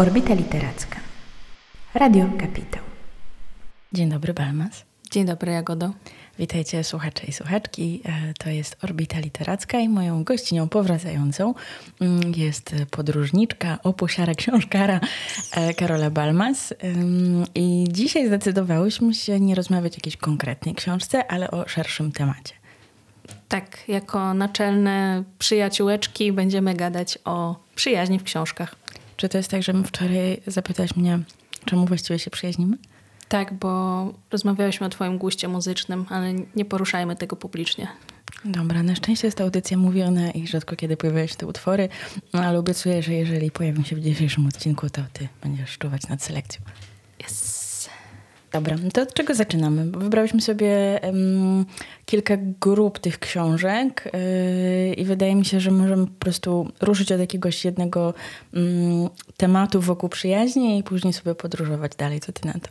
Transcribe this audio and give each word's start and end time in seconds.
Orbita 0.00 0.34
Literacka. 0.34 0.96
Radio 1.94 2.26
Kapitał. 2.38 2.82
Dzień 3.92 4.08
dobry, 4.08 4.34
Balmas. 4.34 4.84
Dzień 5.10 5.24
dobry, 5.24 5.52
Jagodo. 5.52 5.90
Witajcie 6.38 6.84
słuchacze 6.84 7.26
i 7.26 7.32
słuchaczki. 7.32 8.02
E, 8.04 8.34
to 8.34 8.50
jest 8.50 8.84
Orbita 8.84 9.18
Literacka 9.18 9.78
i 9.78 9.88
moją 9.88 10.24
gościnią 10.24 10.68
powracającą 10.68 11.54
mm, 12.00 12.32
jest 12.36 12.74
podróżniczka, 12.90 13.78
opusiara, 13.82 14.34
książkara 14.34 15.00
e, 15.52 15.74
Karola 15.74 16.10
Balmas. 16.10 16.74
I 17.54 17.84
dzisiaj 17.88 18.26
zdecydowałyśmy 18.26 19.14
się 19.14 19.40
nie 19.40 19.54
rozmawiać 19.54 19.92
o 19.92 19.96
jakiejś 19.96 20.16
konkretnej 20.16 20.74
książce, 20.74 21.32
ale 21.32 21.50
o 21.50 21.68
szerszym 21.68 22.12
temacie. 22.12 22.54
Tak, 23.48 23.88
jako 23.88 24.34
naczelne 24.34 25.24
przyjaciółeczki 25.38 26.32
będziemy 26.32 26.74
gadać 26.74 27.18
o 27.24 27.56
przyjaźni 27.74 28.18
w 28.18 28.22
książkach. 28.22 28.76
Czy 29.20 29.28
to 29.28 29.38
jest 29.38 29.50
tak, 29.50 29.62
że 29.62 29.72
wczoraj 29.84 30.40
zapytałaś 30.46 30.96
mnie, 30.96 31.18
czemu 31.64 31.86
właściwie 31.86 32.18
się 32.18 32.30
przyjaźnimy? 32.30 32.76
Tak, 33.28 33.54
bo 33.54 34.12
rozmawialiśmy 34.30 34.86
o 34.86 34.90
Twoim 34.90 35.18
guście 35.18 35.48
muzycznym, 35.48 36.06
ale 36.08 36.34
nie 36.56 36.64
poruszajmy 36.64 37.16
tego 37.16 37.36
publicznie. 37.36 37.88
Dobra, 38.44 38.82
na 38.82 38.94
szczęście 38.94 39.26
jest 39.26 39.38
to 39.38 39.44
audycja 39.44 39.76
mówiona 39.76 40.30
i 40.30 40.46
rzadko 40.46 40.76
kiedy 40.76 40.96
pojawiają 40.96 41.26
się 41.26 41.34
te 41.34 41.46
utwory, 41.46 41.88
no, 42.32 42.40
ale 42.40 42.58
obiecuję, 42.58 43.02
że 43.02 43.12
jeżeli 43.12 43.50
pojawią 43.50 43.82
się 43.84 43.96
w 43.96 44.00
dzisiejszym 44.00 44.46
odcinku, 44.46 44.90
to 44.90 45.02
ty 45.12 45.28
będziesz 45.42 45.78
czuwać 45.78 46.08
nad 46.08 46.22
selekcją. 46.22 46.62
Yes. 47.24 47.59
Dobra, 48.52 48.76
to 48.92 49.02
od 49.02 49.14
czego 49.14 49.34
zaczynamy? 49.34 49.84
Wybrałyśmy 49.84 50.40
sobie 50.40 51.00
um, 51.02 51.64
kilka 52.06 52.34
grup 52.60 52.98
tych 52.98 53.18
książek 53.18 54.10
yy, 54.12 54.94
i 54.94 55.04
wydaje 55.04 55.34
mi 55.34 55.44
się, 55.44 55.60
że 55.60 55.70
możemy 55.70 56.06
po 56.06 56.18
prostu 56.18 56.68
ruszyć 56.80 57.12
od 57.12 57.20
jakiegoś 57.20 57.64
jednego 57.64 58.14
um, 58.54 59.08
tematu 59.36 59.80
wokół 59.80 60.08
przyjaźni 60.08 60.78
i 60.78 60.82
później 60.82 61.12
sobie 61.12 61.34
podróżować 61.34 61.92
dalej. 61.96 62.20
Co 62.20 62.32
ty 62.32 62.46
na 62.46 62.52
to? 62.52 62.68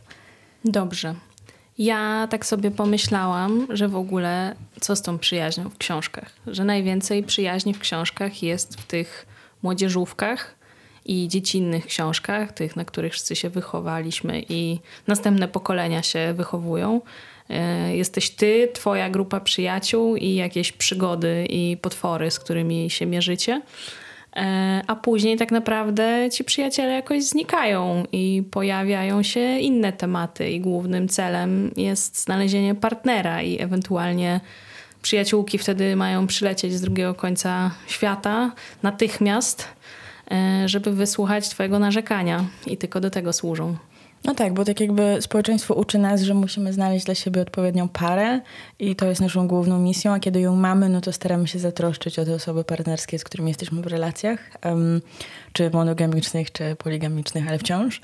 Dobrze. 0.64 1.14
Ja 1.78 2.28
tak 2.30 2.46
sobie 2.46 2.70
pomyślałam, 2.70 3.66
że 3.70 3.88
w 3.88 3.96
ogóle 3.96 4.54
co 4.80 4.96
z 4.96 5.02
tą 5.02 5.18
przyjaźnią 5.18 5.70
w 5.70 5.78
książkach? 5.78 6.32
Że 6.46 6.64
najwięcej 6.64 7.22
przyjaźni 7.22 7.74
w 7.74 7.78
książkach 7.78 8.42
jest 8.42 8.80
w 8.80 8.86
tych 8.86 9.26
młodzieżówkach 9.62 10.59
i 11.04 11.28
dziecinnych 11.28 11.86
książkach, 11.86 12.52
tych, 12.52 12.76
na 12.76 12.84
których 12.84 13.12
wszyscy 13.12 13.36
się 13.36 13.50
wychowaliśmy 13.50 14.42
i 14.48 14.78
następne 15.06 15.48
pokolenia 15.48 16.02
się 16.02 16.34
wychowują. 16.36 17.00
E, 17.48 17.96
jesteś 17.96 18.30
ty, 18.30 18.68
twoja 18.72 19.10
grupa 19.10 19.40
przyjaciół 19.40 20.16
i 20.16 20.34
jakieś 20.34 20.72
przygody 20.72 21.46
i 21.48 21.76
potwory, 21.76 22.30
z 22.30 22.38
którymi 22.38 22.90
się 22.90 23.06
mierzycie. 23.06 23.62
E, 24.36 24.82
a 24.86 24.96
później 24.96 25.36
tak 25.36 25.52
naprawdę 25.52 26.28
ci 26.32 26.44
przyjaciele 26.44 26.92
jakoś 26.92 27.24
znikają 27.24 28.04
i 28.12 28.42
pojawiają 28.50 29.22
się 29.22 29.58
inne 29.58 29.92
tematy, 29.92 30.50
i 30.50 30.60
głównym 30.60 31.08
celem 31.08 31.70
jest 31.76 32.24
znalezienie 32.24 32.74
partnera 32.74 33.42
i 33.42 33.62
ewentualnie 33.62 34.40
przyjaciółki 35.02 35.58
wtedy 35.58 35.96
mają 35.96 36.26
przylecieć 36.26 36.72
z 36.72 36.80
drugiego 36.80 37.14
końca 37.14 37.70
świata 37.86 38.52
natychmiast, 38.82 39.68
żeby 40.66 40.92
wysłuchać 40.92 41.48
Twojego 41.48 41.78
narzekania 41.78 42.44
i 42.66 42.76
tylko 42.76 43.00
do 43.00 43.10
tego 43.10 43.32
służą. 43.32 43.76
No 44.24 44.34
tak, 44.34 44.54
bo 44.54 44.64
tak 44.64 44.80
jakby 44.80 45.16
społeczeństwo 45.20 45.74
uczy 45.74 45.98
nas, 45.98 46.22
że 46.22 46.34
musimy 46.34 46.72
znaleźć 46.72 47.06
dla 47.06 47.14
siebie 47.14 47.42
odpowiednią 47.42 47.88
parę 47.88 48.40
i 48.78 48.96
to 48.96 49.06
jest 49.06 49.20
naszą 49.20 49.48
główną 49.48 49.78
misją, 49.78 50.12
a 50.12 50.20
kiedy 50.20 50.40
ją 50.40 50.56
mamy, 50.56 50.88
no 50.88 51.00
to 51.00 51.12
staramy 51.12 51.48
się 51.48 51.58
zatroszczyć 51.58 52.18
o 52.18 52.24
te 52.24 52.34
osoby 52.34 52.64
partnerskie, 52.64 53.18
z 53.18 53.24
którymi 53.24 53.48
jesteśmy 53.48 53.82
w 53.82 53.86
relacjach, 53.86 54.50
um, 54.64 55.00
czy 55.52 55.70
monogamicznych, 55.70 56.52
czy 56.52 56.76
poligamicznych, 56.76 57.48
ale 57.48 57.58
wciąż. 57.58 58.00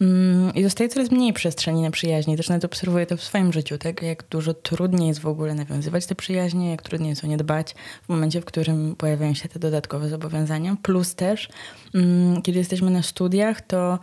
Um, 0.00 0.54
I 0.54 0.62
zostaje 0.62 0.88
coraz 0.88 1.10
mniej 1.10 1.32
przestrzeni 1.32 1.82
na 1.82 1.90
przyjaźnie. 1.90 2.36
Też 2.36 2.48
nawet 2.48 2.64
obserwuję 2.64 3.06
to 3.06 3.16
w 3.16 3.22
swoim 3.22 3.52
życiu, 3.52 3.78
tak? 3.78 4.02
Jak 4.02 4.24
dużo 4.30 4.54
trudniej 4.54 5.08
jest 5.08 5.20
w 5.20 5.26
ogóle 5.26 5.54
nawiązywać 5.54 6.06
te 6.06 6.14
przyjaźnie, 6.14 6.70
jak 6.70 6.82
trudniej 6.82 7.10
jest 7.10 7.24
o 7.24 7.26
nie 7.26 7.36
dbać 7.36 7.74
w 8.02 8.08
momencie, 8.08 8.40
w 8.40 8.44
którym 8.44 8.96
pojawiają 8.96 9.34
się 9.34 9.48
te 9.48 9.58
dodatkowe 9.58 10.08
zobowiązania. 10.08 10.76
Plus 10.82 11.14
też, 11.14 11.48
um, 11.94 12.42
kiedy 12.42 12.58
jesteśmy 12.58 12.90
na 12.90 13.02
studiach, 13.02 13.60
to 13.60 13.98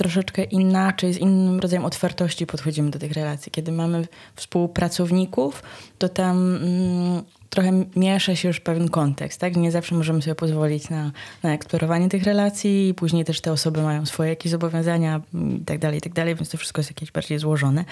troszeczkę 0.00 0.44
inaczej, 0.44 1.14
z 1.14 1.18
innym 1.18 1.60
rodzajem 1.60 1.84
otwartości 1.84 2.46
podchodzimy 2.46 2.90
do 2.90 2.98
tych 2.98 3.12
relacji. 3.12 3.52
Kiedy 3.52 3.72
mamy 3.72 4.06
współpracowników, 4.36 5.62
to 5.98 6.08
tam 6.08 6.56
mm, 6.56 7.22
trochę 7.50 7.84
miesza 7.96 8.36
się 8.36 8.48
już 8.48 8.60
pewien 8.60 8.88
kontekst, 8.88 9.40
tak? 9.40 9.56
Nie 9.56 9.70
zawsze 9.70 9.94
możemy 9.94 10.22
sobie 10.22 10.34
pozwolić 10.34 10.90
na, 10.90 11.12
na 11.42 11.54
eksplorowanie 11.54 12.08
tych 12.08 12.22
relacji 12.22 12.88
i 12.88 12.94
później 12.94 13.24
też 13.24 13.40
te 13.40 13.52
osoby 13.52 13.82
mają 13.82 14.06
swoje 14.06 14.30
jakieś 14.30 14.52
zobowiązania 14.52 15.20
i 15.60 15.64
tak 15.64 15.78
dalej, 15.78 15.98
i 15.98 16.02
tak 16.02 16.12
dalej, 16.12 16.34
więc 16.34 16.50
to 16.50 16.58
wszystko 16.58 16.80
jest 16.80 16.90
jakieś 16.90 17.10
bardziej 17.12 17.38
złożone. 17.38 17.84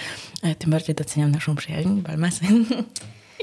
E, 0.43 0.55
tym 0.55 0.71
bardziej 0.71 0.95
doceniam 0.95 1.31
naszą 1.31 1.57
przyjaźń, 1.57 2.01
Balmasy. 2.01 2.45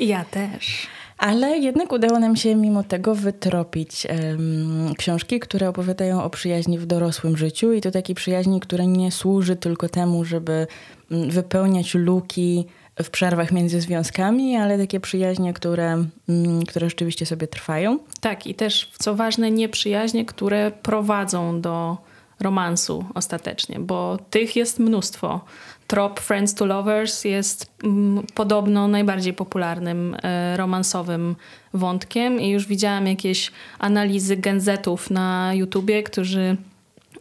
Ja 0.02 0.26
też. 0.26 0.88
Ale 1.18 1.58
jednak 1.58 1.92
udało 1.92 2.20
nam 2.20 2.36
się 2.36 2.56
mimo 2.56 2.84
tego 2.84 3.16
wytropić 3.16 4.08
um, 4.10 4.96
książki, 4.98 5.40
które 5.40 5.70
opowiadają 5.70 6.24
o 6.24 6.30
przyjaźni 6.30 6.80
w 6.80 6.86
dorosłym 6.86 7.38
życiu 7.38 7.74
i 7.74 7.82
to 7.82 7.92
takiej 7.92 8.16
przyjaźni, 8.16 8.60
która 8.60 8.84
nie 8.84 9.12
służy 9.12 9.56
tylko 9.56 9.90
temu, 9.90 10.26
żeby 10.26 10.68
mm, 11.12 11.30
wypełniać 11.30 11.94
luki 11.94 12.66
w 13.04 13.10
przerwach 13.10 13.52
między 13.52 13.82
związkami, 13.82 14.56
ale 14.56 14.78
takie 14.78 15.00
przyjaźnie, 15.00 15.54
które, 15.54 16.06
mm, 16.30 16.66
które 16.66 16.90
rzeczywiście 16.90 17.26
sobie 17.26 17.48
trwają. 17.48 18.00
Tak, 18.22 18.48
i 18.48 18.56
też, 18.56 18.92
co 19.00 19.16
ważne, 19.16 19.52
nie 19.52 19.70
przyjaźnie, 19.70 20.26
które 20.26 20.72
prowadzą 20.72 21.62
do 21.62 21.98
romansu 22.40 23.06
ostatecznie, 23.14 23.80
bo 23.80 24.18
tych 24.30 24.56
jest 24.56 24.80
mnóstwo 24.80 25.42
trop 25.88 26.20
Friends 26.20 26.54
to 26.54 26.66
Lovers 26.66 27.24
jest 27.24 27.72
mm, 27.84 28.26
podobno 28.34 28.88
najbardziej 28.88 29.34
popularnym 29.34 30.18
e, 30.24 30.58
romansowym 30.58 31.36
wątkiem 31.74 32.42
i 32.42 32.50
już 32.50 32.68
widziałam 32.68 33.08
jakieś 33.08 33.52
analizy 33.80 34.38
genzetów 34.38 35.10
na 35.10 35.52
YouTubie, 35.54 36.04
którzy 36.04 36.58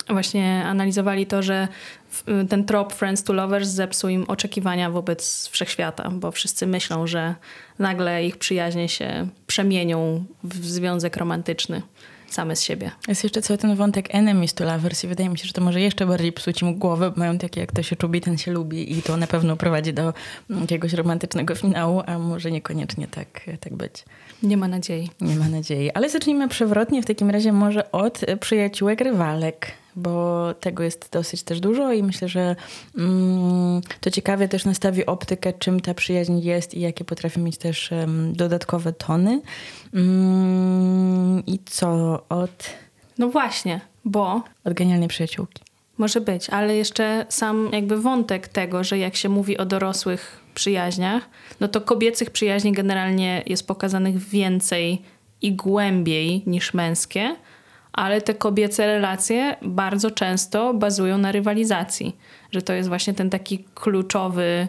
właśnie 0.08 0.64
analizowali 0.64 1.26
to, 1.26 1.42
że 1.42 1.68
ten 2.48 2.64
trop 2.64 2.92
Friends 2.92 3.22
to 3.22 3.32
Lovers 3.32 3.68
zepsuł 3.68 4.10
im 4.10 4.24
oczekiwania 4.28 4.90
wobec 4.90 5.48
wszechświata, 5.48 6.10
bo 6.10 6.30
wszyscy 6.30 6.66
myślą, 6.66 7.06
że 7.06 7.34
nagle 7.78 8.26
ich 8.26 8.36
przyjaźnie 8.36 8.88
się 8.88 9.28
przemienią 9.46 10.24
w 10.44 10.66
związek 10.66 11.16
romantyczny 11.16 11.82
same 12.34 12.56
z 12.56 12.62
siebie. 12.62 12.90
Jest 13.08 13.24
jeszcze 13.24 13.42
cały 13.42 13.58
ten 13.58 13.76
wątek 13.76 14.14
enemies 14.14 14.54
to 14.54 14.64
lovers 14.64 15.04
i 15.04 15.06
wydaje 15.06 15.28
mi 15.28 15.38
się, 15.38 15.46
że 15.46 15.52
to 15.52 15.60
może 15.60 15.80
jeszcze 15.80 16.06
bardziej 16.06 16.32
psuć 16.32 16.62
im 16.62 16.78
głowę, 16.78 17.10
bo 17.10 17.16
mają 17.16 17.38
takie 17.38 17.60
jak 17.60 17.72
to 17.72 17.82
się 17.82 17.96
czubi, 17.96 18.20
ten 18.20 18.38
się 18.38 18.52
lubi 18.52 18.98
i 18.98 19.02
to 19.02 19.16
na 19.16 19.26
pewno 19.26 19.56
prowadzi 19.56 19.92
do 19.92 20.14
jakiegoś 20.60 20.92
romantycznego 20.92 21.54
finału, 21.54 22.02
a 22.06 22.18
może 22.18 22.50
niekoniecznie 22.50 23.06
tak, 23.06 23.40
tak 23.60 23.74
być. 23.74 24.04
Nie 24.42 24.56
ma 24.56 24.68
nadziei. 24.68 25.10
Nie 25.20 25.36
ma 25.36 25.48
nadziei. 25.48 25.90
Ale 25.90 26.10
zacznijmy 26.10 26.48
przewrotnie 26.48 27.02
w 27.02 27.06
takim 27.06 27.30
razie 27.30 27.52
może 27.52 27.92
od 27.92 28.20
przyjaciółek 28.40 29.00
rywalek 29.00 29.83
bo 29.96 30.54
tego 30.60 30.82
jest 30.82 31.08
dosyć 31.12 31.42
też 31.42 31.60
dużo 31.60 31.92
i 31.92 32.02
myślę, 32.02 32.28
że 32.28 32.56
mm, 32.98 33.80
to 34.00 34.10
ciekawie 34.10 34.48
też 34.48 34.64
nastawi 34.64 35.06
optykę, 35.06 35.52
czym 35.52 35.80
ta 35.80 35.94
przyjaźń 35.94 36.38
jest 36.38 36.74
i 36.74 36.80
jakie 36.80 37.04
potrafi 37.04 37.40
mieć 37.40 37.58
też 37.58 37.92
um, 37.92 38.32
dodatkowe 38.32 38.92
tony. 38.92 39.42
Mm, 39.94 41.42
I 41.46 41.58
co 41.64 42.22
od. 42.28 42.70
No 43.18 43.28
właśnie, 43.28 43.80
bo. 44.04 44.42
Od 44.64 44.74
genialnej 44.74 45.08
przyjaciółki. 45.08 45.62
Może 45.98 46.20
być, 46.20 46.50
ale 46.50 46.76
jeszcze 46.76 47.26
sam 47.28 47.68
jakby 47.72 48.00
wątek 48.00 48.48
tego, 48.48 48.84
że 48.84 48.98
jak 48.98 49.16
się 49.16 49.28
mówi 49.28 49.58
o 49.58 49.64
dorosłych 49.64 50.40
przyjaźniach, 50.54 51.28
no 51.60 51.68
to 51.68 51.80
kobiecych 51.80 52.30
przyjaźni 52.30 52.72
generalnie 52.72 53.42
jest 53.46 53.66
pokazanych 53.66 54.18
więcej 54.18 55.02
i 55.42 55.52
głębiej 55.52 56.42
niż 56.46 56.74
męskie 56.74 57.36
ale 57.94 58.20
te 58.20 58.34
kobiece 58.34 58.86
relacje 58.86 59.56
bardzo 59.62 60.10
często 60.10 60.74
bazują 60.74 61.18
na 61.18 61.32
rywalizacji, 61.32 62.16
że 62.50 62.62
to 62.62 62.72
jest 62.72 62.88
właśnie 62.88 63.14
ten 63.14 63.30
taki 63.30 63.64
kluczowy 63.74 64.68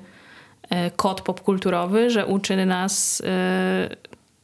e, 0.69 0.92
kod 0.92 1.22
popkulturowy, 1.22 2.10
że 2.10 2.25
uczy 2.25 2.66
nas 2.66 3.22
e, 3.25 3.89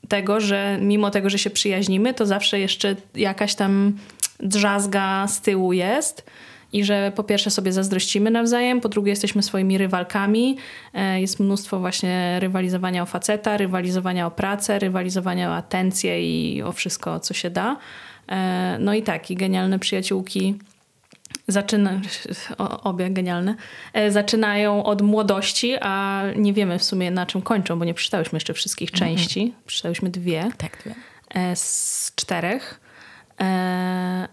tego, 0.08 0.40
że 0.40 0.78
mimo 0.82 1.10
tego, 1.10 1.30
że 1.30 1.38
się 1.38 1.50
przyjaźnimy, 1.50 2.14
to 2.14 2.26
zawsze 2.26 2.60
jeszcze 2.60 2.96
jakaś 3.16 3.56
tam 3.56 3.98
drzazga 4.40 5.28
z 5.28 5.42
tyłu 5.42 5.74
jest 5.74 6.26
i 6.74 6.84
że 6.84 7.12
po 7.16 7.24
pierwsze 7.24 7.52
sobie 7.52 7.74
zazdrościmy 7.74 8.32
nawzajem, 8.32 8.82
po 8.82 8.90
drugie 8.90 9.10
jesteśmy 9.10 9.44
swoimi 9.44 9.78
rywalkami. 9.78 10.58
E, 10.94 11.22
jest 11.22 11.40
mnóstwo 11.40 11.80
właśnie 11.80 12.38
rywalizowania 12.40 13.04
o 13.04 13.06
faceta, 13.06 13.58
rywalizowania 13.58 14.28
o 14.28 14.32
pracę, 14.32 14.80
rywalizowania 14.80 15.50
o 15.50 15.56
atencję 15.56 16.22
i 16.22 16.64
o 16.64 16.72
wszystko, 16.72 17.20
co 17.20 17.34
się 17.34 17.50
da. 17.50 17.78
E, 18.32 18.78
no 18.80 18.94
i 18.94 19.04
tak, 19.04 19.32
i 19.32 19.36
genialne 19.36 19.80
przyjaciółki 19.80 20.56
zaczyna, 21.48 22.02
obie 22.84 23.10
genialne, 23.10 23.56
e, 23.94 24.12
zaczynają 24.12 24.84
od 24.84 25.02
młodości, 25.02 25.76
a 25.82 26.24
nie 26.36 26.54
wiemy 26.54 26.80
w 26.80 26.84
sumie 26.84 27.12
na 27.12 27.26
czym 27.26 27.42
kończą, 27.42 27.80
bo 27.80 27.86
nie 27.86 27.94
przeczytałyśmy 27.94 28.36
jeszcze 28.36 28.54
wszystkich 28.54 28.90
mhm. 28.94 29.16
części. 29.16 29.54
Przeczytałyśmy 29.66 30.10
dwie. 30.10 30.50
Tak, 30.58 30.78
dwie. 30.78 30.96
E, 31.30 31.56
z 31.56 32.12
czterech. 32.16 32.80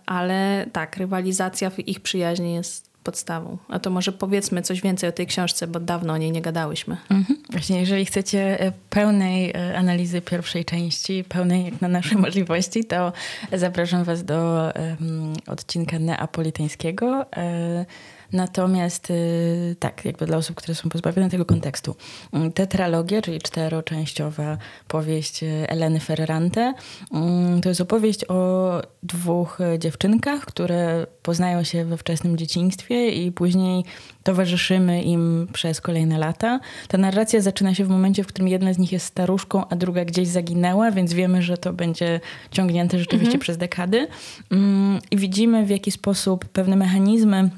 ale 0.07 0.67
tak, 0.73 0.97
rywalizacja 0.97 1.71
w 1.71 1.79
ich 1.79 2.01
przyjaźni 2.01 2.55
jest 2.55 2.88
podstawą. 3.09 3.59
A 3.69 3.79
to 3.79 3.91
może 3.91 4.13
powiedzmy 4.13 4.63
coś 4.63 4.81
więcej 4.81 5.09
o 5.09 5.13
tej 5.13 5.27
książce, 5.27 5.67
bo 5.67 5.81
dawno 5.81 6.13
o 6.13 6.17
niej 6.17 6.33
nie 6.33 6.43
gadałyśmy. 6.43 6.97
Mhm. 7.11 7.39
Właśnie, 7.51 7.81
jeżeli 7.81 8.05
chcecie 8.05 8.61
e, 8.61 8.73
pełnej 8.91 9.51
e, 9.51 9.79
analizy 9.79 10.21
pierwszej 10.21 10.65
części, 10.65 11.25
pełnej 11.29 11.65
jak 11.65 11.81
na 11.81 11.89
nasze 11.89 12.19
możliwości, 12.27 12.85
to 12.85 13.13
zapraszam 13.53 14.05
Was 14.05 14.25
do 14.25 14.73
um, 15.01 15.33
odcinka 15.47 15.99
neapolitańskiego. 15.99 17.27
E, 17.37 17.87
Natomiast 18.33 19.11
y, 19.11 19.77
tak, 19.79 20.05
jakby 20.05 20.27
dla 20.27 20.37
osób, 20.37 20.57
które 20.57 20.75
są 20.75 20.89
pozbawione 20.89 21.31
tego 21.31 21.45
kontekstu. 21.45 21.97
Mm, 22.33 22.53
tetralogia, 22.53 23.23
czyli 23.23 23.39
czteroczęściowa 23.39 24.59
powieść 24.89 25.43
y, 25.43 25.47
Eleny 25.69 26.01
Ferrante, 26.01 26.75
mm, 27.13 27.61
to 27.61 27.69
jest 27.69 27.81
opowieść 27.81 28.25
o 28.25 28.83
dwóch 29.03 29.61
y, 29.61 29.79
dziewczynkach, 29.79 30.45
które 30.45 31.07
poznają 31.23 31.65
się 31.65 31.85
we 31.85 31.97
wczesnym 31.97 32.37
dzieciństwie 32.37 33.09
i 33.09 33.33
później 33.33 33.85
towarzyszymy 34.23 35.03
im 35.03 35.49
przez 35.53 35.81
kolejne 35.81 36.19
lata. 36.19 36.61
Ta 36.89 36.99
narracja 36.99 37.41
zaczyna 37.41 37.75
się 37.75 37.85
w 37.85 37.89
momencie, 37.89 38.25
w 38.25 38.27
którym 38.27 38.49
jedna 38.49 38.73
z 38.73 38.79
nich 38.79 38.93
jest 38.93 39.07
staruszką, 39.07 39.69
a 39.69 39.77
druga 39.77 40.05
gdzieś 40.05 40.29
zaginęła, 40.29 40.91
więc 40.91 41.13
wiemy, 41.13 41.43
że 41.43 41.59
to 41.59 41.73
będzie 41.73 42.21
ciągnięte 42.51 42.99
rzeczywiście 42.99 43.27
mhm. 43.27 43.41
przez 43.41 43.57
dekady. 43.57 44.09
Mm, 44.51 44.99
I 45.11 45.17
widzimy, 45.17 45.67
w 45.67 45.71
jaki 45.71 45.91
sposób 45.91 46.45
pewne 46.45 46.77
mechanizmy 46.77 47.51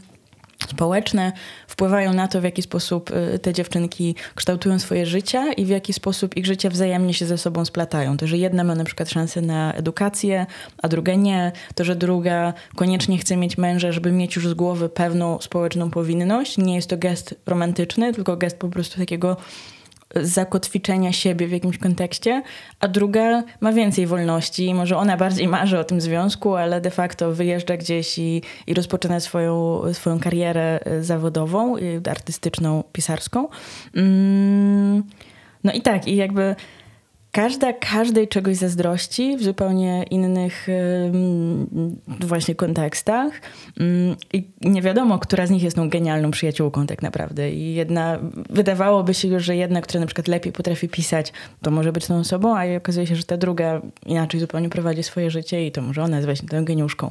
społeczne 0.68 1.32
wpływają 1.66 2.12
na 2.12 2.28
to, 2.28 2.40
w 2.40 2.44
jaki 2.44 2.62
sposób 2.62 3.10
y, 3.10 3.38
te 3.38 3.52
dziewczynki 3.52 4.14
kształtują 4.34 4.78
swoje 4.78 5.06
życia 5.06 5.52
i 5.52 5.64
w 5.64 5.68
jaki 5.68 5.92
sposób 5.92 6.36
ich 6.36 6.46
życia 6.46 6.70
wzajemnie 6.70 7.14
się 7.14 7.26
ze 7.26 7.38
sobą 7.38 7.64
splatają. 7.64 8.16
To, 8.16 8.26
że 8.26 8.38
jedna 8.38 8.64
ma 8.64 8.74
na 8.74 8.84
przykład 8.84 9.10
szansę 9.10 9.40
na 9.40 9.72
edukację, 9.72 10.46
a 10.82 10.88
druga 10.88 11.14
nie. 11.14 11.52
To, 11.74 11.84
że 11.84 11.96
druga 11.96 12.54
koniecznie 12.76 13.18
chce 13.18 13.36
mieć 13.36 13.58
męża, 13.58 13.92
żeby 13.92 14.12
mieć 14.12 14.36
już 14.36 14.48
z 14.48 14.54
głowy 14.54 14.88
pewną 14.88 15.40
społeczną 15.40 15.90
powinność. 15.90 16.58
Nie 16.58 16.74
jest 16.74 16.90
to 16.90 16.96
gest 16.96 17.34
romantyczny, 17.46 18.14
tylko 18.14 18.36
gest 18.36 18.58
po 18.58 18.68
prostu 18.68 18.98
takiego 18.98 19.36
zakotwiczenia 20.16 21.12
siebie 21.12 21.46
w 21.46 21.50
jakimś 21.50 21.78
kontekście, 21.78 22.42
a 22.80 22.88
druga 22.88 23.42
ma 23.60 23.72
więcej 23.72 24.06
wolności. 24.06 24.74
Może 24.74 24.96
ona 24.96 25.16
bardziej 25.16 25.48
marzy 25.48 25.78
o 25.78 25.84
tym 25.84 26.00
związku, 26.00 26.56
ale 26.56 26.80
de 26.80 26.90
facto 26.90 27.32
wyjeżdża 27.32 27.76
gdzieś 27.76 28.18
i, 28.18 28.42
i 28.66 28.74
rozpoczyna 28.74 29.20
swoją, 29.20 29.82
swoją 29.92 30.20
karierę 30.20 30.80
e, 30.84 31.02
zawodową, 31.02 31.76
artystyczną, 32.10 32.84
pisarską. 32.92 33.48
Mm, 33.96 35.02
no 35.64 35.72
i 35.72 35.82
tak, 35.82 36.08
i 36.08 36.16
jakby 36.16 36.56
każda 37.32 37.72
każdej 37.72 38.28
czegoś 38.28 38.56
zazdrości 38.56 39.36
w 39.36 39.42
zupełnie 39.42 40.04
innych 40.10 40.66
właśnie 42.20 42.54
kontekstach. 42.54 43.40
Mm, 43.80 44.16
I 44.32 44.50
nie 44.60 44.82
wiadomo, 44.82 45.18
która 45.18 45.46
z 45.46 45.50
nich 45.50 45.62
jest 45.62 45.76
tą 45.76 45.88
genialną 45.88 46.30
przyjaciółką 46.30 46.86
tak 46.86 47.02
naprawdę. 47.02 47.50
I 47.50 47.74
jedna, 47.74 48.18
wydawałoby 48.50 49.14
się 49.14 49.28
już, 49.28 49.44
że 49.44 49.56
jedna, 49.56 49.80
która 49.80 50.00
na 50.00 50.06
przykład 50.06 50.28
lepiej 50.28 50.52
potrafi 50.52 50.88
pisać, 50.88 51.32
to 51.62 51.70
może 51.70 51.92
być 51.92 52.06
tą 52.06 52.18
osobą, 52.18 52.56
a 52.56 52.76
okazuje 52.76 53.06
się, 53.06 53.16
że 53.16 53.24
ta 53.24 53.36
druga 53.36 53.80
inaczej 54.06 54.40
zupełnie 54.40 54.68
prowadzi 54.68 55.02
swoje 55.02 55.30
życie 55.30 55.66
i 55.66 55.72
to 55.72 55.82
może 55.82 56.02
ona 56.02 56.16
jest 56.16 56.26
właśnie 56.26 56.48
tą 56.48 56.64
geniuszką. 56.64 57.10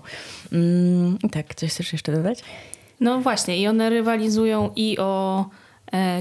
Mm, 0.53 1.17
tak, 1.31 1.55
coś 1.55 1.69
chcesz 1.69 1.93
jeszcze 1.93 2.11
dodać? 2.11 2.43
No 2.99 3.19
właśnie, 3.19 3.57
i 3.57 3.67
one 3.67 3.89
rywalizują 3.89 4.69
i 4.75 4.97
o 4.99 5.45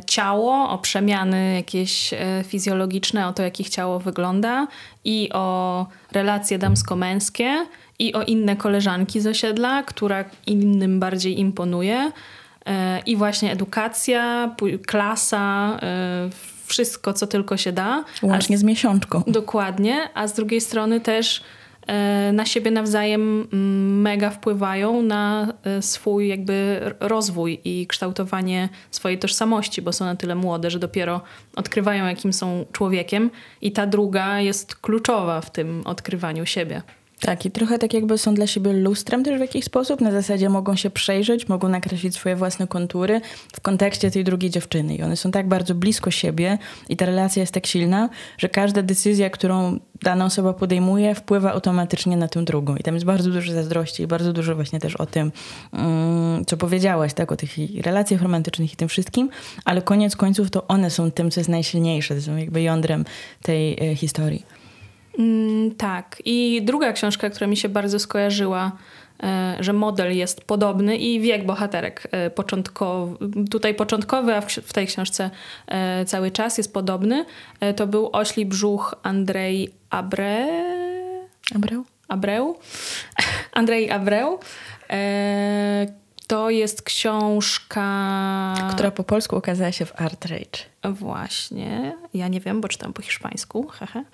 ciało, 0.07 0.71
o 0.71 0.79
przemiany 0.79 1.55
jakieś 1.55 2.13
e, 2.13 2.17
fizjologiczne, 2.45 3.29
o 3.29 3.33
to, 3.33 3.43
jak 3.43 3.61
ich 3.61 3.69
ciało 3.69 3.99
wygląda, 3.99 4.67
i 5.05 5.31
o 5.33 5.87
relacje 6.13 6.59
damsko-męskie, 6.59 7.67
i 7.99 8.15
o 8.15 8.23
inne 8.23 8.57
koleżanki 8.57 9.21
z 9.21 9.27
osiedla, 9.27 9.83
która 9.83 10.25
innym 10.47 11.01
bardziej 11.01 11.41
imponuje. 11.41 12.13
E, 12.67 13.01
I 13.07 13.17
właśnie 13.17 13.53
edukacja, 13.53 14.55
klasa, 14.87 15.79
wszystko, 16.67 17.13
co 17.13 17.27
tylko 17.27 17.57
się 17.57 17.73
da. 17.73 18.05
Łącznie 18.23 18.59
z 18.59 18.63
miesiączką. 18.63 19.23
Dokładnie, 19.27 20.09
a 20.15 20.29
z 20.29 20.33
drugiej 20.33 20.61
strony 20.61 21.01
też 21.01 21.43
E, 21.43 21.68
na 22.33 22.47
siebie 22.47 22.71
nawzajem 22.71 23.49
mm, 23.53 24.01
mega 24.01 24.31
wpływają 24.31 25.03
na 25.03 25.53
e, 25.65 25.83
swój 25.83 26.29
jakby 26.29 26.81
rozwój 27.01 27.61
i 27.65 27.87
kształtowanie 27.87 28.69
swojej 28.91 29.19
tożsamości, 29.19 29.83
bo 29.83 29.93
są 29.93 30.05
na 30.05 30.17
tyle 30.17 30.35
młode, 30.35 30.71
że 30.71 30.79
dopiero 30.79 31.21
odkrywają, 31.57 32.07
jakim 32.07 32.33
są 32.33 32.65
człowiekiem, 32.73 33.31
i 33.63 33.73
ta 33.73 33.87
druga 33.87 34.41
jest 34.41 34.75
kluczowa 34.77 35.41
w 35.41 35.51
tym 35.51 35.83
odkrywaniu 35.85 36.47
siebie. 36.47 36.83
Tak, 37.21 37.47
i 37.47 37.51
trochę 37.51 37.79
tak 37.79 37.95
jakby 37.95 38.19
są 38.19 38.35
dla 38.35 38.47
siebie 38.47 38.73
lustrem 38.73 39.25
też 39.25 39.39
w 39.39 39.41
jakiś 39.41 39.65
sposób. 39.65 40.01
Na 40.01 40.13
zasadzie 40.13 40.49
mogą 40.49 40.77
się 40.77 40.91
przejrzeć, 40.91 41.49
mogą 41.49 41.69
nakreślić 41.69 42.15
swoje 42.15 42.37
własne 42.37 42.67
kontury 42.67 43.21
w 43.53 43.61
kontekście 43.61 44.11
tej 44.11 44.25
drugiej 44.25 44.51
dziewczyny. 44.51 44.97
I 44.97 45.03
one 45.03 45.17
są 45.17 45.31
tak 45.31 45.49
bardzo 45.49 45.75
blisko 45.75 46.11
siebie 46.11 46.59
i 46.89 46.97
ta 46.97 47.07
relacja 47.07 47.41
jest 47.41 47.53
tak 47.53 47.67
silna, 47.67 48.09
że 48.39 48.49
każda 48.49 48.83
decyzja, 48.83 49.31
którą 49.31 49.79
dana 50.03 50.25
osoba 50.25 50.53
podejmuje, 50.53 51.15
wpływa 51.15 51.53
automatycznie 51.53 52.17
na 52.17 52.29
tę 52.29 52.45
drugą. 52.45 52.77
I 52.77 52.83
tam 52.83 52.95
jest 52.95 53.07
bardzo 53.07 53.31
dużo 53.31 53.53
zazdrości 53.53 54.03
i 54.03 54.07
bardzo 54.07 54.33
dużo 54.33 54.55
właśnie 54.55 54.81
też 54.81 54.97
o 54.97 55.07
tym, 55.07 55.33
mm, 55.73 56.45
co 56.45 56.57
powiedziałaś, 56.57 57.15
tak, 57.15 57.33
o 57.33 57.37
tych 57.37 57.51
relacjach 57.83 58.23
romantycznych 58.23 58.73
i 58.73 58.77
tym 58.77 58.89
wszystkim, 58.89 59.31
ale 59.65 59.83
koniec 59.83 60.17
końców 60.17 60.51
to 60.51 60.67
one 60.67 60.91
są 60.91 61.11
tym, 61.11 61.31
co 61.31 61.41
jest 61.41 61.51
najsilniejsze, 61.51 62.15
to 62.15 62.23
są 62.23 62.37
jakby 62.37 62.63
jądrem 62.63 63.05
tej 63.43 63.91
e, 63.91 63.97
historii. 63.97 64.58
Mm, 65.19 65.75
tak. 65.75 66.23
I 66.25 66.63
druga 66.65 66.93
książka, 66.93 67.31
która 67.31 67.47
mi 67.47 67.57
się 67.57 67.69
bardzo 67.69 67.99
skojarzyła, 67.99 68.73
e, 69.23 69.57
że 69.61 69.73
model 69.73 70.17
jest 70.17 70.45
podobny 70.45 70.97
i 70.97 71.21
wiek 71.21 71.47
bohaterek 71.47 72.09
e, 72.11 72.31
początkowy, 72.31 73.17
tutaj 73.51 73.75
początkowy, 73.75 74.35
a 74.35 74.41
w 74.41 74.73
tej 74.73 74.87
książce 74.87 75.31
e, 75.67 76.05
cały 76.05 76.31
czas 76.31 76.59
jest 76.59 76.73
podobny, 76.73 77.25
to 77.77 77.87
był 77.87 78.11
Ośli 78.13 78.47
brzuch 78.47 78.95
Andrzej 79.03 79.71
Abre... 79.91 80.47
Abreu? 81.55 81.85
Abreu. 82.09 82.55
Andrzej 83.53 83.91
Abreu. 83.91 84.39
To 86.29 86.51
jest 86.51 86.83
książka. 86.83 87.89
Która 88.71 88.91
po 88.91 89.05
polsku 89.05 89.37
ukazała 89.37 89.73
się 89.73 89.87
w 89.87 90.01
Art 90.01 90.25
Rage. 90.25 90.95
Właśnie. 90.95 91.97
Ja 92.15 92.29
nie 92.29 92.41
wiem, 92.41 92.61
bo 92.61 92.69
czytam 92.69 92.93
po 92.93 93.03
hiszpańsku. 93.03 93.69
Hehe. 93.69 94.05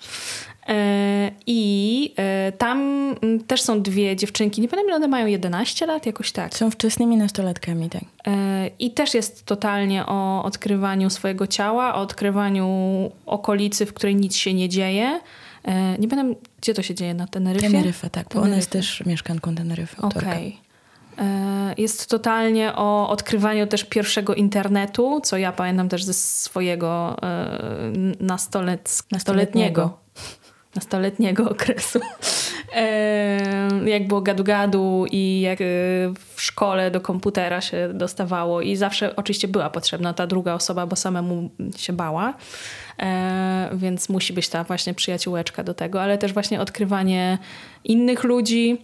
E, 0.67 1.31
I 1.47 2.13
e, 2.17 2.51
tam 2.51 3.09
też 3.47 3.61
są 3.61 3.81
dwie 3.81 4.15
dziewczynki. 4.15 4.61
Nie 4.61 4.67
pamiętam, 4.67 4.95
one 4.95 5.07
mają 5.07 5.27
11 5.27 5.85
lat, 5.85 6.05
jakoś 6.05 6.31
tak. 6.31 6.57
Są 6.57 6.71
wczesnymi 6.71 7.17
nastolatkami, 7.17 7.89
tak. 7.89 8.03
E, 8.27 8.69
I 8.79 8.91
też 8.91 9.13
jest 9.13 9.45
totalnie 9.45 10.05
o 10.05 10.43
odkrywaniu 10.43 11.09
swojego 11.09 11.47
ciała, 11.47 11.95
o 11.95 12.01
odkrywaniu 12.01 12.67
okolicy, 13.25 13.85
w 13.85 13.93
której 13.93 14.15
nic 14.15 14.35
się 14.35 14.53
nie 14.53 14.69
dzieje. 14.69 15.19
Nie 15.99 16.07
pamiętam, 16.07 16.35
gdzie 16.61 16.73
to 16.73 16.81
się 16.81 16.95
dzieje, 16.95 17.13
na 17.13 17.27
Teneryfie? 17.27 17.67
Teneryfa, 17.67 18.09
tak, 18.09 18.27
bo 18.33 18.41
ona 18.41 18.55
jest 18.55 18.69
też 18.69 19.03
mieszkanką 19.05 19.55
Teneryfy. 19.55 20.01
Okej. 20.01 20.21
Okay. 20.21 20.64
E, 21.17 21.73
jest 21.77 22.09
totalnie 22.09 22.73
o 22.75 23.09
odkrywaniu 23.09 23.67
też 23.67 23.83
pierwszego 23.83 24.35
internetu, 24.35 25.21
co 25.23 25.37
ja 25.37 25.51
pamiętam 25.51 25.89
też 25.89 26.03
ze 26.03 26.13
swojego 26.13 27.17
e, 27.23 27.59
nastolet, 28.19 29.03
nastoletniego, 29.11 29.97
nastoletniego 30.75 31.49
okresu. 31.49 31.99
E, 32.75 33.69
jak 33.85 34.07
było 34.07 34.21
gadu-gadu 34.21 35.05
i 35.11 35.41
jak 35.41 35.59
w 36.35 36.41
szkole 36.41 36.91
do 36.91 37.01
komputera 37.01 37.61
się 37.61 37.89
dostawało 37.93 38.61
i 38.61 38.75
zawsze 38.75 39.15
oczywiście 39.15 39.47
była 39.47 39.69
potrzebna 39.69 40.13
ta 40.13 40.27
druga 40.27 40.53
osoba, 40.53 40.85
bo 40.87 40.95
samemu 40.95 41.49
się 41.77 41.93
bała. 41.93 42.33
Więc 43.73 44.09
musi 44.09 44.33
być 44.33 44.49
ta 44.49 44.63
właśnie 44.63 44.93
przyjaciółeczka 44.93 45.63
do 45.63 45.73
tego, 45.73 46.01
ale 46.01 46.17
też 46.17 46.33
właśnie 46.33 46.61
odkrywanie 46.61 47.37
innych 47.83 48.23
ludzi, 48.23 48.81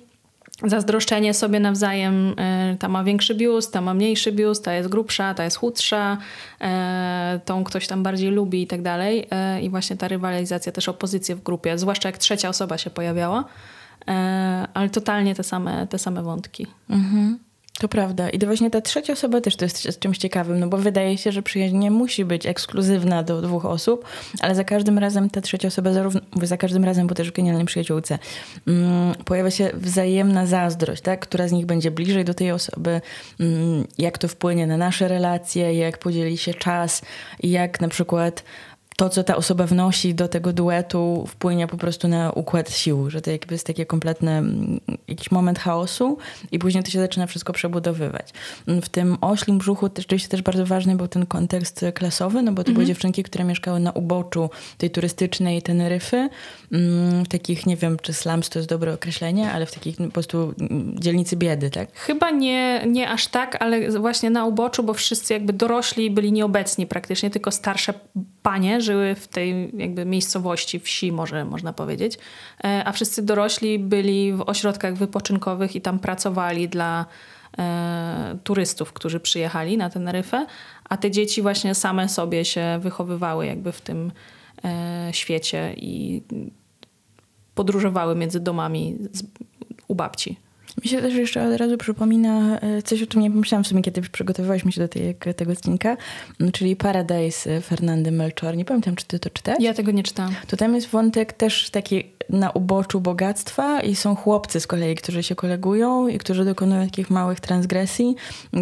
zazdroszczenie 0.65 1.33
sobie 1.33 1.59
nawzajem, 1.59 2.33
e, 2.37 2.75
ta 2.79 2.87
ma 2.87 3.03
większy 3.03 3.35
biust, 3.35 3.73
ta 3.73 3.81
ma 3.81 3.93
mniejszy 3.93 4.31
biust, 4.31 4.65
ta 4.65 4.73
jest 4.73 4.89
grubsza, 4.89 5.33
ta 5.33 5.43
jest 5.43 5.57
chudsza, 5.57 6.17
e, 6.61 7.39
tą 7.45 7.63
ktoś 7.63 7.87
tam 7.87 8.03
bardziej 8.03 8.31
lubi 8.31 8.61
i 8.61 8.67
tak 8.67 8.81
dalej. 8.81 9.27
E, 9.31 9.61
I 9.61 9.69
właśnie 9.69 9.97
ta 9.97 10.07
rywalizacja, 10.07 10.71
też 10.71 10.89
opozycje 10.89 11.35
w 11.35 11.43
grupie, 11.43 11.77
zwłaszcza 11.77 12.09
jak 12.09 12.17
trzecia 12.17 12.49
osoba 12.49 12.77
się 12.77 12.89
pojawiała, 12.89 13.43
ale 14.73 14.89
totalnie 14.91 15.35
te 15.35 15.43
same, 15.43 15.87
te 15.87 15.99
same 15.99 16.23
wątki. 16.23 16.67
Mhm. 16.89 17.50
To 17.79 17.87
prawda. 17.87 18.29
I 18.29 18.39
to 18.39 18.45
właśnie 18.45 18.69
ta 18.69 18.81
trzecia 18.81 19.13
osoba 19.13 19.41
też 19.41 19.55
to 19.55 19.65
jest 19.65 19.99
czymś 19.99 20.17
ciekawym, 20.17 20.59
no 20.59 20.67
bo 20.67 20.77
wydaje 20.77 21.17
się, 21.17 21.31
że 21.31 21.41
przyjaźń 21.41 21.77
nie 21.77 21.91
musi 21.91 22.25
być 22.25 22.45
ekskluzywna 22.45 23.23
do 23.23 23.41
dwóch 23.41 23.65
osób, 23.65 24.05
ale 24.39 24.55
za 24.55 24.63
każdym 24.63 24.97
razem 24.97 25.29
ta 25.29 25.41
trzecia 25.41 25.67
osoba, 25.67 25.93
zarówno, 25.93 26.21
za 26.43 26.57
każdym 26.57 26.83
razem, 26.83 27.07
bo 27.07 27.15
też 27.15 27.29
w 27.29 27.33
genialnej 27.33 27.65
przyjaciółce, 27.65 28.19
mm, 28.67 29.15
pojawia 29.25 29.51
się 29.51 29.71
wzajemna 29.73 30.45
zazdrość, 30.45 31.01
tak? 31.01 31.19
która 31.19 31.47
z 31.47 31.51
nich 31.51 31.65
będzie 31.65 31.91
bliżej 31.91 32.25
do 32.25 32.33
tej 32.33 32.51
osoby, 32.51 33.01
mm, 33.39 33.87
jak 33.97 34.17
to 34.17 34.27
wpłynie 34.27 34.67
na 34.67 34.77
nasze 34.77 35.07
relacje, 35.07 35.73
jak 35.73 35.97
podzieli 35.97 36.37
się 36.37 36.53
czas, 36.53 37.01
jak 37.43 37.81
na 37.81 37.87
przykład 37.87 38.43
to, 38.97 39.09
co 39.09 39.23
ta 39.23 39.35
osoba 39.35 39.65
wnosi 39.65 40.15
do 40.15 40.27
tego 40.27 40.53
duetu, 40.53 41.25
wpłynie 41.27 41.67
po 41.67 41.77
prostu 41.77 42.07
na 42.07 42.31
układ 42.31 42.71
sił, 42.71 43.09
że 43.09 43.21
to 43.21 43.31
jakby 43.31 43.55
jest 43.55 43.67
taki 43.67 43.85
kompletny 43.85 44.31
mm, 44.31 44.79
jakiś 45.07 45.31
moment 45.31 45.59
chaosu 45.59 46.17
i 46.51 46.59
później 46.59 46.83
to 46.83 46.91
się 46.91 46.99
zaczyna 46.99 47.27
wszystko 47.27 47.53
przebudowywać. 47.53 48.29
W 48.67 48.89
tym 48.89 49.17
oślim 49.21 49.57
brzuchu 49.57 49.89
też, 49.89 50.03
rzeczywiście 50.03 50.29
też 50.29 50.41
bardzo 50.41 50.65
ważny 50.65 50.95
był 50.95 51.07
ten 51.07 51.25
kontekst 51.25 51.85
klasowy, 51.93 52.41
no 52.41 52.51
bo 52.51 52.63
to 52.63 52.71
były 52.71 52.83
mhm. 52.83 52.87
dziewczynki, 52.87 53.23
które 53.23 53.43
mieszkały 53.43 53.79
na 53.79 53.91
uboczu 53.91 54.49
tej 54.77 54.89
turystycznej 54.89 55.61
Teneryfy, 55.61 56.29
mm, 56.71 57.25
w 57.25 57.27
takich, 57.27 57.65
nie 57.65 57.77
wiem, 57.77 57.97
czy 58.01 58.13
slums 58.13 58.49
to 58.49 58.59
jest 58.59 58.69
dobre 58.69 58.93
określenie, 58.93 59.51
ale 59.51 59.65
w 59.65 59.71
takich 59.71 59.97
po 59.97 60.07
prostu 60.07 60.53
mm, 60.59 60.95
dzielnicy 60.99 61.35
biedy, 61.35 61.69
tak? 61.69 61.89
Chyba 61.93 62.31
nie, 62.31 62.83
nie 62.87 63.09
aż 63.09 63.27
tak, 63.27 63.57
ale 63.61 63.99
właśnie 63.99 64.29
na 64.29 64.45
uboczu, 64.45 64.83
bo 64.83 64.93
wszyscy 64.93 65.33
jakby 65.33 65.53
dorośli 65.53 66.11
byli 66.11 66.31
nieobecni 66.31 66.87
praktycznie, 66.87 67.29
tylko 67.29 67.51
starsze 67.51 67.93
panie 68.43 68.80
żyły 68.81 69.15
w 69.15 69.27
tej 69.27 69.71
jakby 69.77 70.05
miejscowości, 70.05 70.79
wsi 70.79 71.11
może 71.11 71.45
można 71.45 71.73
powiedzieć, 71.73 72.17
e, 72.63 72.83
a 72.85 72.91
wszyscy 72.91 73.21
dorośli 73.21 73.79
byli 73.79 74.33
w 74.33 74.41
ośrodkach 74.41 74.95
wypoczynkowych 74.95 75.75
i 75.75 75.81
tam 75.81 75.99
pracowali 75.99 76.69
dla 76.69 77.05
e, 77.57 78.37
turystów, 78.43 78.93
którzy 78.93 79.19
przyjechali 79.19 79.77
na 79.77 79.89
Teneryfę, 79.89 80.45
a 80.89 80.97
te 80.97 81.11
dzieci 81.11 81.41
właśnie 81.41 81.75
same 81.75 82.09
sobie 82.09 82.45
się 82.45 82.79
wychowywały 82.81 83.45
jakby 83.45 83.71
w 83.71 83.81
tym 83.81 84.11
e, 84.65 85.09
świecie 85.11 85.73
i 85.77 86.21
podróżowały 87.55 88.15
między 88.15 88.39
domami 88.39 88.97
z, 89.13 89.23
u 89.87 89.95
babci. 89.95 90.37
Mi 90.83 90.89
się 90.89 91.01
też 91.01 91.13
jeszcze 91.13 91.47
od 91.47 91.59
razu 91.59 91.77
przypomina 91.77 92.59
e, 92.59 92.81
coś, 92.81 93.01
o 93.01 93.07
czym 93.07 93.21
nie 93.21 93.31
pomyślałam 93.31 93.63
w 93.63 93.67
sumie, 93.67 93.81
kiedy 93.81 94.01
przygotowywałyśmy 94.01 94.71
się 94.71 94.81
do 94.81 94.87
tej, 94.87 95.15
tego 95.35 95.51
odcinka, 95.51 95.97
czyli 96.53 96.75
Paradise 96.75 97.61
Fernandy 97.61 98.11
Melchor. 98.11 98.57
Nie 98.57 98.65
pamiętam, 98.65 98.95
czy 98.95 99.05
ty 99.05 99.19
to 99.19 99.29
czytałeś? 99.29 99.63
Ja 99.63 99.73
tego 99.73 99.91
nie 99.91 100.03
czytałam. 100.03 100.35
To 100.47 100.57
tam 100.57 100.75
jest 100.75 100.87
wątek 100.87 101.33
też 101.33 101.69
taki 101.69 102.03
na 102.29 102.51
uboczu 102.51 103.01
bogactwa 103.01 103.81
i 103.81 103.95
są 103.95 104.15
chłopcy 104.15 104.59
z 104.59 104.67
kolei, 104.67 104.95
którzy 104.95 105.23
się 105.23 105.35
kolegują 105.35 106.07
i 106.07 106.17
którzy 106.17 106.45
dokonują 106.45 106.85
takich 106.85 107.09
małych 107.09 107.39
transgresji. 107.39 108.15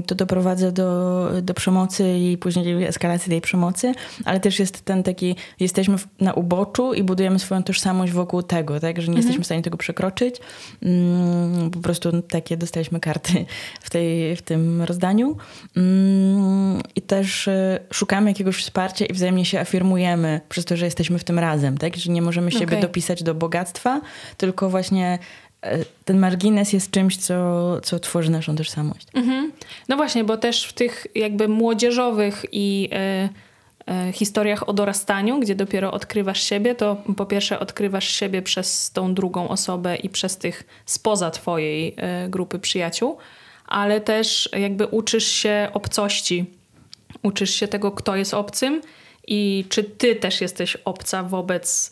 To 0.06 0.16
doprowadza 0.16 0.72
do, 0.72 1.30
do 1.42 1.54
przemocy 1.54 2.18
i 2.18 2.38
później 2.38 2.84
eskalacji 2.84 3.30
tej 3.30 3.42
przemocy, 3.42 3.94
ale 4.26 4.40
też 4.40 4.60
jest 4.60 4.82
ten 4.82 5.04
taki, 5.04 5.36
jesteśmy 5.60 5.96
na 6.20 6.34
uboczu 6.34 6.94
i 6.94 7.04
budujemy 7.04 7.40
swoją 7.40 7.64
tożsamość 7.64 8.14
wokół 8.14 8.44
tego, 8.44 8.80
tak, 8.80 9.02
że 9.02 9.08
nie 9.08 9.18
mhm. 9.18 9.18
jesteśmy 9.18 9.44
w 9.44 9.46
stanie 9.46 9.62
tego 9.62 9.78
przekroczyć. 9.78 10.36
Mm, 10.84 11.72
po 11.72 11.80
prostu 11.80 12.22
takie 12.22 12.58
dostaliśmy 12.58 13.00
karty 13.00 13.46
w, 13.82 13.90
tej, 13.90 14.36
w 14.36 14.42
tym 14.42 14.82
rozdaniu. 14.82 15.38
Mm, 15.78 16.82
I 16.96 17.02
też 17.02 17.48
e, 17.48 17.80
szukamy 17.92 18.30
jakiegoś 18.30 18.58
wsparcia 18.58 19.06
i 19.06 19.14
wzajemnie 19.14 19.46
się 19.46 19.60
afirmujemy 19.60 20.42
przez 20.50 20.66
to, 20.66 20.78
że 20.78 20.86
jesteśmy 20.86 21.20
w 21.20 21.24
tym 21.24 21.40
razem, 21.40 21.78
tak, 21.78 21.96
że 21.96 22.12
nie 22.12 22.22
możemy 22.22 22.52
siebie 22.52 22.66
okay. 22.66 22.82
dopisać 22.82 23.24
do 23.24 23.36
bogactwa 23.36 23.49
bogactwa, 23.50 24.02
tylko 24.38 24.70
właśnie 24.70 25.20
e, 25.62 25.86
ten 26.06 26.20
margines 26.20 26.74
jest 26.74 26.92
czymś, 26.92 27.18
co, 27.18 27.82
co 27.82 28.00
tworzy 28.00 28.32
naszą 28.32 28.56
tożsamość. 28.56 29.08
Mhm. 29.14 29.52
No 29.88 29.98
właśnie, 29.98 30.24
bo 30.24 30.38
też 30.38 30.64
w 30.64 30.74
tych 30.74 31.08
jakby 31.16 31.48
młodzieżowych 31.48 32.46
i 32.52 32.90
y, 33.88 34.10
y, 34.10 34.12
historiach 34.14 34.70
o 34.70 34.74
dorastaniu, 34.74 35.40
gdzie 35.40 35.56
dopiero 35.56 35.92
odkrywasz 35.92 36.44
siebie, 36.44 36.76
to 36.76 36.98
po 37.18 37.26
pierwsze 37.26 37.60
odkrywasz 37.60 38.08
siebie 38.10 38.42
przez 38.42 38.92
tą 38.92 39.14
drugą 39.14 39.48
osobę 39.50 39.96
i 39.96 40.10
przez 40.10 40.38
tych 40.38 40.64
spoza 40.86 41.32
twojej 41.32 41.96
y, 42.26 42.30
grupy 42.30 42.60
przyjaciół, 42.60 43.18
ale 43.66 44.02
też 44.02 44.50
jakby 44.58 44.88
uczysz 44.88 45.28
się 45.28 45.70
obcości. 45.74 46.46
Uczysz 47.24 47.56
się 47.56 47.68
tego, 47.68 47.92
kto 47.92 48.16
jest 48.16 48.34
obcym 48.34 48.82
i 49.30 49.66
czy 49.70 49.84
ty 49.84 50.16
też 50.16 50.42
jesteś 50.42 50.76
obca 50.86 51.24
wobec 51.24 51.92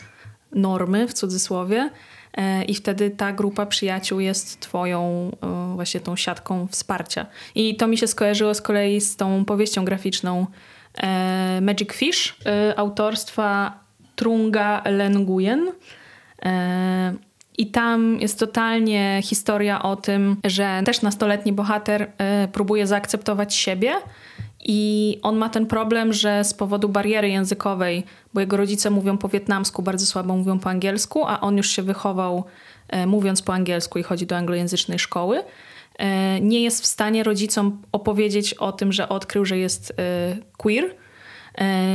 normy 0.52 1.08
w 1.08 1.14
cudzysłowie. 1.14 1.90
E, 2.38 2.64
I 2.64 2.76
wtedy 2.76 3.10
ta 3.10 3.32
grupa 3.32 3.66
przyjaciół 3.66 4.20
jest 4.20 4.60
twoją 4.60 5.32
e, 5.44 5.76
właśnie 5.76 6.00
tą 6.00 6.16
siatką 6.16 6.68
wsparcia. 6.68 7.26
I 7.56 7.76
to 7.76 7.88
mi 7.88 7.98
się 7.98 8.08
skojarzyło 8.08 8.54
z 8.54 8.62
kolei 8.62 9.02
z 9.02 9.16
tą 9.16 9.46
powieścią 9.46 9.86
graficzną 9.86 10.46
e, 10.98 11.60
Magic 11.62 11.94
Fish 11.94 12.38
autorstwa 12.76 13.80
Trunga 14.16 14.82
Lenguyen. 14.86 15.72
I 17.58 17.68
tam 17.68 18.18
jest 18.22 18.40
totalnie 18.40 19.20
historia 19.24 19.84
o 19.84 19.96
tym, 19.96 20.38
że 20.44 20.82
też 20.86 21.02
nastoletni 21.02 21.54
bohater 21.54 22.12
próbuje 22.52 22.88
zaakceptować 22.88 23.56
siebie 23.56 23.96
i 24.68 25.20
on 25.22 25.38
ma 25.38 25.50
ten 25.50 25.66
problem, 25.66 26.14
że 26.14 26.44
z 26.44 26.54
powodu 26.54 26.90
bariery 26.90 27.30
językowej, 27.30 28.04
bo 28.34 28.40
jego 28.40 28.58
rodzice 28.58 28.90
mówią 28.90 29.18
po 29.18 29.30
wietnamsku, 29.30 29.82
bardzo 29.82 30.06
słabo 30.06 30.36
mówią 30.36 30.60
po 30.60 30.70
angielsku, 30.70 31.26
a 31.26 31.42
on 31.42 31.58
już 31.58 31.70
się 31.70 31.82
wychował 31.82 32.44
e, 32.88 33.06
mówiąc 33.06 33.42
po 33.42 33.54
angielsku 33.54 34.00
i 34.00 34.04
chodzi 34.04 34.26
do 34.26 34.38
anglojęzycznej 34.38 35.00
szkoły, 35.00 35.44
e, 35.98 36.42
nie 36.42 36.62
jest 36.62 36.84
w 36.84 36.86
stanie 36.86 37.24
rodzicom 37.24 37.82
opowiedzieć 37.92 38.54
o 38.54 38.72
tym, 38.72 38.94
że 38.94 39.10
odkrył, 39.10 39.46
że 39.46 39.58
jest 39.58 39.94
e, 40.00 40.38
queer. 40.58 40.96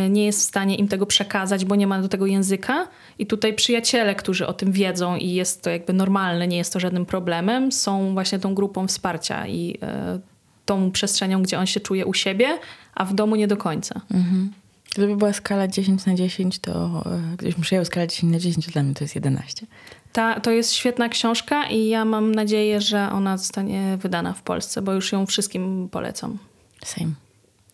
Nie 0.09 0.27
jest 0.27 0.39
w 0.39 0.43
stanie 0.43 0.77
im 0.77 0.89
tego 0.89 1.07
przekazać, 1.07 1.65
bo 1.65 1.77
nie 1.77 1.87
ma 1.87 2.03
do 2.03 2.09
tego 2.09 2.27
języka. 2.27 2.89
I 3.19 3.27
tutaj 3.27 3.55
przyjaciele, 3.55 4.15
którzy 4.15 4.47
o 4.47 4.53
tym 4.53 4.73
wiedzą 4.73 5.17
i 5.17 5.31
jest 5.31 5.63
to 5.63 5.71
jakby 5.71 5.93
normalne, 5.93 6.49
nie 6.49 6.57
jest 6.57 6.73
to 6.73 6.81
żadnym 6.81 7.07
problemem, 7.07 7.73
są 7.73 8.13
właśnie 8.13 8.39
tą 8.39 8.55
grupą 8.55 8.87
wsparcia 8.87 9.47
i 9.47 9.79
tą 10.73 10.91
przestrzenią, 10.91 11.43
gdzie 11.43 11.59
on 11.59 11.67
się 11.67 11.81
czuje 11.81 12.07
u 12.07 12.15
siebie, 12.15 12.59
a 12.95 13.05
w 13.05 13.15
domu 13.15 13.37
nie 13.37 13.49
do 13.49 13.57
końca. 13.57 14.01
Mhm. 14.11 14.53
Gdyby 14.95 15.17
była 15.17 15.33
skala 15.33 15.69
10 15.69 16.07
na 16.07 16.15
10, 16.15 16.59
to 16.59 17.03
e, 17.07 17.37
gdybyśmy 17.37 17.63
przyjęły 17.63 17.85
skalę 17.85 18.09
10 18.09 18.33
na 18.33 18.39
10, 18.39 18.67
to 18.67 18.73
dla 18.73 18.83
mnie 18.83 18.95
to 18.95 19.05
jest 19.05 19.15
11. 19.15 19.67
Ta, 20.13 20.41
to 20.41 20.51
jest 20.51 20.73
świetna 20.73 21.09
książka 21.09 21.67
i 21.67 21.89
ja 21.89 22.05
mam 22.05 22.35
nadzieję, 22.35 22.81
że 22.81 23.09
ona 23.13 23.39
zostanie 23.39 23.99
wydana 24.03 24.33
w 24.33 24.43
Polsce, 24.43 24.83
bo 24.83 24.93
już 24.93 25.13
ją 25.13 25.27
wszystkim 25.27 25.89
polecam. 25.91 26.39
Same. 26.85 27.13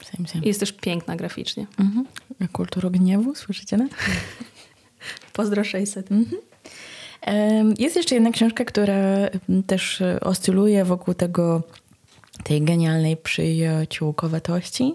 Same, 0.05 0.29
same. 0.29 0.45
Jest 0.45 0.61
też 0.61 0.73
piękna 0.73 1.17
graficznie. 1.17 1.67
Mhm. 1.79 2.07
Kultura 2.53 2.91
gniewu, 2.91 3.35
słyszycie? 3.35 3.77
No? 3.77 3.85
Pozdro 5.33 5.65
600. 5.65 6.13
Mhm. 6.13 6.39
Jest 7.79 7.97
jeszcze 7.97 8.15
jedna 8.15 8.31
książka, 8.31 8.65
która 8.65 8.97
też 9.67 10.03
oscyluje 10.21 10.85
wokół 10.85 11.15
tego 11.15 11.63
tej 12.49 12.63
genialnej 12.63 13.17
przyjaciółkowatości, 13.17 14.95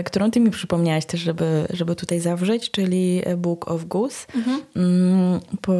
y, 0.00 0.04
którą 0.04 0.30
ty 0.30 0.40
mi 0.40 0.50
przypomniałaś 0.50 1.06
też, 1.06 1.20
żeby, 1.20 1.66
żeby 1.70 1.96
tutaj 1.96 2.20
zawrzeć, 2.20 2.70
czyli 2.70 3.22
Book 3.36 3.70
of 3.70 3.84
Goose. 3.84 4.26
Mhm. 4.34 4.60
Mm, 4.76 5.40
po, 5.60 5.72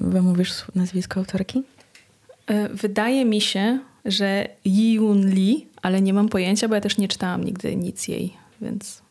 wymówisz 0.00 0.64
nazwisko 0.74 1.20
autorki? 1.20 1.62
Y, 2.50 2.68
wydaje 2.68 3.24
mi 3.24 3.40
się, 3.40 3.78
że 4.04 4.48
Yun 4.64 5.30
Lee, 5.34 5.66
ale 5.82 6.00
nie 6.00 6.14
mam 6.14 6.28
pojęcia, 6.28 6.68
bo 6.68 6.74
ja 6.74 6.80
też 6.80 6.98
nie 6.98 7.08
czytałam 7.08 7.44
nigdy 7.44 7.76
nic 7.76 8.08
jej, 8.08 8.32
więc 8.60 9.02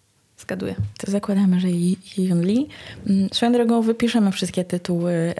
Zgaduję. 0.41 0.75
To 0.97 1.11
zakładamy, 1.11 1.59
że 1.59 1.67
Yun 2.17 2.41
Lee. 2.41 2.67
Mm, 3.07 3.29
swoją 3.33 3.51
drogą 3.51 3.81
wypiszemy 3.81 4.31
wszystkie 4.31 4.63
tytuły, 4.63 5.33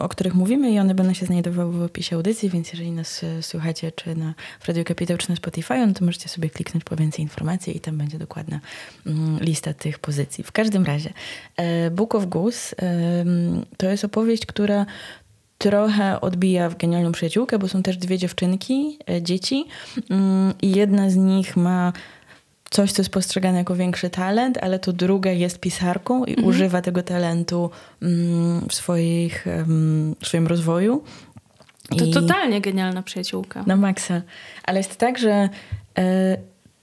o 0.00 0.08
których 0.08 0.34
mówimy 0.34 0.70
i 0.70 0.78
one 0.78 0.94
będą 0.94 1.12
się 1.14 1.26
znajdowały 1.26 1.72
w 1.72 1.82
opisie 1.82 2.16
audycji, 2.16 2.50
więc 2.50 2.72
jeżeli 2.72 2.92
nas 2.92 3.24
e, 3.24 3.42
słuchacie 3.42 3.92
czy 3.92 4.16
na 4.16 4.34
Radio 4.68 4.84
Capital, 4.84 5.18
czy 5.18 5.30
na 5.30 5.36
Spotify, 5.36 5.86
no 5.86 5.94
to 5.94 6.04
możecie 6.04 6.28
sobie 6.28 6.50
kliknąć 6.50 6.84
po 6.84 6.96
więcej 6.96 7.22
informacji 7.22 7.76
i 7.76 7.80
tam 7.80 7.98
będzie 7.98 8.18
dokładna 8.18 8.60
um, 9.06 9.38
lista 9.40 9.74
tych 9.74 9.98
pozycji. 9.98 10.44
W 10.44 10.52
każdym 10.52 10.84
razie 10.84 11.12
e, 11.56 11.90
Book 11.90 12.14
of 12.14 12.26
Goose 12.26 12.76
to 13.76 13.86
jest 13.86 14.04
opowieść, 14.04 14.46
która 14.46 14.86
trochę 15.58 16.20
odbija 16.20 16.68
w 16.68 16.76
genialną 16.76 17.12
przyjaciółkę, 17.12 17.58
bo 17.58 17.68
są 17.68 17.82
też 17.82 17.96
dwie 17.96 18.18
dziewczynki, 18.18 18.98
e, 19.10 19.22
dzieci 19.22 19.64
mm, 20.10 20.54
i 20.62 20.70
jedna 20.70 21.10
z 21.10 21.16
nich 21.16 21.56
ma 21.56 21.92
coś, 22.74 22.92
co 22.92 23.02
jest 23.02 23.10
postrzegane 23.10 23.58
jako 23.58 23.74
większy 23.74 24.10
talent, 24.10 24.58
ale 24.62 24.78
to 24.78 24.92
druga 24.92 25.30
jest 25.30 25.60
pisarką 25.60 26.24
i 26.24 26.30
mhm. 26.30 26.48
używa 26.48 26.82
tego 26.82 27.02
talentu 27.02 27.70
mm, 28.02 28.68
w, 28.68 28.74
swoich, 28.74 29.46
w 30.20 30.26
swoim 30.26 30.46
rozwoju. 30.46 31.02
To 31.98 32.04
I... 32.04 32.10
totalnie 32.10 32.60
genialna 32.60 33.02
przyjaciółka. 33.02 33.64
Na 33.66 33.76
maksa. 33.76 34.22
Ale 34.64 34.78
jest 34.78 34.96
tak, 34.96 35.18
że 35.18 35.48
e, 35.98 36.36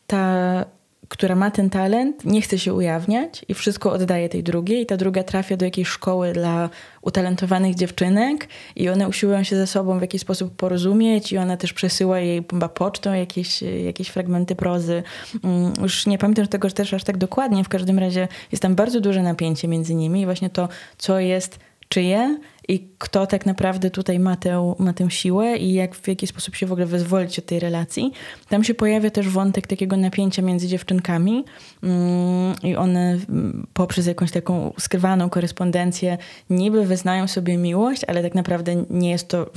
ta 0.07 0.65
która 1.11 1.35
ma 1.35 1.51
ten 1.51 1.69
talent, 1.69 2.25
nie 2.25 2.41
chce 2.41 2.59
się 2.59 2.73
ujawniać 2.73 3.45
i 3.47 3.53
wszystko 3.53 3.91
oddaje 3.91 4.29
tej 4.29 4.43
drugiej. 4.43 4.81
I 4.81 4.85
ta 4.85 4.97
druga 4.97 5.23
trafia 5.23 5.57
do 5.57 5.65
jakiejś 5.65 5.87
szkoły 5.87 6.33
dla 6.33 6.69
utalentowanych 7.01 7.75
dziewczynek 7.75 8.47
i 8.75 8.89
one 8.89 9.07
usiłują 9.07 9.43
się 9.43 9.55
ze 9.55 9.67
sobą 9.67 9.97
w 9.97 10.01
jakiś 10.01 10.21
sposób 10.21 10.55
porozumieć 10.55 11.31
i 11.31 11.37
ona 11.37 11.57
też 11.57 11.73
przesyła 11.73 12.19
jej 12.19 12.43
chyba 12.51 12.69
pocztą 12.69 13.13
jakieś, 13.13 13.61
jakieś 13.61 14.07
fragmenty 14.07 14.55
prozy. 14.55 15.03
Mm, 15.43 15.73
już 15.81 16.05
nie 16.05 16.17
pamiętam 16.17 16.47
tego 16.47 16.69
też 16.69 16.93
aż 16.93 17.03
tak 17.03 17.17
dokładnie. 17.17 17.63
W 17.63 17.69
każdym 17.69 17.99
razie 17.99 18.27
jest 18.51 18.61
tam 18.61 18.75
bardzo 18.75 19.01
duże 19.01 19.23
napięcie 19.23 19.67
między 19.67 19.95
nimi 19.95 20.21
i 20.21 20.25
właśnie 20.25 20.49
to, 20.49 20.69
co 20.97 21.19
jest 21.19 21.59
czyje 21.89 22.39
i 22.71 22.89
kto 22.97 23.27
tak 23.27 23.45
naprawdę 23.45 23.89
tutaj 23.89 24.19
ma 24.19 24.35
tę, 24.35 24.73
ma 24.79 24.93
tę 24.93 25.11
siłę 25.11 25.57
i 25.57 25.73
jak 25.73 25.95
w 25.95 26.07
jaki 26.07 26.27
sposób 26.27 26.55
się 26.55 26.65
w 26.65 26.71
ogóle 26.71 26.85
wyzwolić 26.85 27.39
od 27.39 27.45
tej 27.45 27.59
relacji. 27.59 28.11
Tam 28.49 28.63
się 28.63 28.73
pojawia 28.73 29.09
też 29.09 29.29
wątek 29.29 29.67
takiego 29.67 29.97
napięcia 29.97 30.41
między 30.41 30.67
dziewczynkami 30.67 31.45
mm, 31.83 32.55
i 32.63 32.75
one 32.75 33.19
mm, 33.29 33.67
poprzez 33.73 34.07
jakąś 34.07 34.31
taką 34.31 34.73
skrywaną 34.79 35.29
korespondencję 35.29 36.17
niby 36.49 36.85
wyznają 36.85 37.27
sobie 37.27 37.57
miłość, 37.57 38.03
ale 38.07 38.23
tak 38.23 38.35
naprawdę 38.35 38.85
nie 38.89 39.09
jest 39.09 39.27
to 39.27 39.51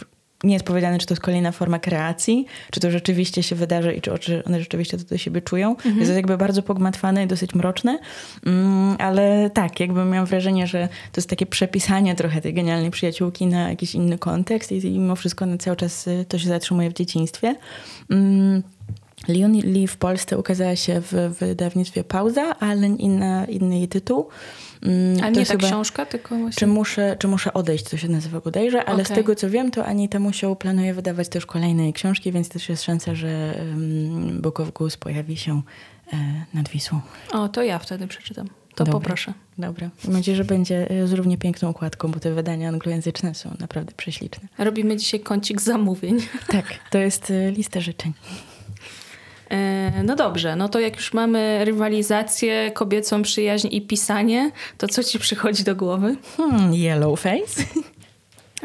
nie 0.44 0.52
jest 0.52 0.64
powiedziane, 0.64 0.98
czy 0.98 1.06
to 1.06 1.14
jest 1.14 1.22
kolejna 1.22 1.52
forma 1.52 1.78
kreacji, 1.78 2.46
czy 2.70 2.80
to 2.80 2.90
rzeczywiście 2.90 3.42
się 3.42 3.56
wydarzy 3.56 3.94
i 3.94 4.00
czy, 4.00 4.18
czy 4.18 4.44
one 4.44 4.60
rzeczywiście 4.60 4.98
to 4.98 5.04
do 5.04 5.18
siebie 5.18 5.42
czują. 5.42 5.70
Mhm. 5.70 5.98
Jest 5.98 6.10
to 6.10 6.16
jakby 6.16 6.36
bardzo 6.36 6.62
pogmatwane 6.62 7.24
i 7.24 7.26
dosyć 7.26 7.54
mroczne, 7.54 7.98
mm, 8.46 8.96
ale 8.98 9.50
tak, 9.54 9.80
jakby 9.80 10.04
miałam 10.04 10.26
wrażenie, 10.26 10.66
że 10.66 10.88
to 11.12 11.20
jest 11.20 11.30
takie 11.30 11.46
przepisanie 11.46 12.14
trochę 12.14 12.40
tej 12.40 12.54
genialnej 12.54 12.90
przyjaciółki 12.90 13.46
na 13.46 13.70
jakiś 13.70 13.94
inny 13.94 14.18
kontekst 14.18 14.72
i, 14.72 14.86
i 14.86 14.98
mimo 14.98 15.16
wszystko 15.16 15.46
na 15.46 15.58
cały 15.58 15.76
czas 15.76 16.06
y, 16.06 16.24
to 16.28 16.38
się 16.38 16.48
zatrzymuje 16.48 16.90
w 16.90 16.94
dzieciństwie. 16.94 17.54
Mm. 18.10 18.62
Leon 19.28 19.52
Lee 19.52 19.86
w 19.86 19.96
Polsce 19.96 20.38
ukazała 20.38 20.76
się 20.76 21.00
w 21.00 21.36
wydawnictwie 21.40 22.04
Pauza, 22.04 22.58
ale 22.58 22.86
inna, 22.86 23.44
inny 23.44 23.78
jej 23.78 23.88
tytuł. 23.88 24.28
Mm, 24.84 25.24
A 25.24 25.30
nie 25.30 25.46
ta 25.46 25.56
książka, 25.56 26.06
tylko 26.06 26.36
właśnie... 26.36 26.60
Czy 26.60 26.66
muszę, 26.66 27.16
czy 27.18 27.28
muszę 27.28 27.52
odejść, 27.52 27.84
to 27.84 27.96
się 27.96 28.08
nazywa 28.08 28.40
bodajże, 28.40 28.84
ale 28.84 29.02
okay. 29.02 29.04
z 29.04 29.08
tego 29.08 29.34
co 29.34 29.50
wiem, 29.50 29.70
to 29.70 29.86
Anita 29.86 30.18
Musiał 30.18 30.56
planuje 30.56 30.94
wydawać 30.94 31.28
też 31.28 31.46
kolejne 31.46 31.92
książki, 31.92 32.32
więc 32.32 32.48
też 32.48 32.68
jest 32.68 32.82
szansa, 32.82 33.14
że 33.14 33.54
um, 33.58 34.40
Book 34.40 34.60
of 34.60 34.72
Goose 34.72 34.98
pojawi 34.98 35.36
się 35.36 35.62
e, 36.12 36.16
nad 36.54 36.68
Wisłą. 36.68 37.00
O, 37.32 37.48
to 37.48 37.62
ja 37.62 37.78
wtedy 37.78 38.06
przeczytam. 38.06 38.48
To 38.74 38.84
dobra, 38.84 39.00
poproszę. 39.00 39.32
Dobra. 39.58 39.90
Mam 40.04 40.12
nadzieję, 40.12 40.36
że 40.36 40.44
będzie 40.44 40.90
e, 40.90 41.06
z 41.06 41.12
równie 41.12 41.38
piękną 41.38 41.70
układką, 41.70 42.10
bo 42.10 42.20
te 42.20 42.34
wydania 42.34 42.68
anglojęzyczne 42.68 43.34
są 43.34 43.50
naprawdę 43.60 43.92
prześliczne. 43.96 44.48
Robimy 44.58 44.96
dzisiaj 44.96 45.20
kącik 45.20 45.60
zamówień. 45.60 46.18
Tak, 46.48 46.64
to 46.90 46.98
jest 46.98 47.30
e, 47.30 47.50
lista 47.50 47.80
życzeń. 47.80 48.12
E, 49.54 50.02
no 50.04 50.16
dobrze, 50.16 50.56
no 50.56 50.68
to 50.68 50.80
jak 50.80 50.96
już 50.96 51.12
mamy 51.12 51.64
rywalizację, 51.64 52.70
kobiecą 52.70 53.22
przyjaźń 53.22 53.68
i 53.70 53.82
pisanie, 53.82 54.50
to 54.78 54.88
co 54.88 55.04
ci 55.04 55.18
przychodzi 55.18 55.64
do 55.64 55.76
głowy? 55.76 56.16
Hmm, 56.36 56.74
yellow 56.74 57.20
face. 57.20 57.62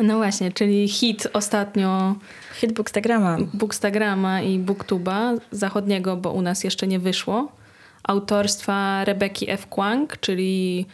No 0.03 0.17
właśnie, 0.17 0.51
czyli 0.51 0.87
hit 0.87 1.27
ostatnio. 1.33 2.15
Hit 2.53 2.73
Bookstagrama. 2.73 3.37
Bookstagrama 3.53 4.41
i 4.41 4.59
Booktuba 4.59 5.33
zachodniego, 5.51 6.17
bo 6.17 6.31
u 6.31 6.41
nas 6.41 6.63
jeszcze 6.63 6.87
nie 6.87 6.99
wyszło. 6.99 7.51
Autorstwa 8.03 9.05
Rebeki 9.05 9.51
F. 9.51 9.67
Kwang, 9.67 10.17
czyli 10.19 10.85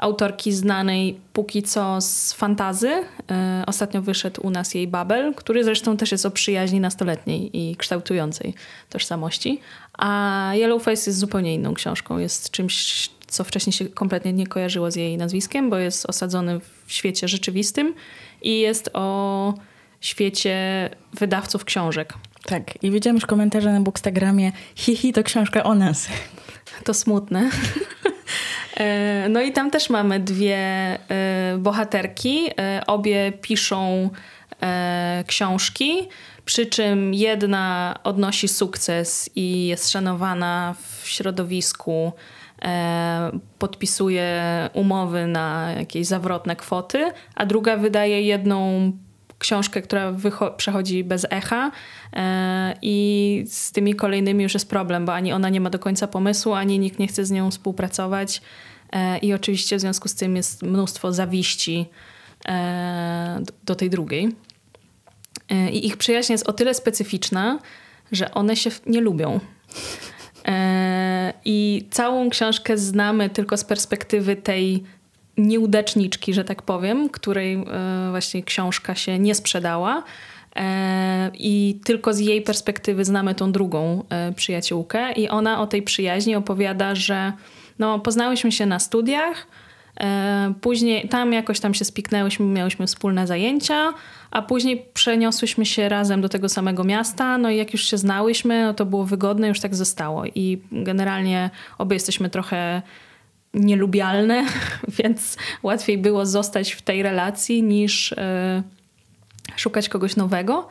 autorki 0.00 0.52
znanej 0.52 1.20
póki 1.32 1.62
co 1.62 2.00
z 2.00 2.32
fantazy. 2.32 3.04
E, 3.30 3.64
ostatnio 3.66 4.02
wyszedł 4.02 4.46
u 4.46 4.50
nas 4.50 4.74
jej 4.74 4.88
Babel, 4.88 5.34
który 5.34 5.64
zresztą 5.64 5.96
też 5.96 6.12
jest 6.12 6.26
o 6.26 6.30
przyjaźni 6.30 6.80
nastoletniej 6.80 7.50
i 7.56 7.76
kształtującej 7.76 8.54
tożsamości. 8.90 9.60
A 9.98 10.52
Yellowface 10.54 11.10
jest 11.10 11.18
zupełnie 11.18 11.54
inną 11.54 11.74
książką. 11.74 12.18
Jest 12.18 12.50
czymś, 12.50 13.08
co 13.26 13.44
wcześniej 13.44 13.72
się 13.72 13.86
kompletnie 13.86 14.32
nie 14.32 14.46
kojarzyło 14.46 14.90
z 14.90 14.96
jej 14.96 15.16
nazwiskiem, 15.16 15.70
bo 15.70 15.78
jest 15.78 16.06
osadzony 16.06 16.60
w 16.86 16.92
świecie 16.92 17.28
rzeczywistym 17.28 17.94
i 18.42 18.60
jest 18.60 18.90
o 18.92 19.54
świecie 20.00 20.90
wydawców 21.12 21.64
książek. 21.64 22.14
Tak, 22.44 22.84
i 22.84 22.90
widziałam 22.90 23.16
już 23.16 23.26
komentarze 23.26 23.72
na 23.72 23.80
Bookstagramie, 23.80 24.52
hihi, 24.74 25.12
to 25.12 25.22
książka 25.22 25.64
o 25.64 25.74
nas. 25.74 26.08
To 26.84 26.94
smutne. 26.94 27.50
E, 28.80 29.28
no 29.28 29.40
i 29.40 29.52
tam 29.52 29.70
też 29.70 29.90
mamy 29.90 30.20
dwie 30.20 30.58
e, 30.58 30.98
bohaterki. 31.58 32.50
E, 32.58 32.82
obie 32.86 33.32
piszą 33.32 34.10
książki, 35.26 36.08
przy 36.44 36.66
czym 36.66 37.14
jedna 37.14 37.94
odnosi 38.04 38.48
sukces 38.48 39.30
i 39.36 39.66
jest 39.66 39.90
szanowana 39.90 40.74
w 41.00 41.08
środowisku, 41.08 42.12
podpisuje 43.58 44.42
umowy 44.72 45.26
na 45.26 45.72
jakieś 45.78 46.06
zawrotne 46.06 46.56
kwoty, 46.56 47.12
a 47.34 47.46
druga 47.46 47.76
wydaje 47.76 48.22
jedną 48.22 48.92
książkę, 49.40 49.82
która 49.82 50.14
przechodzi 50.56 51.04
bez 51.04 51.26
echa 51.30 51.70
e, 52.12 52.74
i 52.82 53.44
z 53.48 53.72
tymi 53.72 53.94
kolejnymi 53.94 54.42
już 54.42 54.54
jest 54.54 54.68
problem, 54.68 55.06
bo 55.06 55.14
ani 55.14 55.32
ona 55.32 55.48
nie 55.48 55.60
ma 55.60 55.70
do 55.70 55.78
końca 55.78 56.06
pomysłu, 56.06 56.52
ani 56.52 56.78
nikt 56.78 56.98
nie 56.98 57.06
chce 57.06 57.24
z 57.24 57.30
nią 57.30 57.50
współpracować 57.50 58.42
e, 58.92 59.18
i 59.18 59.34
oczywiście 59.34 59.76
w 59.76 59.80
związku 59.80 60.08
z 60.08 60.14
tym 60.14 60.36
jest 60.36 60.62
mnóstwo 60.62 61.12
zawiści 61.12 61.86
e, 62.48 63.42
do 63.64 63.74
tej 63.74 63.90
drugiej. 63.90 64.28
I 65.72 65.86
ich 65.86 65.96
przyjaźń 65.96 66.32
jest 66.32 66.48
o 66.48 66.52
tyle 66.52 66.74
specyficzna, 66.74 67.58
że 68.12 68.30
one 68.30 68.56
się 68.56 68.70
nie 68.86 69.00
lubią. 69.00 69.40
I 71.44 71.88
całą 71.90 72.30
książkę 72.30 72.78
znamy 72.78 73.30
tylko 73.30 73.56
z 73.56 73.64
perspektywy 73.64 74.36
tej 74.36 74.84
nieudaczniczki, 75.38 76.34
że 76.34 76.44
tak 76.44 76.62
powiem, 76.62 77.08
której 77.08 77.54
e, 77.54 77.64
właśnie 78.10 78.42
książka 78.42 78.94
się 78.94 79.18
nie 79.18 79.34
sprzedała. 79.34 80.02
E, 80.56 81.30
I 81.34 81.80
tylko 81.84 82.14
z 82.14 82.18
jej 82.18 82.42
perspektywy 82.42 83.04
znamy 83.04 83.34
tą 83.34 83.52
drugą 83.52 84.04
e, 84.08 84.32
przyjaciółkę, 84.32 85.12
i 85.12 85.28
ona 85.28 85.60
o 85.60 85.66
tej 85.66 85.82
przyjaźni 85.82 86.36
opowiada, 86.36 86.94
że 86.94 87.32
no, 87.78 87.98
poznałyśmy 87.98 88.52
się 88.52 88.66
na 88.66 88.78
studiach, 88.78 89.46
później 90.60 91.08
tam 91.08 91.32
jakoś 91.32 91.60
tam 91.60 91.74
się 91.74 91.84
spiknęłyśmy, 91.84 92.46
miałyśmy 92.46 92.86
wspólne 92.86 93.26
zajęcia, 93.26 93.92
a 94.30 94.42
później 94.42 94.86
przeniosłyśmy 94.94 95.66
się 95.66 95.88
razem 95.88 96.20
do 96.20 96.28
tego 96.28 96.48
samego 96.48 96.84
miasta. 96.84 97.38
No 97.38 97.50
i 97.50 97.56
jak 97.56 97.72
już 97.72 97.84
się 97.84 97.98
znałyśmy, 97.98 98.64
no 98.64 98.74
to 98.74 98.86
było 98.86 99.04
wygodne, 99.04 99.48
już 99.48 99.60
tak 99.60 99.74
zostało. 99.74 100.24
I 100.26 100.58
generalnie 100.72 101.50
obie 101.78 101.96
jesteśmy 101.96 102.30
trochę 102.30 102.82
nielubialne, 103.54 104.46
więc 104.98 105.36
łatwiej 105.62 105.98
było 105.98 106.26
zostać 106.26 106.72
w 106.72 106.82
tej 106.82 107.02
relacji 107.02 107.62
niż 107.62 108.12
e, 108.12 108.62
szukać 109.56 109.88
kogoś 109.88 110.16
nowego. 110.16 110.68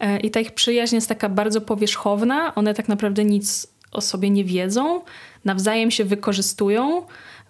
E, 0.00 0.20
I 0.20 0.30
ta 0.30 0.40
ich 0.40 0.54
przyjaźń 0.54 0.94
jest 0.94 1.08
taka 1.08 1.28
bardzo 1.28 1.60
powierzchowna. 1.60 2.54
One 2.54 2.74
tak 2.74 2.88
naprawdę 2.88 3.24
nic 3.24 3.66
o 3.92 4.00
sobie 4.00 4.30
nie 4.30 4.44
wiedzą, 4.44 5.00
nawzajem 5.44 5.90
się 5.90 6.04
wykorzystują 6.04 7.02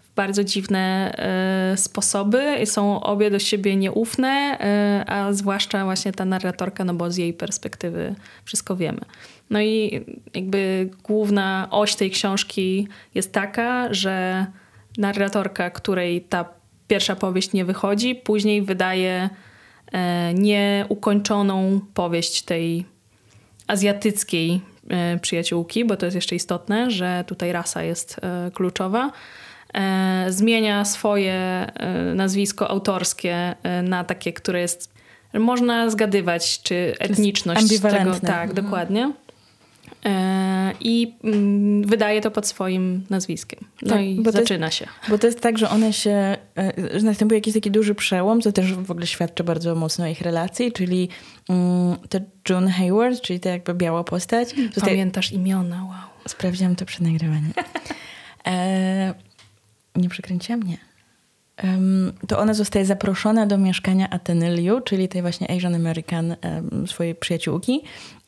w 0.03 0.15
bardzo 0.15 0.45
dziwne 0.45 1.13
e, 1.19 1.77
sposoby 1.77 2.67
są 2.67 3.03
obie 3.03 3.31
do 3.31 3.39
siebie 3.39 3.77
nieufne, 3.77 4.59
a 5.07 5.33
zwłaszcza 5.33 5.85
właśnie 5.85 6.13
ta 6.13 6.25
narratorka, 6.25 6.85
no 6.85 6.95
bo 6.95 7.11
z 7.11 7.17
jej 7.17 7.33
perspektywy 7.33 8.15
wszystko 8.45 8.77
wiemy. 8.77 9.01
No 9.51 9.61
i 9.61 10.05
jakby 10.35 10.91
główna 11.03 11.69
oś 11.71 11.95
tej 11.95 12.11
książki 12.11 12.89
jest 13.15 13.33
taka, 13.33 13.95
że 13.95 14.47
narratorka, 14.99 15.71
której 15.71 16.21
ta 16.21 16.45
pierwsza 16.89 17.17
powieść 17.17 17.53
nie 17.53 17.65
wychodzi, 17.65 18.15
później 18.15 18.63
wydaje 18.63 19.31
e, 19.93 20.35
nieukończoną 20.35 21.81
powieść 21.95 22.43
tej 22.43 22.85
azjatyckiej 23.67 24.61
e, 24.89 25.19
przyjaciółki, 25.19 25.85
bo 25.85 25.97
to 25.97 26.07
jest 26.07 26.15
jeszcze 26.15 26.37
istotne, 26.37 26.91
że 26.91 27.25
tutaj 27.27 27.53
rasa 27.53 27.83
jest 27.83 28.21
e, 28.23 28.51
kluczowa. 28.51 29.13
Zmienia 30.29 30.85
swoje 30.85 31.67
nazwisko 32.15 32.71
autorskie 32.71 33.55
na 33.83 34.05
takie, 34.05 34.33
które 34.33 34.61
jest 34.61 34.93
można 35.35 35.91
zgadywać, 35.91 36.63
czy 36.63 36.95
etniczność 36.99 37.81
tego. 37.81 38.15
Tak, 38.21 38.51
mhm. 38.51 38.55
dokładnie. 38.55 39.13
E, 40.05 40.73
i 40.81 41.15
mm, 41.25 41.83
wydaje 41.83 42.21
to 42.21 42.31
pod 42.31 42.47
swoim 42.47 43.05
nazwiskiem. 43.11 43.61
No 43.83 43.89
tak, 43.91 44.03
i 44.03 44.23
zaczyna 44.31 44.67
jest, 44.67 44.79
się. 44.79 44.87
Bo 45.09 45.19
to 45.19 45.27
jest 45.27 45.41
tak, 45.41 45.59
że 45.59 45.71
one 45.71 45.93
się, 45.93 46.37
e, 46.59 46.99
że 47.01 47.07
następuje 47.07 47.39
jakiś 47.39 47.55
taki 47.55 47.71
duży 47.71 47.95
przełom, 47.95 48.41
co 48.41 48.53
też 48.53 48.75
w 48.75 48.91
ogóle 48.91 49.07
świadczy 49.07 49.45
bardzo 49.45 49.75
mocno 49.75 50.05
o 50.05 50.09
ich 50.09 50.21
relacji, 50.21 50.73
czyli 50.73 51.09
um, 51.49 51.97
to 52.09 52.19
June 52.49 52.71
Hayward, 52.71 53.21
czyli 53.21 53.41
ta 53.41 53.51
jakby 53.51 53.75
biała 53.75 54.05
postać. 54.05 54.55
Pamiętasz 54.81 55.27
tutaj, 55.29 55.41
imiona, 55.41 55.85
wow. 55.85 56.29
Sprawdziłam 56.29 56.77
to 56.77 56.85
przed 56.85 57.01
nagrywaniem. 57.01 57.53
e, 58.47 59.15
nie 59.97 60.09
przekręciłam? 60.09 60.63
Nie 60.63 60.92
to 62.29 62.39
ona 62.39 62.55
zostaje 62.55 62.87
zaproszona 62.87 63.47
do 63.47 63.59
mieszkania 63.59 64.11
Atenyliu, 64.11 64.81
czyli 64.81 65.09
tej 65.09 65.23
właśnie 65.23 65.51
Asian 65.51 65.75
American 65.75 66.37
swojej 66.87 67.15
przyjaciółki. 67.15 67.83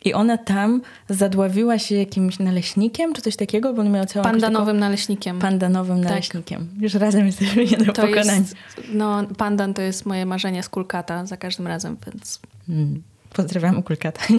I 0.04 0.14
ona 0.14 0.38
tam 0.38 0.82
zadławiła 1.08 1.78
się 1.78 1.94
jakimś 1.94 2.38
naleśnikiem, 2.38 3.12
czy 3.12 3.22
coś 3.22 3.36
takiego, 3.36 3.74
bo 3.74 3.82
on 3.82 3.90
miał 3.90 4.06
całą... 4.06 4.24
Pandanowym 4.24 4.78
naleśnikiem. 4.78 5.38
Pandanowym 5.38 6.00
tak. 6.00 6.08
naleśnikiem. 6.08 6.68
Już 6.80 6.94
razem 6.94 7.26
jesteśmy 7.26 7.64
nie 7.64 7.76
do 7.76 7.92
to 7.92 8.02
pokonania. 8.02 8.38
Jest, 8.38 8.56
no, 8.92 9.24
pandan 9.38 9.74
to 9.74 9.82
jest 9.82 10.06
moje 10.06 10.26
marzenie 10.26 10.62
z 10.62 10.68
kulkata 10.68 11.26
za 11.26 11.36
każdym 11.36 11.66
razem, 11.66 11.96
więc... 12.06 12.40
Hmm. 12.66 13.02
Pozdrawiam 13.32 13.82
kulkata. 13.82 14.20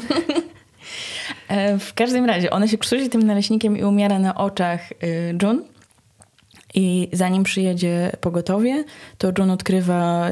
E, 1.48 1.80
w 1.80 1.94
każdym 1.94 2.26
razie, 2.26 2.50
ona 2.50 2.68
się 2.68 2.78
krztusi 2.78 3.10
tym 3.10 3.24
naleśnikiem 3.24 3.78
i 3.78 3.84
umiera 3.84 4.20
na 4.20 4.36
oczach 4.36 4.92
y, 4.92 5.38
June. 5.44 5.60
I 6.76 7.10
zanim 7.14 7.44
przyjedzie 7.44 8.12
pogotowie, 8.22 8.84
to 9.18 9.32
John 9.38 9.52
odkrywa 9.52 10.30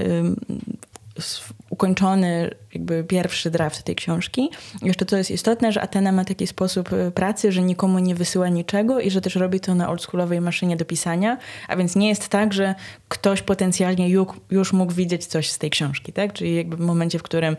ukończony 1.69 2.55
jakby 2.73 3.03
pierwszy 3.03 3.51
draft 3.51 3.83
tej 3.83 3.95
książki. 3.95 4.49
Jeszcze 4.81 5.05
to 5.05 5.17
jest 5.17 5.31
istotne, 5.31 5.71
że 5.71 5.81
Atena 5.81 6.11
ma 6.11 6.25
taki 6.25 6.47
sposób 6.47 6.93
y, 6.93 7.11
pracy, 7.11 7.51
że 7.51 7.61
nikomu 7.61 7.99
nie 7.99 8.15
wysyła 8.15 8.49
niczego 8.49 8.99
i 8.99 9.11
że 9.11 9.21
też 9.21 9.35
robi 9.35 9.59
to 9.59 9.75
na 9.75 9.89
oldschoolowej 9.89 10.41
maszynie 10.41 10.77
do 10.77 10.85
pisania, 10.85 11.37
a 11.67 11.75
więc 11.75 11.95
nie 11.95 12.09
jest 12.09 12.29
tak, 12.29 12.53
że 12.53 12.75
ktoś 13.07 13.41
potencjalnie 13.41 14.09
już 14.51 14.73
mógł 14.73 14.93
widzieć 14.93 15.25
coś 15.25 15.49
z 15.49 15.57
tej 15.57 15.69
książki, 15.69 16.13
tak? 16.13 16.33
Czyli 16.33 16.55
jakby 16.55 16.75
w 16.75 16.79
momencie, 16.79 17.19
w 17.19 17.23
którym 17.23 17.55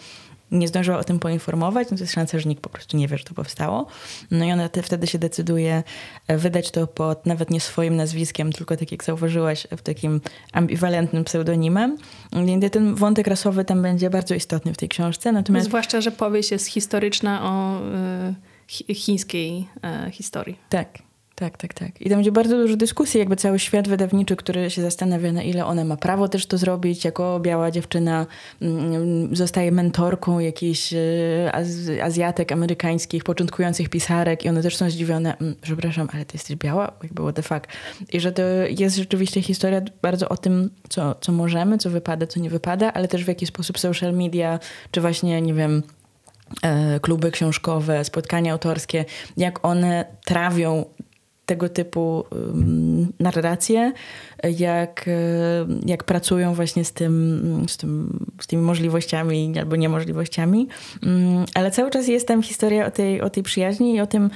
nie 0.50 0.68
zdążyła 0.68 0.98
o 0.98 1.04
tym 1.04 1.18
poinformować, 1.18 1.90
no 1.90 1.96
to 1.96 2.02
jest 2.02 2.12
szansa, 2.12 2.38
że 2.38 2.48
nikt 2.48 2.62
po 2.62 2.68
prostu 2.68 2.96
nie 2.96 3.09
wie, 3.09 3.18
że 3.18 3.24
to 3.24 3.35
powstało. 3.35 3.87
No 4.30 4.44
i 4.44 4.52
ona 4.52 4.68
te, 4.68 4.83
wtedy 4.83 5.07
się 5.07 5.18
decyduje 5.18 5.83
e, 6.26 6.38
wydać 6.38 6.70
to 6.70 6.87
pod 6.87 7.26
nawet 7.26 7.50
nie 7.50 7.61
swoim 7.61 7.96
nazwiskiem, 7.96 8.52
tylko 8.52 8.76
tak 8.76 8.92
jak 8.92 9.04
zauważyłaś, 9.04 9.66
w 9.76 9.83
takim 9.83 10.20
ambiwalentnym 10.52 11.24
pseudonimem. 11.24 11.96
Więc 12.33 12.72
ten 12.72 12.94
wątek 12.94 13.26
rasowy 13.26 13.64
tam 13.64 13.83
będzie 13.83 14.11
bardzo 14.11 14.35
istotny 14.35 14.74
w 14.74 14.76
tej 14.76 14.88
książce. 14.88 15.33
Natomiast... 15.33 15.66
Zwłaszcza, 15.66 16.00
że 16.00 16.11
powieść 16.11 16.50
jest 16.50 16.66
historyczna 16.66 17.42
o 17.42 17.80
y, 18.90 18.94
chińskiej 18.94 19.68
y, 20.07 20.11
historii. 20.11 20.59
Tak. 20.68 21.13
Tak, 21.35 21.57
tak, 21.57 21.75
tak. 21.75 22.01
I 22.01 22.09
tam 22.09 22.18
będzie 22.18 22.33
bardzo 22.33 22.57
dużo 22.57 22.77
dyskusji, 22.77 23.20
jakby 23.20 23.37
cały 23.37 23.59
świat 23.59 23.88
wydawniczy, 23.88 24.37
który 24.37 24.70
się 24.70 24.83
zastanawia, 24.83 25.33
na 25.33 25.42
ile 25.42 25.66
ona 25.66 25.85
ma 25.85 25.97
prawo 25.97 26.29
też 26.29 26.47
to 26.47 26.59
zrobić, 26.59 27.05
jako 27.05 27.40
biała 27.40 27.70
dziewczyna 27.70 28.27
mm, 28.62 29.37
zostaje 29.37 29.73
mentorką 29.73 30.38
jakichś 30.38 30.92
e, 30.92 31.53
az 31.53 31.68
Azjatek 32.03 32.53
amerykańskich, 32.53 33.25
początkujących 33.25 33.88
pisarek 33.88 34.44
i 34.44 34.49
one 34.49 34.62
też 34.62 34.77
są 34.77 34.90
zdziwione, 34.90 35.38
mm, 35.38 35.55
przepraszam, 35.61 36.09
ale 36.12 36.25
ty 36.25 36.37
jesteś 36.37 36.57
biała? 36.57 36.92
Jakby 37.03 37.23
what 37.23 37.37
the 37.37 37.42
fuck. 37.42 37.66
I 38.12 38.20
że 38.20 38.33
to 38.33 38.42
jest 38.79 38.97
rzeczywiście 38.97 39.42
historia 39.42 39.81
bardzo 40.03 40.29
o 40.29 40.37
tym, 40.37 40.70
co, 40.88 41.14
co 41.20 41.33
możemy, 41.33 41.79
co 41.79 41.90
wypada, 41.90 42.27
co 42.27 42.40
nie 42.40 42.51
wypada, 42.51 42.92
ale 42.92 43.09
też 43.09 43.25
w 43.25 43.29
jaki 43.29 43.47
sposób 43.47 43.79
social 43.79 44.12
media, 44.12 44.59
czy 44.90 45.01
właśnie, 45.01 45.42
nie 45.42 45.55
wiem, 45.55 45.83
e, 46.62 47.01
kluby 47.01 47.31
książkowe, 47.31 48.05
spotkania 48.05 48.53
autorskie, 48.53 49.05
jak 49.37 49.64
one 49.64 50.05
trawią 50.25 50.85
tego 51.46 51.68
typu 51.68 52.24
narracje, 53.20 53.92
jak, 54.59 55.11
jak 55.87 56.04
pracują 56.04 56.54
właśnie 56.54 56.85
z, 56.85 56.92
tym, 56.92 57.64
z, 57.68 57.76
tym, 57.76 58.18
z 58.40 58.46
tymi 58.46 58.62
możliwościami 58.62 59.59
albo 59.59 59.76
niemożliwościami. 59.76 60.68
Ale 61.54 61.70
cały 61.70 61.90
czas 61.90 62.09
jest 62.09 62.28
tam 62.28 62.42
historia 62.42 62.87
o 62.87 62.90
tej, 62.90 63.20
o 63.20 63.30
tej 63.30 63.42
przyjaźni 63.42 63.94
i 63.94 64.00
o 64.00 64.07
tym, 64.07 64.30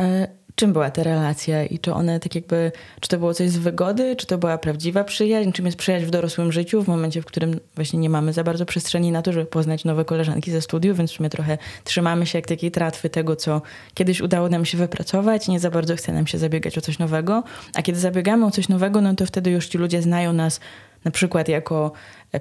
e, 0.00 0.28
czym 0.56 0.72
była 0.72 0.90
ta 0.90 1.02
relacja 1.02 1.64
i 1.64 1.78
czy 1.78 1.92
one 1.92 2.20
tak 2.20 2.34
jakby, 2.34 2.72
czy 3.00 3.08
to 3.08 3.18
było 3.18 3.34
coś 3.34 3.50
z 3.50 3.56
wygody, 3.56 4.16
czy 4.16 4.26
to 4.26 4.38
była 4.38 4.58
prawdziwa 4.58 5.04
przyjaźń, 5.04 5.52
czym 5.52 5.66
jest 5.66 5.78
przyjaźń 5.78 6.06
w 6.06 6.10
dorosłym 6.10 6.52
życiu, 6.52 6.82
w 6.82 6.88
momencie, 6.88 7.22
w 7.22 7.24
którym 7.24 7.60
właśnie 7.74 7.98
nie 7.98 8.10
mamy 8.10 8.32
za 8.32 8.44
bardzo 8.44 8.66
przestrzeni 8.66 9.12
na 9.12 9.22
to, 9.22 9.32
żeby 9.32 9.46
poznać 9.46 9.84
nowe 9.84 10.04
koleżanki 10.04 10.50
ze 10.50 10.62
studiów, 10.62 10.98
więc 10.98 11.12
w 11.12 11.14
sumie 11.14 11.30
trochę 11.30 11.58
trzymamy 11.84 12.26
się 12.26 12.38
jak 12.38 12.46
takiej 12.46 12.70
tratwy 12.70 13.10
tego, 13.10 13.36
co 13.36 13.62
kiedyś 13.94 14.20
udało 14.20 14.48
nam 14.48 14.64
się 14.64 14.78
wypracować, 14.78 15.48
nie 15.48 15.60
za 15.60 15.70
bardzo 15.70 15.96
chce 15.96 16.12
nam 16.12 16.26
się 16.26 16.38
zabiegać 16.38 16.78
o 16.78 16.80
coś 16.80 16.98
nowego, 16.98 17.42
a 17.74 17.82
kiedy 17.82 17.98
zabiegamy 17.98 18.46
o 18.46 18.50
coś 18.50 18.68
nowego, 18.68 19.00
no 19.00 19.14
to 19.14 19.26
wtedy 19.26 19.50
już 19.50 19.66
ci 19.66 19.78
ludzie 19.78 20.02
znają 20.02 20.32
nas 20.32 20.60
na 21.04 21.10
przykład 21.10 21.48
jako 21.48 21.92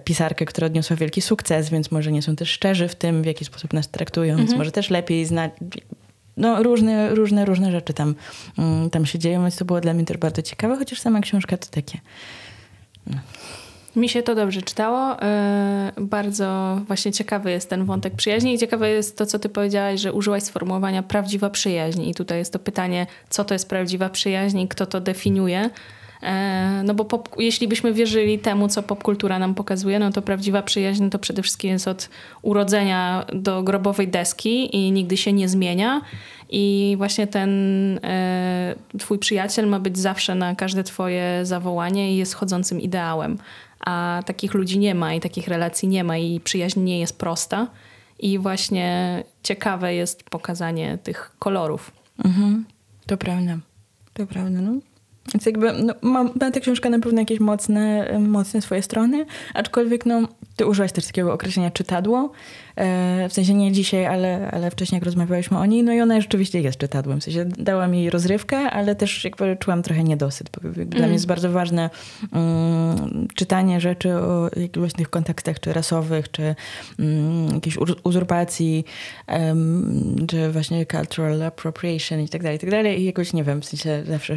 pisarkę, 0.04 0.46
która 0.46 0.68
odniosła 0.68 0.96
wielki 0.96 1.22
sukces, 1.22 1.70
więc 1.70 1.92
może 1.92 2.12
nie 2.12 2.22
są 2.22 2.36
też 2.36 2.50
szczerzy 2.50 2.88
w 2.88 2.96
tym, 2.96 3.24
w 3.24 3.26
jaki 3.26 3.46
sposób 3.46 3.74
nas 3.74 3.90
traktują, 3.90 4.32
mhm. 4.32 4.48
więc 4.48 4.58
może 4.58 4.72
też 4.72 4.90
lepiej 4.90 5.26
znać, 5.26 5.52
no, 6.38 6.64
różne, 6.64 7.16
różne, 7.16 7.46
różne 7.46 7.72
rzeczy 7.72 7.94
tam, 7.94 8.16
mm, 8.58 8.90
tam 8.90 9.06
się 9.06 9.20
dzieją, 9.20 9.42
więc 9.42 9.56
to 9.56 9.66
było 9.66 9.82
dla 9.82 9.94
mnie 9.94 10.06
też 10.06 10.18
bardzo 10.18 10.42
ciekawe, 10.42 10.78
chociaż 10.78 11.00
sama 11.00 11.20
książka 11.20 11.58
to 11.58 11.68
takie... 11.72 12.00
No. 13.08 13.18
Mi 13.96 14.10
się 14.10 14.24
to 14.24 14.36
dobrze 14.36 14.62
czytało. 14.62 15.10
Yy, 15.98 16.06
bardzo 16.06 16.82
właśnie 16.88 17.12
ciekawy 17.12 17.52
jest 17.52 17.70
ten 17.70 17.86
wątek 17.86 18.16
przyjaźni 18.16 18.54
i 18.54 18.58
ciekawe 18.58 18.90
jest 18.90 19.18
to, 19.18 19.26
co 19.26 19.40
ty 19.40 19.50
powiedziałaś, 19.50 20.00
że 20.00 20.14
użyłaś 20.14 20.44
sformułowania 20.44 21.04
prawdziwa 21.04 21.50
przyjaźń. 21.50 22.02
I 22.02 22.14
tutaj 22.14 22.38
jest 22.38 22.54
to 22.54 22.60
pytanie, 22.60 23.08
co 23.30 23.46
to 23.46 23.54
jest 23.56 23.70
prawdziwa 23.70 24.10
przyjaźń 24.10 24.60
i 24.60 24.68
kto 24.68 24.86
to 24.86 25.02
definiuje. 25.02 25.70
E, 26.26 26.82
no 26.86 26.94
bo 26.94 27.06
pop, 27.06 27.30
jeśli 27.38 27.68
byśmy 27.68 27.94
wierzyli 27.94 28.40
temu, 28.40 28.68
co 28.68 28.84
popkultura 28.84 29.40
nam 29.40 29.56
pokazuje, 29.56 30.00
no 30.00 30.12
to 30.12 30.22
prawdziwa 30.22 30.62
przyjaźń 30.62 31.10
to 31.10 31.20
przede 31.20 31.42
wszystkim 31.42 31.70
jest 31.70 31.88
od 31.88 32.10
urodzenia 32.42 33.26
do 33.34 33.64
grobowej 33.64 34.08
deski 34.08 34.76
i 34.76 34.92
nigdy 34.92 35.18
się 35.18 35.34
nie 35.34 35.50
zmienia. 35.50 36.02
I 36.50 36.96
właśnie 36.98 37.28
ten 37.28 37.50
e, 38.04 38.76
twój 39.00 39.20
przyjaciel 39.20 39.68
ma 39.68 39.80
być 39.80 39.98
zawsze 39.98 40.36
na 40.36 40.56
każde 40.56 40.84
twoje 40.84 41.40
zawołanie 41.44 42.14
i 42.14 42.18
jest 42.18 42.34
chodzącym 42.34 42.82
ideałem. 42.82 43.38
A 43.80 44.24
takich 44.26 44.54
ludzi 44.54 44.80
nie 44.80 44.96
ma 44.96 45.14
i 45.14 45.20
takich 45.20 45.48
relacji 45.48 45.88
nie 45.88 46.04
ma 46.04 46.18
i 46.18 46.40
przyjaźń 46.40 46.80
nie 46.80 47.00
jest 47.00 47.20
prosta. 47.20 47.68
I 48.20 48.40
właśnie 48.40 49.24
ciekawe 49.44 49.96
jest 49.96 50.24
pokazanie 50.24 50.98
tych 51.04 51.32
kolorów. 51.40 51.92
Mhm. 52.26 52.66
To 53.06 53.18
prawda. 53.18 53.58
To 54.14 54.28
prawda, 54.28 54.62
no. 54.62 54.72
Więc 55.34 55.46
jakby 55.46 55.74
no, 55.74 55.94
ma, 56.02 56.24
ma 56.24 56.52
ta 56.52 56.60
książka 56.60 56.90
na 56.90 57.00
pewno 57.00 57.20
jakieś 57.20 57.40
mocne, 57.40 58.08
mocne 58.20 58.62
swoje 58.62 58.82
strony, 58.82 59.26
aczkolwiek 59.54 60.06
no, 60.06 60.28
ty 60.56 60.66
użyłaś 60.66 60.92
też 60.92 61.06
takiego 61.06 61.34
określenia 61.34 61.72
czytadło. 61.72 62.32
E, 62.76 63.30
w 63.30 63.34
sensie 63.34 63.54
nie 63.54 63.72
dzisiaj, 63.72 64.06
ale, 64.06 64.52
ale 64.52 64.72
wcześniej 64.72 64.98
jak 64.98 65.06
rozmawialiśmy 65.06 65.58
o 65.58 65.66
niej, 65.66 65.84
no 65.84 65.94
i 65.94 66.02
ona 66.02 66.22
rzeczywiście 66.22 66.62
jest 66.62 66.78
czytadłem. 66.78 67.22
W 67.22 67.24
sensie 67.24 67.46
dałam 67.46 67.96
jej 67.96 68.10
rozrywkę, 68.10 68.58
ale 68.58 68.96
też 68.96 69.24
jakby 69.24 69.58
czułam 69.60 69.84
trochę 69.84 70.04
niedosyt. 70.04 70.50
Bo 70.50 70.70
mm. 70.70 70.90
Dla 70.90 71.06
mnie 71.06 71.14
jest 71.14 71.28
bardzo 71.28 71.52
ważne 71.52 71.90
um, 72.34 73.28
czytanie 73.36 73.82
rzeczy 73.82 74.14
o 74.14 74.50
jakichś 74.56 74.78
właśnie 74.78 75.06
kontekstach, 75.06 75.60
czy 75.60 75.74
rasowych, 75.74 76.32
czy 76.32 76.56
um, 77.00 77.48
jakiejś 77.54 77.78
uzurpacji, 78.04 78.86
um, 79.28 80.16
czy 80.28 80.52
właśnie 80.52 80.86
cultural 80.86 81.44
appropriation 81.44 82.22
i 82.22 82.30
tak 82.30 82.44
dalej, 82.44 82.58
i 82.58 82.60
tak 82.60 82.70
dalej. 82.70 83.02
I 83.02 83.06
jakoś, 83.06 83.34
nie 83.34 83.44
wiem, 83.44 83.62
w 83.62 83.66
sensie 83.66 84.04
zawsze 84.08 84.36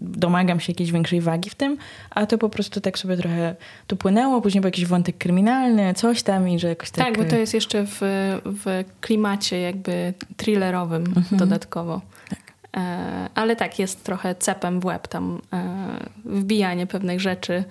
domagam 0.00 0.60
się 0.60 0.72
jakiejś 0.72 0.92
większej 0.92 1.20
wagi 1.20 1.50
w 1.50 1.54
tym, 1.54 1.76
a 2.10 2.26
to 2.26 2.38
po 2.38 2.48
prostu 2.48 2.80
tak 2.80 2.98
sobie 2.98 3.16
trochę 3.16 3.56
tu 3.86 3.96
płynęło, 3.96 4.40
później 4.40 4.60
był 4.60 4.68
jakiś 4.68 4.86
wątek 4.86 5.18
kryminalny, 5.18 5.94
coś 5.94 6.22
tam 6.22 6.48
i 6.48 6.58
że 6.58 6.68
jakoś 6.68 6.90
tak... 6.90 7.04
Tak, 7.04 7.18
bo 7.18 7.30
to 7.30 7.36
jest 7.36 7.54
jeszcze 7.54 7.86
w, 7.86 7.98
w 8.44 8.84
klimacie 9.00 9.60
jakby 9.60 10.14
thrillerowym 10.36 11.04
mhm. 11.06 11.36
dodatkowo. 11.38 12.00
Tak. 12.28 12.38
E, 12.76 13.28
ale 13.34 13.56
tak, 13.56 13.78
jest 13.78 14.04
trochę 14.04 14.34
cepem 14.34 14.80
w 14.80 14.84
łeb 14.84 15.08
tam 15.08 15.40
e, 15.52 16.08
wbijanie 16.24 16.86
pewnych 16.86 17.20
rzeczy. 17.20 17.64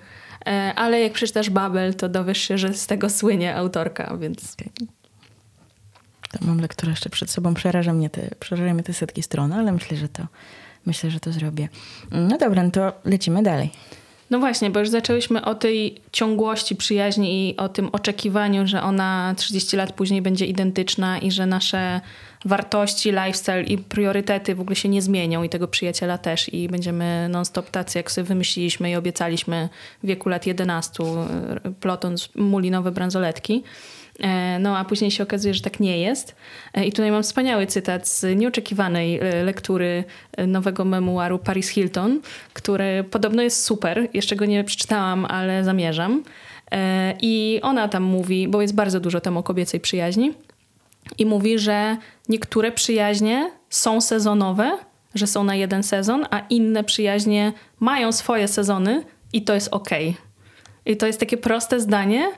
E, 0.46 0.72
ale 0.76 1.00
jak 1.00 1.12
przeczytasz 1.12 1.50
Babel, 1.50 1.94
to 1.94 2.08
dowiesz 2.08 2.38
się, 2.38 2.58
że 2.58 2.74
z 2.74 2.86
tego 2.86 3.10
słynie 3.10 3.56
autorka, 3.56 4.16
więc... 4.16 4.56
To 6.30 6.46
mam 6.46 6.60
lekturę 6.60 6.90
jeszcze 6.90 7.10
przed 7.10 7.30
sobą, 7.30 7.54
przeraża 7.54 7.92
mnie 7.92 8.10
te, 8.10 8.30
przeraża 8.40 8.74
mnie 8.74 8.82
te 8.82 8.92
setki 8.92 9.22
stron, 9.22 9.52
ale 9.52 9.72
myślę, 9.72 9.96
że 9.96 10.08
to 10.08 10.26
myślę, 10.86 11.10
że 11.10 11.20
to 11.20 11.32
zrobię. 11.32 11.68
No 12.10 12.38
dobra, 12.38 12.62
no 12.62 12.70
to 12.70 12.92
lecimy 13.04 13.42
dalej. 13.42 13.70
No 14.30 14.38
właśnie, 14.38 14.70
bo 14.70 14.80
już 14.80 14.88
zaczęłyśmy 14.88 15.44
o 15.44 15.54
tej 15.54 16.00
ciągłości 16.12 16.76
przyjaźni 16.76 17.50
i 17.50 17.56
o 17.56 17.68
tym 17.68 17.88
oczekiwaniu, 17.92 18.66
że 18.66 18.82
ona 18.82 19.34
30 19.36 19.76
lat 19.76 19.92
później 19.92 20.22
będzie 20.22 20.46
identyczna 20.46 21.18
i 21.18 21.30
że 21.30 21.46
nasze 21.46 22.00
wartości, 22.44 23.10
lifestyle 23.10 23.62
i 23.62 23.78
priorytety 23.78 24.54
w 24.54 24.60
ogóle 24.60 24.76
się 24.76 24.88
nie 24.88 25.02
zmienią 25.02 25.42
i 25.42 25.48
tego 25.48 25.68
przyjaciela 25.68 26.18
też 26.18 26.54
i 26.54 26.68
będziemy 26.68 27.28
non-stop 27.28 27.70
tacy, 27.70 27.98
jak 27.98 28.10
sobie 28.10 28.24
wymyśliliśmy 28.24 28.90
i 28.90 28.96
obiecaliśmy 28.96 29.68
w 30.02 30.06
wieku 30.06 30.28
lat 30.28 30.46
11 30.46 31.04
plotąc 31.80 32.28
mulinowe 32.34 32.92
bransoletki. 32.92 33.62
E, 34.20 34.58
no 34.58 34.78
a 34.78 34.84
później 34.84 35.10
się 35.10 35.22
okazuje, 35.22 35.54
że 35.54 35.60
tak 35.60 35.80
nie 35.80 35.98
jest. 35.98 36.34
E, 36.74 36.84
I 36.84 36.92
tutaj 36.92 37.10
mam 37.10 37.22
wspaniały 37.22 37.66
cytat 37.66 38.08
z 38.08 38.38
nieoczekiwanej 38.38 39.18
e, 39.18 39.44
lektury 39.44 40.04
nowego 40.46 40.84
memuaru 40.84 41.38
Paris 41.38 41.68
Hilton, 41.68 42.20
który 42.52 43.04
podobno 43.10 43.42
jest 43.42 43.64
super. 43.64 44.08
Jeszcze 44.14 44.36
go 44.36 44.44
nie 44.44 44.64
przeczytałam, 44.64 45.24
ale 45.24 45.64
zamierzam. 45.64 46.22
I 47.20 47.60
ona 47.62 47.88
tam 47.88 48.02
mówi, 48.02 48.48
bo 48.48 48.62
jest 48.62 48.74
bardzo 48.74 49.00
dużo 49.00 49.20
tam 49.20 49.36
o 49.36 49.42
kobiecej 49.42 49.80
przyjaźni, 49.80 50.34
i 51.18 51.26
mówi, 51.26 51.58
że 51.58 51.96
niektóre 52.28 52.72
przyjaźnie 52.72 53.50
są 53.70 54.00
sezonowe, 54.00 54.78
że 55.14 55.26
są 55.26 55.44
na 55.44 55.54
jeden 55.54 55.82
sezon, 55.82 56.26
a 56.30 56.38
inne 56.50 56.84
przyjaźnie 56.84 57.52
mają 57.80 58.12
swoje 58.12 58.48
sezony 58.48 59.04
i 59.32 59.42
to 59.42 59.54
jest 59.54 59.68
ok. 59.72 59.88
I 60.86 60.96
to 60.96 61.06
jest 61.06 61.20
takie 61.20 61.36
proste 61.36 61.80
zdanie, 61.80 62.30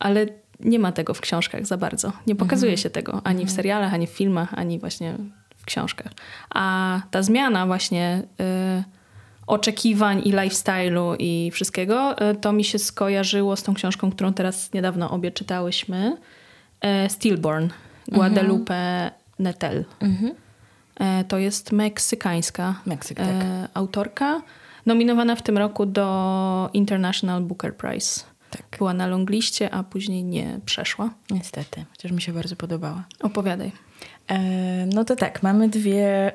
ale 0.00 0.26
nie 0.60 0.78
ma 0.78 0.92
tego 0.92 1.14
w 1.14 1.20
książkach 1.20 1.66
za 1.66 1.76
bardzo. 1.76 2.12
Nie 2.26 2.34
pokazuje 2.34 2.72
mhm. 2.72 2.82
się 2.82 2.90
tego 2.90 3.12
ani 3.12 3.38
w 3.38 3.40
mhm. 3.40 3.56
serialach, 3.56 3.94
ani 3.94 4.06
w 4.06 4.10
filmach, 4.10 4.54
ani 4.54 4.78
właśnie 4.78 5.14
w 5.56 5.64
książkach. 5.64 6.12
A 6.50 7.00
ta 7.10 7.22
zmiana 7.22 7.66
właśnie 7.66 8.22
y, 8.80 8.84
oczekiwań 9.46 10.22
i 10.24 10.32
lifestyle'u 10.32 11.16
i 11.18 11.50
wszystkiego, 11.50 12.30
y, 12.30 12.34
to 12.34 12.52
mi 12.52 12.64
się 12.64 12.78
skojarzyło 12.78 13.56
z 13.56 13.62
tą 13.62 13.74
książką, 13.74 14.10
którą 14.10 14.32
teraz 14.32 14.72
niedawno 14.72 15.10
obie 15.10 15.30
czytałyśmy. 15.30 16.16
Y, 17.06 17.10
Stillborn, 17.10 17.68
Guadalupe 18.08 18.74
mhm. 18.74 19.12
Nettel. 19.38 19.84
Mhm. 20.00 20.32
Y, 21.20 21.24
to 21.24 21.38
jest 21.38 21.72
meksykańska 21.72 22.74
Meksyk, 22.86 23.16
tak. 23.16 23.26
Y, 23.26 23.68
autorka, 23.74 24.42
nominowana 24.86 25.36
w 25.36 25.42
tym 25.42 25.58
roku 25.58 25.86
do 25.86 26.70
International 26.72 27.42
Booker 27.42 27.76
Prize. 27.76 28.20
Tak. 28.50 28.62
Była 28.78 28.94
na 28.94 29.06
longliście, 29.06 29.70
a 29.70 29.82
później 29.82 30.24
nie 30.24 30.60
przeszła. 30.66 31.10
Niestety, 31.30 31.84
chociaż 31.90 32.12
mi 32.12 32.22
się 32.22 32.32
bardzo 32.32 32.56
podobała. 32.56 33.04
Opowiadaj. 33.20 33.72
E, 34.28 34.38
no 34.86 35.04
to 35.04 35.16
tak, 35.16 35.42
mamy 35.42 35.68
dwie, 35.68 36.32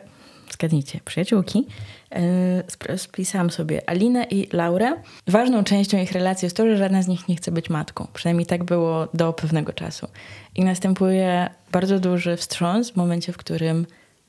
zgadnijcie, 0.51 0.99
przyjaciółki. 1.05 1.67
E, 2.11 2.97
spisałam 2.97 3.49
sobie 3.49 3.89
Alinę 3.89 4.23
i 4.23 4.47
Laurę. 4.53 4.93
Ważną 5.27 5.63
częścią 5.63 5.97
ich 5.97 6.11
relacji 6.11 6.45
jest 6.45 6.57
to, 6.57 6.67
że 6.67 6.77
żadna 6.77 7.01
z 7.01 7.07
nich 7.07 7.27
nie 7.27 7.35
chce 7.35 7.51
być 7.51 7.69
matką. 7.69 8.07
Przynajmniej 8.13 8.45
tak 8.45 8.63
było 8.63 9.07
do 9.13 9.33
pewnego 9.33 9.73
czasu. 9.73 10.07
I 10.55 10.63
następuje 10.63 11.49
bardzo 11.71 11.99
duży 11.99 12.37
wstrząs 12.37 12.91
w 12.91 12.95
momencie, 12.95 13.33
w 13.33 13.37
którym 13.37 13.85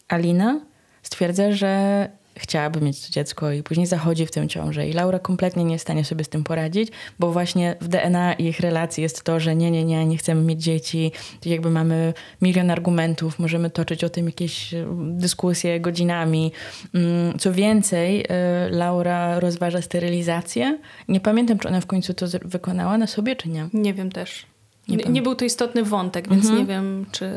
Alina 0.08 0.60
stwierdza, 1.02 1.52
że 1.52 2.08
chciałaby 2.36 2.80
mieć 2.80 3.06
to 3.06 3.12
dziecko 3.12 3.52
i 3.52 3.62
później 3.62 3.86
zachodzi 3.86 4.26
w 4.26 4.30
tym 4.30 4.48
ciążę. 4.48 4.88
I 4.88 4.92
Laura 4.92 5.18
kompletnie 5.18 5.64
nie 5.64 5.72
jest 5.72 5.82
w 5.82 5.86
stanie 5.86 6.04
sobie 6.04 6.24
z 6.24 6.28
tym 6.28 6.44
poradzić, 6.44 6.88
bo 7.18 7.32
właśnie 7.32 7.76
w 7.80 7.88
DNA 7.88 8.32
ich 8.32 8.60
relacji 8.60 9.02
jest 9.02 9.22
to, 9.22 9.40
że 9.40 9.56
nie, 9.56 9.70
nie, 9.70 9.84
nie, 9.84 10.06
nie 10.06 10.16
chcemy 10.16 10.42
mieć 10.42 10.62
dzieci. 10.62 11.12
Jakby 11.44 11.70
mamy 11.70 12.14
milion 12.42 12.70
argumentów, 12.70 13.38
możemy 13.38 13.70
toczyć 13.70 14.04
o 14.04 14.08
tym 14.08 14.26
jakieś 14.26 14.74
e, 14.74 14.86
dyskusje 15.02 15.80
godzinami. 15.80 16.52
Mm, 16.94 17.38
co 17.38 17.52
więcej, 17.52 18.24
e, 18.28 18.68
Laura 18.70 19.40
rozważa 19.40 19.82
sterylizację. 19.82 20.78
Nie 21.08 21.20
pamiętam, 21.20 21.58
czy 21.58 21.68
ona 21.68 21.80
w 21.80 21.86
końcu 21.86 22.14
to 22.14 22.26
wykonała 22.44 22.98
na 22.98 23.06
sobie, 23.06 23.36
czy 23.36 23.48
nie. 23.48 23.68
Nie 23.72 23.94
wiem 23.94 24.12
też. 24.12 24.46
Nie, 24.88 24.96
nie 24.96 25.22
był 25.22 25.34
to 25.34 25.44
istotny 25.44 25.82
wątek, 25.82 26.28
więc 26.28 26.44
mhm. 26.44 26.60
nie 26.60 26.66
wiem, 26.66 27.06
czy, 27.12 27.30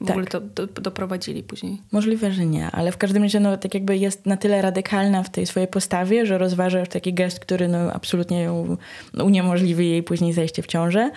w 0.00 0.06
tak. 0.06 0.10
ogóle 0.10 0.26
to 0.26 0.40
do, 0.40 0.66
doprowadzili 0.66 1.42
później. 1.42 1.82
Możliwe, 1.92 2.32
że 2.32 2.46
nie, 2.46 2.70
ale 2.70 2.92
w 2.92 2.96
każdym 2.96 3.22
razie 3.22 3.40
no, 3.40 3.56
tak 3.56 3.74
jakby 3.74 3.96
jest 3.96 4.26
na 4.26 4.36
tyle 4.36 4.62
radykalna 4.62 5.22
w 5.22 5.30
tej 5.30 5.46
swojej 5.46 5.68
postawie, 5.68 6.26
że 6.26 6.38
rozważa 6.38 6.80
już 6.80 6.88
taki 6.88 7.14
gest, 7.14 7.40
który 7.40 7.68
no, 7.68 7.92
absolutnie 7.92 8.42
ją 8.42 8.76
uniemożliwi 9.24 9.90
jej 9.90 10.02
później 10.02 10.32
zajście 10.32 10.62
w 10.62 10.66
ciążę. 10.66 11.10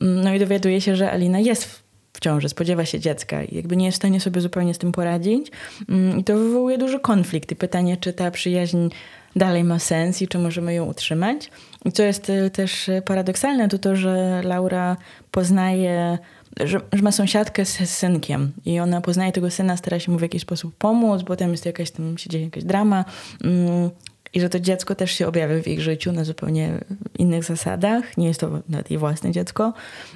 Mm, 0.00 0.24
no 0.24 0.34
i 0.34 0.38
dowiaduje 0.38 0.80
się, 0.80 0.96
że 0.96 1.10
Alina 1.10 1.38
jest 1.38 1.86
w 2.12 2.20
ciąży, 2.20 2.48
spodziewa 2.48 2.84
się 2.84 3.00
dziecka 3.00 3.44
i 3.44 3.56
jakby 3.56 3.76
nie 3.76 3.86
jest 3.86 3.96
w 3.96 4.00
stanie 4.00 4.20
sobie 4.20 4.40
zupełnie 4.40 4.74
z 4.74 4.78
tym 4.78 4.92
poradzić. 4.92 5.50
Mm, 5.88 6.18
I 6.18 6.24
to 6.24 6.36
wywołuje 6.36 6.78
duży 6.78 7.00
konflikt 7.00 7.52
i 7.52 7.56
pytanie, 7.56 7.96
czy 7.96 8.12
ta 8.12 8.30
przyjaźń 8.30 8.88
dalej 9.36 9.64
ma 9.64 9.78
sens 9.78 10.22
i 10.22 10.28
czy 10.28 10.38
możemy 10.38 10.74
ją 10.74 10.84
utrzymać. 10.84 11.50
I 11.84 11.92
co 11.92 12.02
jest 12.02 12.30
y, 12.30 12.50
też 12.50 12.90
paradoksalne, 13.04 13.68
to 13.68 13.78
to, 13.78 13.96
że 13.96 14.42
Laura 14.44 14.96
poznaje 15.30 16.18
że, 16.60 16.80
że, 16.92 17.02
ma 17.02 17.12
sąsiadkę 17.12 17.64
z, 17.64 17.78
z, 17.78 17.90
synkiem 17.90 18.52
i 18.64 18.80
ona 18.80 19.00
poznaje 19.00 19.32
tego 19.32 19.50
syna, 19.50 19.76
stara 19.76 20.00
się 20.00 20.12
mu 20.12 20.18
w 20.18 20.22
jakiś 20.22 20.42
sposób 20.42 20.74
pomóc, 20.78 21.22
potem 21.26 21.50
jest 21.50 21.66
jakaś 21.66 21.90
tam, 21.90 22.18
się 22.18 22.30
dzieje 22.30 22.44
jakaś 22.44 22.64
drama 22.64 23.04
mm, 23.44 23.90
i 24.36 24.40
że 24.40 24.48
to 24.48 24.60
dziecko 24.60 24.94
też 24.94 25.12
się 25.12 25.26
objawia 25.26 25.62
w 25.62 25.68
ich 25.68 25.80
życiu 25.80 26.12
na 26.12 26.24
zupełnie 26.24 26.78
innych 27.18 27.44
zasadach. 27.44 28.16
Nie 28.16 28.26
jest 28.26 28.40
to 28.40 28.62
nawet 28.68 28.90
jej 28.90 28.98
własne 28.98 29.30
dziecko. 29.30 29.72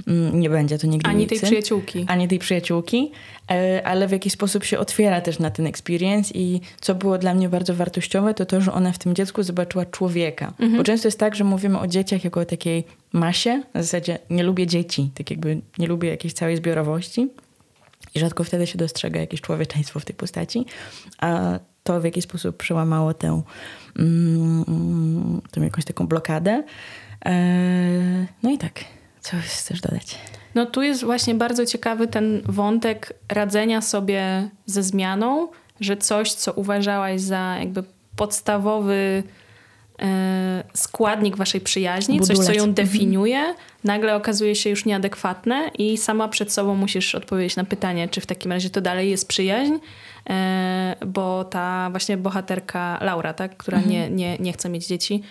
Mm, 0.06 0.40
nie 0.40 0.50
będzie 0.50 0.78
to 0.78 0.86
nigdy 0.86 1.10
Ani 1.10 1.26
tej 1.26 1.40
przyjaciółki. 1.40 2.04
Ani 2.08 2.28
tej 2.28 2.38
przyjaciółki, 2.38 3.12
e, 3.50 3.86
ale 3.86 4.08
w 4.08 4.10
jakiś 4.10 4.32
sposób 4.32 4.64
się 4.64 4.78
otwiera 4.78 5.20
też 5.20 5.38
na 5.38 5.50
ten 5.50 5.66
experience 5.66 6.34
i 6.34 6.60
co 6.80 6.94
było 6.94 7.18
dla 7.18 7.34
mnie 7.34 7.48
bardzo 7.48 7.74
wartościowe, 7.74 8.34
to 8.34 8.46
to, 8.46 8.60
że 8.60 8.72
ona 8.72 8.92
w 8.92 8.98
tym 8.98 9.14
dziecku 9.14 9.42
zobaczyła 9.42 9.86
człowieka. 9.86 10.46
Mhm. 10.46 10.76
Bo 10.76 10.84
często 10.84 11.08
jest 11.08 11.18
tak, 11.18 11.34
że 11.34 11.44
mówimy 11.44 11.78
o 11.78 11.86
dzieciach 11.86 12.24
jako 12.24 12.40
o 12.40 12.44
takiej 12.44 12.84
masie, 13.12 13.62
na 13.74 13.82
zasadzie 13.82 14.18
nie 14.30 14.42
lubię 14.42 14.66
dzieci, 14.66 15.10
tak 15.14 15.30
jakby 15.30 15.60
nie 15.78 15.86
lubię 15.86 16.08
jakiejś 16.08 16.34
całej 16.34 16.56
zbiorowości. 16.56 17.28
I 18.14 18.20
rzadko 18.20 18.44
wtedy 18.44 18.66
się 18.66 18.78
dostrzega 18.78 19.20
jakieś 19.20 19.40
człowieczeństwo 19.40 20.00
w 20.00 20.04
tej 20.04 20.16
postaci. 20.16 20.66
A 21.18 21.58
to 21.84 22.00
w 22.00 22.04
jakiś 22.04 22.24
sposób 22.24 22.56
przełamało 22.56 23.14
tę, 23.14 23.42
mm, 23.98 25.40
tę 25.50 25.60
jakąś 25.60 25.84
taką 25.84 26.06
blokadę. 26.06 26.64
E, 27.26 28.26
no 28.42 28.50
i 28.50 28.58
tak, 28.58 28.84
co 29.20 29.36
chcesz 29.36 29.80
dodać? 29.80 30.18
No 30.54 30.66
tu 30.66 30.82
jest 30.82 31.04
właśnie 31.04 31.34
bardzo 31.34 31.66
ciekawy 31.66 32.06
ten 32.06 32.42
wątek 32.44 33.12
radzenia 33.28 33.82
sobie 33.82 34.48
ze 34.66 34.82
zmianą, 34.82 35.48
że 35.80 35.96
coś, 35.96 36.32
co 36.32 36.52
uważałaś 36.52 37.20
za 37.20 37.56
jakby 37.58 37.84
podstawowy 38.16 39.22
składnik 40.74 41.36
waszej 41.36 41.60
przyjaźni, 41.60 42.18
Budulec. 42.18 42.38
coś, 42.38 42.46
co 42.46 42.52
ją 42.52 42.64
mhm. 42.64 42.74
definiuje, 42.74 43.54
nagle 43.84 44.16
okazuje 44.16 44.54
się 44.54 44.70
już 44.70 44.84
nieadekwatne 44.84 45.70
i 45.78 45.96
sama 45.96 46.28
przed 46.28 46.52
sobą 46.52 46.74
musisz 46.74 47.14
odpowiedzieć 47.14 47.56
na 47.56 47.64
pytanie, 47.64 48.08
czy 48.08 48.20
w 48.20 48.26
takim 48.26 48.52
razie 48.52 48.70
to 48.70 48.80
dalej 48.80 49.10
jest 49.10 49.28
przyjaźń, 49.28 49.74
E, 50.30 50.96
bo 51.06 51.44
ta 51.44 51.90
właśnie 51.90 52.16
bohaterka 52.16 52.98
Laura, 53.02 53.34
tak, 53.34 53.56
która 53.56 53.78
mhm. 53.78 53.94
nie, 53.94 54.10
nie, 54.10 54.38
nie 54.38 54.52
chce 54.52 54.68
mieć 54.68 54.86
dzieci, 54.86 55.22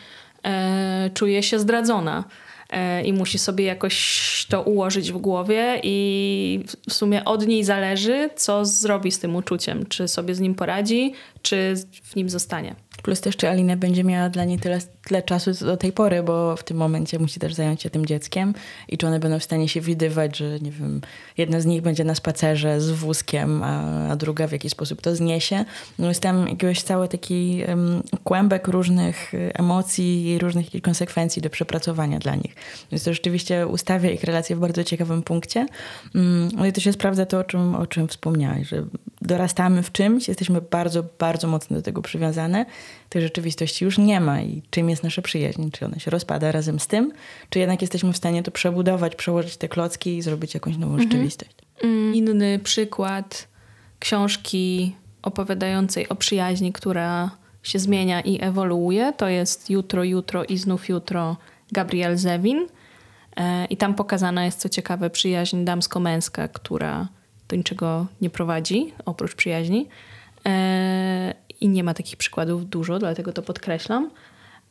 e, 0.45 1.09
czuje 1.13 1.43
się 1.43 1.59
zdradzona 1.59 2.23
e, 2.69 3.03
i 3.03 3.13
musi 3.13 3.39
sobie 3.39 3.65
jakoś 3.65 4.45
to 4.49 4.61
ułożyć 4.61 5.11
w 5.11 5.17
głowie 5.17 5.79
i 5.83 6.63
w 6.89 6.93
sumie 6.93 7.25
od 7.25 7.47
niej 7.47 7.63
zależy, 7.63 8.29
co 8.35 8.65
zrobi 8.65 9.11
z 9.11 9.19
tym 9.19 9.35
uczuciem, 9.35 9.85
czy 9.85 10.07
sobie 10.07 10.35
z 10.35 10.39
nim 10.39 10.55
poradzi, 10.55 11.13
czy 11.41 11.73
w 12.03 12.15
nim 12.15 12.29
zostanie. 12.29 12.75
Plus 13.03 13.21
czy 13.37 13.49
Alina 13.49 13.75
będzie 13.75 14.03
miała 14.03 14.29
dla 14.29 14.43
niej 14.43 14.59
tyle, 14.59 14.79
tyle 15.09 15.23
czasu 15.23 15.65
do 15.65 15.77
tej 15.77 15.91
pory, 15.91 16.23
bo 16.23 16.55
w 16.55 16.63
tym 16.63 16.77
momencie 16.77 17.19
musi 17.19 17.39
też 17.39 17.53
zająć 17.53 17.81
się 17.81 17.89
tym 17.89 18.05
dzieckiem 18.05 18.53
i 18.87 18.97
czy 18.97 19.07
one 19.07 19.19
będą 19.19 19.39
w 19.39 19.43
stanie 19.43 19.69
się 19.69 19.81
widywać, 19.81 20.37
że 20.37 20.59
nie 20.59 20.71
wiem, 20.71 21.01
jedna 21.37 21.59
z 21.59 21.65
nich 21.65 21.81
będzie 21.81 22.03
na 22.03 22.15
spacerze 22.15 22.81
z 22.81 22.91
wózkiem, 22.91 23.63
a, 23.63 24.07
a 24.09 24.15
druga 24.15 24.47
w 24.47 24.51
jakiś 24.51 24.71
sposób 24.71 25.01
to 25.01 25.15
zniesie. 25.15 25.65
No 25.99 26.07
jest 26.07 26.21
tam 26.21 26.47
jakiś 26.47 26.81
cały 26.81 27.07
taki 27.07 27.63
um, 27.67 28.03
kłębek 28.23 28.67
różnych 28.67 29.33
y, 29.33 29.51
emocji 29.53 30.29
i 30.29 30.39
różnych 30.39 30.65
konsekwencji 30.81 31.41
do 31.41 31.49
przepracowania 31.49 32.19
dla 32.19 32.35
nich. 32.35 32.55
Więc 32.91 33.03
to 33.03 33.13
rzeczywiście 33.13 33.67
ustawia 33.67 34.11
ich 34.11 34.23
relacje 34.23 34.55
w 34.55 34.59
bardzo 34.59 34.83
ciekawym 34.83 35.23
punkcie. 35.23 35.65
Um, 36.15 36.49
no 36.55 36.65
i 36.65 36.73
to 36.73 36.81
się 36.81 36.93
sprawdza 36.93 37.25
to, 37.25 37.39
o 37.39 37.43
czym, 37.43 37.75
o 37.75 37.87
czym 37.87 38.07
wspomniałaś, 38.07 38.67
że 38.67 38.85
dorastamy 39.21 39.83
w 39.83 39.91
czymś, 39.91 40.27
jesteśmy 40.27 40.61
bardzo, 40.61 41.03
bardzo 41.19 41.47
mocno 41.47 41.75
do 41.75 41.81
tego 41.81 42.01
przywiązane 42.01 42.65
tej 43.09 43.21
rzeczywistości 43.21 43.85
już 43.85 43.97
nie 43.97 44.19
ma 44.19 44.41
i 44.41 44.61
czym 44.69 44.89
jest 44.89 45.03
nasza 45.03 45.21
przyjaźń? 45.21 45.69
Czy 45.71 45.85
ona 45.85 45.99
się 45.99 46.11
rozpada 46.11 46.51
razem 46.51 46.79
z 46.79 46.87
tym, 46.87 47.11
czy 47.49 47.59
jednak 47.59 47.81
jesteśmy 47.81 48.13
w 48.13 48.17
stanie 48.17 48.43
to 48.43 48.51
przebudować, 48.51 49.15
przełożyć 49.15 49.57
te 49.57 49.67
klocki 49.67 50.17
i 50.17 50.21
zrobić 50.21 50.53
jakąś 50.53 50.77
nową 50.77 50.93
mhm. 50.93 51.09
rzeczywistość? 51.09 51.51
Mm. 51.83 52.15
Inny 52.15 52.59
przykład 52.59 53.47
książki 53.99 54.95
opowiadającej 55.21 56.09
o 56.09 56.15
przyjaźni, 56.15 56.73
która 56.73 57.31
się 57.63 57.79
zmienia 57.79 58.21
i 58.21 58.41
ewoluuje, 58.41 59.13
to 59.17 59.27
jest 59.27 59.69
Jutro, 59.69 60.03
Jutro 60.03 60.43
i 60.43 60.57
znów 60.57 60.89
Jutro 60.89 61.37
Gabriel 61.71 62.17
Zewin. 62.17 62.67
E, 63.37 63.65
I 63.65 63.77
tam 63.77 63.95
pokazana 63.95 64.45
jest, 64.45 64.59
co 64.59 64.69
ciekawe, 64.69 65.09
przyjaźń 65.09 65.63
damsko-męska, 65.63 66.47
która 66.47 67.07
do 67.47 67.55
niczego 67.55 68.07
nie 68.21 68.29
prowadzi, 68.29 68.93
oprócz 69.05 69.35
przyjaźni. 69.35 69.87
I 71.61 71.69
nie 71.69 71.83
ma 71.83 71.93
takich 71.93 72.17
przykładów 72.17 72.69
dużo, 72.69 72.99
dlatego 72.99 73.33
to 73.33 73.41
podkreślam. 73.41 74.09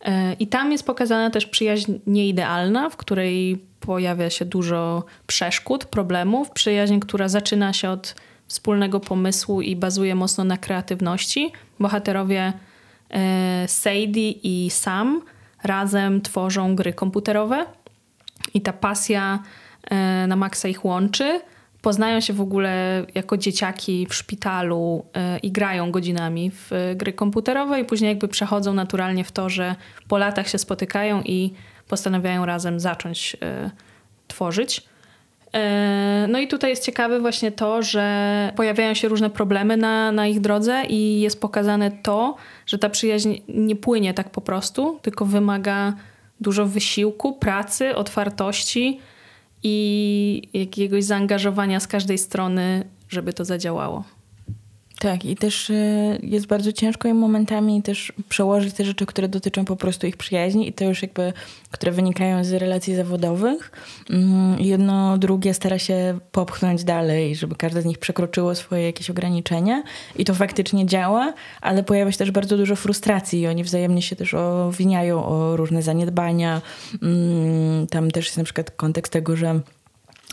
E, 0.01 0.33
I 0.33 0.47
tam 0.47 0.73
jest 0.73 0.87
pokazana 0.87 1.31
też 1.31 1.47
przyjaźń 1.47 1.93
nieidealna, 2.07 2.91
w 2.91 2.97
której 2.97 3.65
pojawia 3.81 4.31
się 4.31 4.45
dużo 4.45 5.05
przeszkód, 5.27 5.85
problemów. 5.85 6.51
Przyjaźń, 6.51 6.99
która 6.99 7.29
zaczyna 7.29 7.73
się 7.73 7.91
od 7.91 8.15
wspólnego 8.47 9.01
pomysłu 9.01 9.63
i 9.63 9.77
bazuje 9.77 10.15
mocno 10.15 10.45
na 10.45 10.57
kreatywności. 10.57 11.53
Bohaterowie 11.81 12.53
e, 13.11 13.69
Sadie 13.69 14.31
i 14.31 14.71
Sam 14.71 15.23
razem 15.63 16.21
tworzą 16.21 16.77
gry 16.77 16.93
komputerowe 16.93 17.67
i 18.55 18.61
ta 18.61 18.73
pasja 18.73 19.43
e, 19.91 20.27
na 20.27 20.37
maksa 20.37 20.69
ich 20.69 20.85
łączy 20.85 21.41
poznają 21.83 22.21
się 22.21 22.33
w 22.33 22.41
ogóle 22.41 23.05
jako 23.15 23.37
dzieciaki 23.37 24.07
w 24.07 24.15
szpitalu 24.15 25.05
y, 25.37 25.39
i 25.39 25.53
grają 25.53 25.91
godzinami 25.91 26.51
w 26.51 26.73
y, 26.73 26.97
gry 26.97 27.13
komputerowe 27.13 27.81
i 27.81 27.85
później 27.85 28.09
jakby 28.09 28.29
przechodzą 28.29 28.75
naturalnie 28.75 29.25
w 29.25 29.33
to, 29.33 29.49
że 29.49 29.75
po 30.09 30.19
latach 30.19 30.49
się 30.49 30.59
spotykają 30.59 31.23
i 31.23 31.53
postanawiają 31.89 32.47
razem 32.47 32.81
zacząć 32.81 33.37
y, 33.67 33.71
tworzyć. 34.29 34.83
No 36.29 36.39
i 36.39 36.49
tutaj 36.49 36.71
jest 36.71 36.85
ciekawe 36.85 37.21
właśnie 37.21 37.53
to, 37.53 37.83
że 37.83 38.53
pojawiają 38.57 38.95
się 38.95 39.09
różne 39.09 39.31
problemy 39.31 39.77
na, 39.77 40.13
na 40.13 40.27
ich 40.27 40.41
drodze 40.41 40.85
i 40.89 41.21
jest 41.21 41.41
pokazane 41.41 41.91
to, 41.91 42.37
że 42.67 42.79
ta 42.79 42.89
przyjaźń 42.89 43.35
nie 43.49 43.77
płynie 43.77 44.15
tak 44.15 44.31
po 44.31 44.41
prostu, 44.41 44.99
tylko 45.03 45.25
wymaga 45.25 45.93
dużo 46.41 46.67
wysiłku, 46.67 47.33
pracy, 47.33 47.95
otwartości, 47.95 49.01
i 49.63 50.49
jakiegoś 50.55 51.05
zaangażowania 51.05 51.81
z 51.81 51.87
każdej 51.87 52.19
strony, 52.19 52.85
żeby 53.09 53.33
to 53.33 53.45
zadziałało. 53.45 54.05
Tak, 54.99 55.25
i 55.25 55.37
też 55.37 55.71
y, 55.71 56.19
jest 56.23 56.47
bardzo 56.47 56.73
ciężko 56.73 57.09
im 57.09 57.17
momentami 57.17 57.83
też 57.83 58.13
przełożyć 58.29 58.75
te 58.75 58.85
rzeczy, 58.85 59.07
które 59.07 59.29
dotyczą 59.29 59.65
po 59.65 59.77
prostu 59.77 60.07
ich 60.07 60.17
przyjaźni 60.17 60.69
i 60.69 60.73
to 60.73 60.85
już 60.85 61.03
jakby, 61.03 61.33
które 61.71 61.93
wynikają 61.93 62.45
z 62.45 62.53
relacji 62.53 62.95
zawodowych. 62.95 63.73
Mm, 64.11 64.61
jedno 64.61 65.19
drugie 65.19 65.55
stara 65.55 65.79
się 65.79 66.19
popchnąć 66.33 66.85
dalej, 66.85 67.37
żeby 67.37 67.55
każde 67.55 67.83
z 67.83 67.85
nich 67.85 67.99
przekroczyło 67.99 68.55
swoje 68.55 68.83
jakieś 68.83 69.11
ograniczenia 69.11 69.83
i 70.17 70.25
to 70.25 70.35
faktycznie 70.35 70.87
działa, 70.87 71.33
ale 71.61 71.83
pojawia 71.83 72.13
się 72.13 72.19
też 72.19 72.31
bardzo 72.31 72.57
dużo 72.57 72.77
frustracji 72.77 73.41
i 73.41 73.47
oni 73.47 73.65
wzajemnie 73.65 74.03
się 74.03 74.17
też 74.17 74.35
owiniają 74.35 75.25
o 75.25 75.57
różne 75.57 75.83
zaniedbania. 75.83 76.61
Mm, 77.03 77.87
tam 77.87 78.11
też 78.11 78.27
jest 78.27 78.39
na 78.39 78.45
przykład 78.45 78.71
kontekst 78.71 79.13
tego, 79.13 79.37
że 79.37 79.61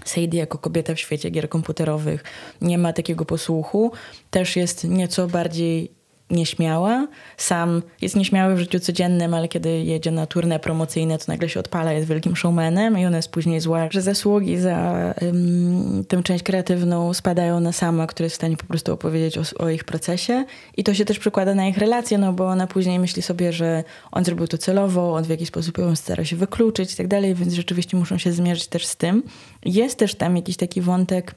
Sadie 0.04 0.40
jako 0.40 0.58
kobieta 0.58 0.96
w 0.96 1.00
świecie 1.00 1.30
gier 1.30 1.50
komputerowych 1.50 2.24
nie 2.62 2.78
ma 2.78 2.94
takiego 2.94 3.26
posłuchu. 3.26 3.92
Też 4.30 4.56
jest 4.56 4.84
nieco 4.84 5.28
bardziej 5.28 5.92
nieśmiała. 6.30 7.08
Sam 7.38 7.82
jest 8.02 8.16
nieśmiały 8.16 8.56
w 8.56 8.60
życiu 8.60 8.80
codziennym, 8.80 9.34
ale 9.34 9.48
kiedy 9.48 9.70
jedzie 9.70 10.12
na 10.12 10.26
turne 10.26 10.60
promocyjne, 10.60 11.18
to 11.18 11.26
nagle 11.28 11.50
się 11.50 11.60
odpala, 11.60 11.94
jest 11.94 12.08
wielkim 12.08 12.36
showmanem 12.36 13.00
i 13.00 13.06
ona 13.06 13.18
jest 13.18 13.32
później 13.32 13.60
zła, 13.60 13.88
że 13.92 14.02
zasługi 14.02 14.58
za 14.58 14.96
um, 15.22 16.06
tę 16.08 16.24
część 16.24 16.44
kreatywną 16.44 17.14
spadają 17.14 17.60
na 17.60 17.72
sama, 17.72 18.08
która 18.08 18.26
jest 18.26 18.36
w 18.36 18.38
stanie 18.38 18.58
po 18.58 18.66
prostu 18.66 18.94
opowiedzieć 18.94 19.38
o, 19.38 19.42
o, 19.58 19.70
ich 19.70 19.84
procesie. 19.84 20.46
I 20.78 20.84
to 20.84 20.94
się 20.94 21.06
też 21.06 21.20
przekłada 21.20 21.56
na 21.56 21.68
ich 21.68 21.78
relacje, 21.78 22.18
no 22.18 22.34
bo 22.34 22.48
ona 22.48 22.68
później 22.68 23.00
myśli 23.00 23.22
sobie, 23.22 23.54
że 23.54 23.84
on 24.12 24.26
zrobił 24.26 24.48
to 24.48 24.58
celowo, 24.58 25.14
on 25.14 25.24
w 25.24 25.30
jakiś 25.30 25.48
sposób 25.48 25.78
ją 25.78 25.96
stara 25.96 26.26
się 26.26 26.36
wykluczyć 26.36 26.94
i 26.94 26.98
tak 26.98 27.08
dalej, 27.08 27.36
więc 27.36 27.54
rzeczywiście 27.54 27.98
muszą 27.98 28.18
się 28.18 28.32
zmierzyć 28.32 28.68
też 28.68 28.86
z 28.86 28.96
tym. 28.96 29.24
Jest 29.66 30.00
też 30.00 30.16
tam 30.16 30.36
jakiś 30.36 30.58
taki 30.58 30.82
wątek 30.82 31.36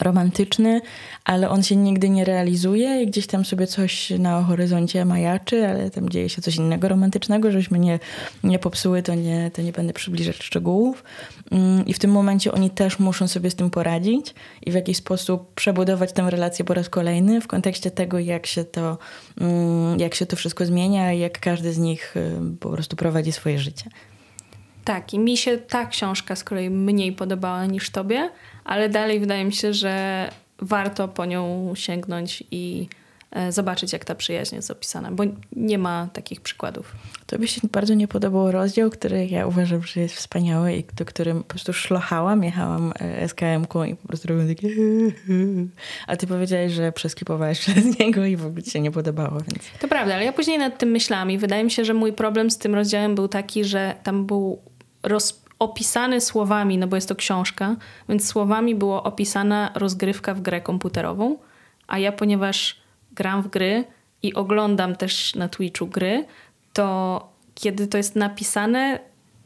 romantyczny, 0.00 0.80
ale 1.24 1.50
on 1.50 1.62
się 1.62 1.76
nigdy 1.76 2.08
nie 2.08 2.24
realizuje 2.24 3.02
i 3.02 3.06
gdzieś 3.06 3.26
tam 3.26 3.44
sobie 3.44 3.66
coś 3.66 4.10
na 4.10 4.42
horyzoncie 4.42 5.04
majaczy, 5.04 5.66
ale 5.68 5.90
tam 5.90 6.08
dzieje 6.08 6.28
się 6.28 6.42
coś 6.42 6.56
innego 6.56 6.88
romantycznego, 6.88 7.50
żebyśmy 7.50 7.78
nie, 7.78 7.98
nie 8.44 8.58
popsuły, 8.58 9.02
to 9.02 9.14
nie, 9.14 9.50
to 9.54 9.62
nie 9.62 9.72
będę 9.72 9.92
przybliżać 9.92 10.36
szczegółów. 10.36 11.04
Mm, 11.50 11.86
I 11.86 11.94
w 11.94 11.98
tym 11.98 12.10
momencie 12.10 12.52
oni 12.52 12.70
też 12.70 12.98
muszą 12.98 13.28
sobie 13.28 13.50
z 13.50 13.54
tym 13.54 13.70
poradzić 13.70 14.34
i 14.66 14.70
w 14.70 14.74
jakiś 14.74 14.96
sposób 14.96 15.54
przebudować 15.54 16.12
tę 16.12 16.30
relację 16.30 16.64
po 16.64 16.74
raz 16.74 16.88
kolejny 16.88 17.40
w 17.40 17.46
kontekście 17.46 17.90
tego, 17.90 18.18
jak 18.18 18.46
się 18.46 18.64
to, 18.64 18.98
mm, 19.40 20.00
jak 20.00 20.14
się 20.14 20.26
to 20.26 20.36
wszystko 20.36 20.66
zmienia 20.66 21.12
i 21.12 21.18
jak 21.18 21.40
każdy 21.40 21.72
z 21.72 21.78
nich 21.78 22.16
y, 22.16 22.40
po 22.60 22.70
prostu 22.70 22.96
prowadzi 22.96 23.32
swoje 23.32 23.58
życie. 23.58 23.90
Tak, 24.88 25.14
i 25.14 25.18
mi 25.18 25.36
się 25.36 25.58
ta 25.58 25.86
książka 25.86 26.36
z 26.36 26.44
kolei 26.44 26.70
mniej 26.70 27.12
podobała 27.12 27.66
niż 27.66 27.90
tobie, 27.90 28.30
ale 28.68 28.88
dalej 28.88 29.20
wydaje 29.20 29.44
mi 29.44 29.52
się, 29.52 29.74
że 29.74 30.28
warto 30.58 31.08
po 31.08 31.24
nią 31.24 31.72
sięgnąć 31.74 32.44
i 32.50 32.88
e, 33.30 33.52
zobaczyć, 33.52 33.92
jak 33.92 34.04
ta 34.04 34.14
przyjaźń 34.14 34.54
jest 34.54 34.70
opisana, 34.70 35.12
bo 35.12 35.24
nie 35.56 35.78
ma 35.78 36.08
takich 36.12 36.40
przykładów. 36.40 36.96
To 37.26 37.38
by 37.38 37.48
się 37.48 37.60
bardzo 37.72 37.94
nie 37.94 38.08
podobał 38.08 38.52
rozdział, 38.52 38.90
który 38.90 39.26
ja 39.26 39.46
uważam, 39.46 39.82
że 39.82 40.00
jest 40.00 40.14
wspaniały 40.14 40.72
i 40.74 40.84
do 40.96 41.04
którym 41.04 41.38
po 41.38 41.48
prostu 41.48 41.72
szlochałam, 41.72 42.44
jechałam 42.44 42.92
e, 43.00 43.28
SKM-ką 43.28 43.84
i 43.84 43.96
po 43.96 44.08
prostu 44.08 44.28
robiłam 44.28 44.48
takie 44.48 44.68
a 46.06 46.16
ty 46.16 46.26
powiedziałeś, 46.26 46.72
że 46.72 46.92
przeskipowałeś 46.92 47.60
przez 47.64 47.98
niego 47.98 48.24
i 48.24 48.36
w 48.36 48.46
ogóle 48.46 48.62
ci 48.62 48.70
się 48.70 48.80
nie 48.80 48.90
podobało, 48.90 49.40
więc... 49.40 49.64
To 49.80 49.88
prawda, 49.88 50.14
ale 50.14 50.24
ja 50.24 50.32
później 50.32 50.58
nad 50.58 50.78
tym 50.78 50.88
myślałam 50.88 51.30
i 51.30 51.38
wydaje 51.38 51.64
mi 51.64 51.70
się, 51.70 51.84
że 51.84 51.94
mój 51.94 52.12
problem 52.12 52.50
z 52.50 52.58
tym 52.58 52.74
rozdziałem 52.74 53.14
był 53.14 53.28
taki, 53.28 53.64
że 53.64 53.94
tam 54.02 54.26
był 54.26 54.58
roz, 55.02 55.47
opisany 55.58 56.20
słowami, 56.20 56.78
no 56.78 56.86
bo 56.86 56.96
jest 56.96 57.08
to 57.08 57.14
książka, 57.14 57.76
więc 58.08 58.26
słowami 58.26 58.74
było 58.74 59.02
opisana 59.02 59.70
rozgrywka 59.74 60.34
w 60.34 60.40
grę 60.40 60.60
komputerową, 60.60 61.38
a 61.86 61.98
ja 61.98 62.12
ponieważ 62.12 62.80
gram 63.12 63.42
w 63.42 63.48
gry 63.48 63.84
i 64.22 64.34
oglądam 64.34 64.96
też 64.96 65.34
na 65.34 65.48
Twitchu 65.48 65.86
gry, 65.86 66.24
to 66.72 67.28
kiedy 67.54 67.86
to 67.86 67.96
jest 67.98 68.16
napisane, 68.16 68.98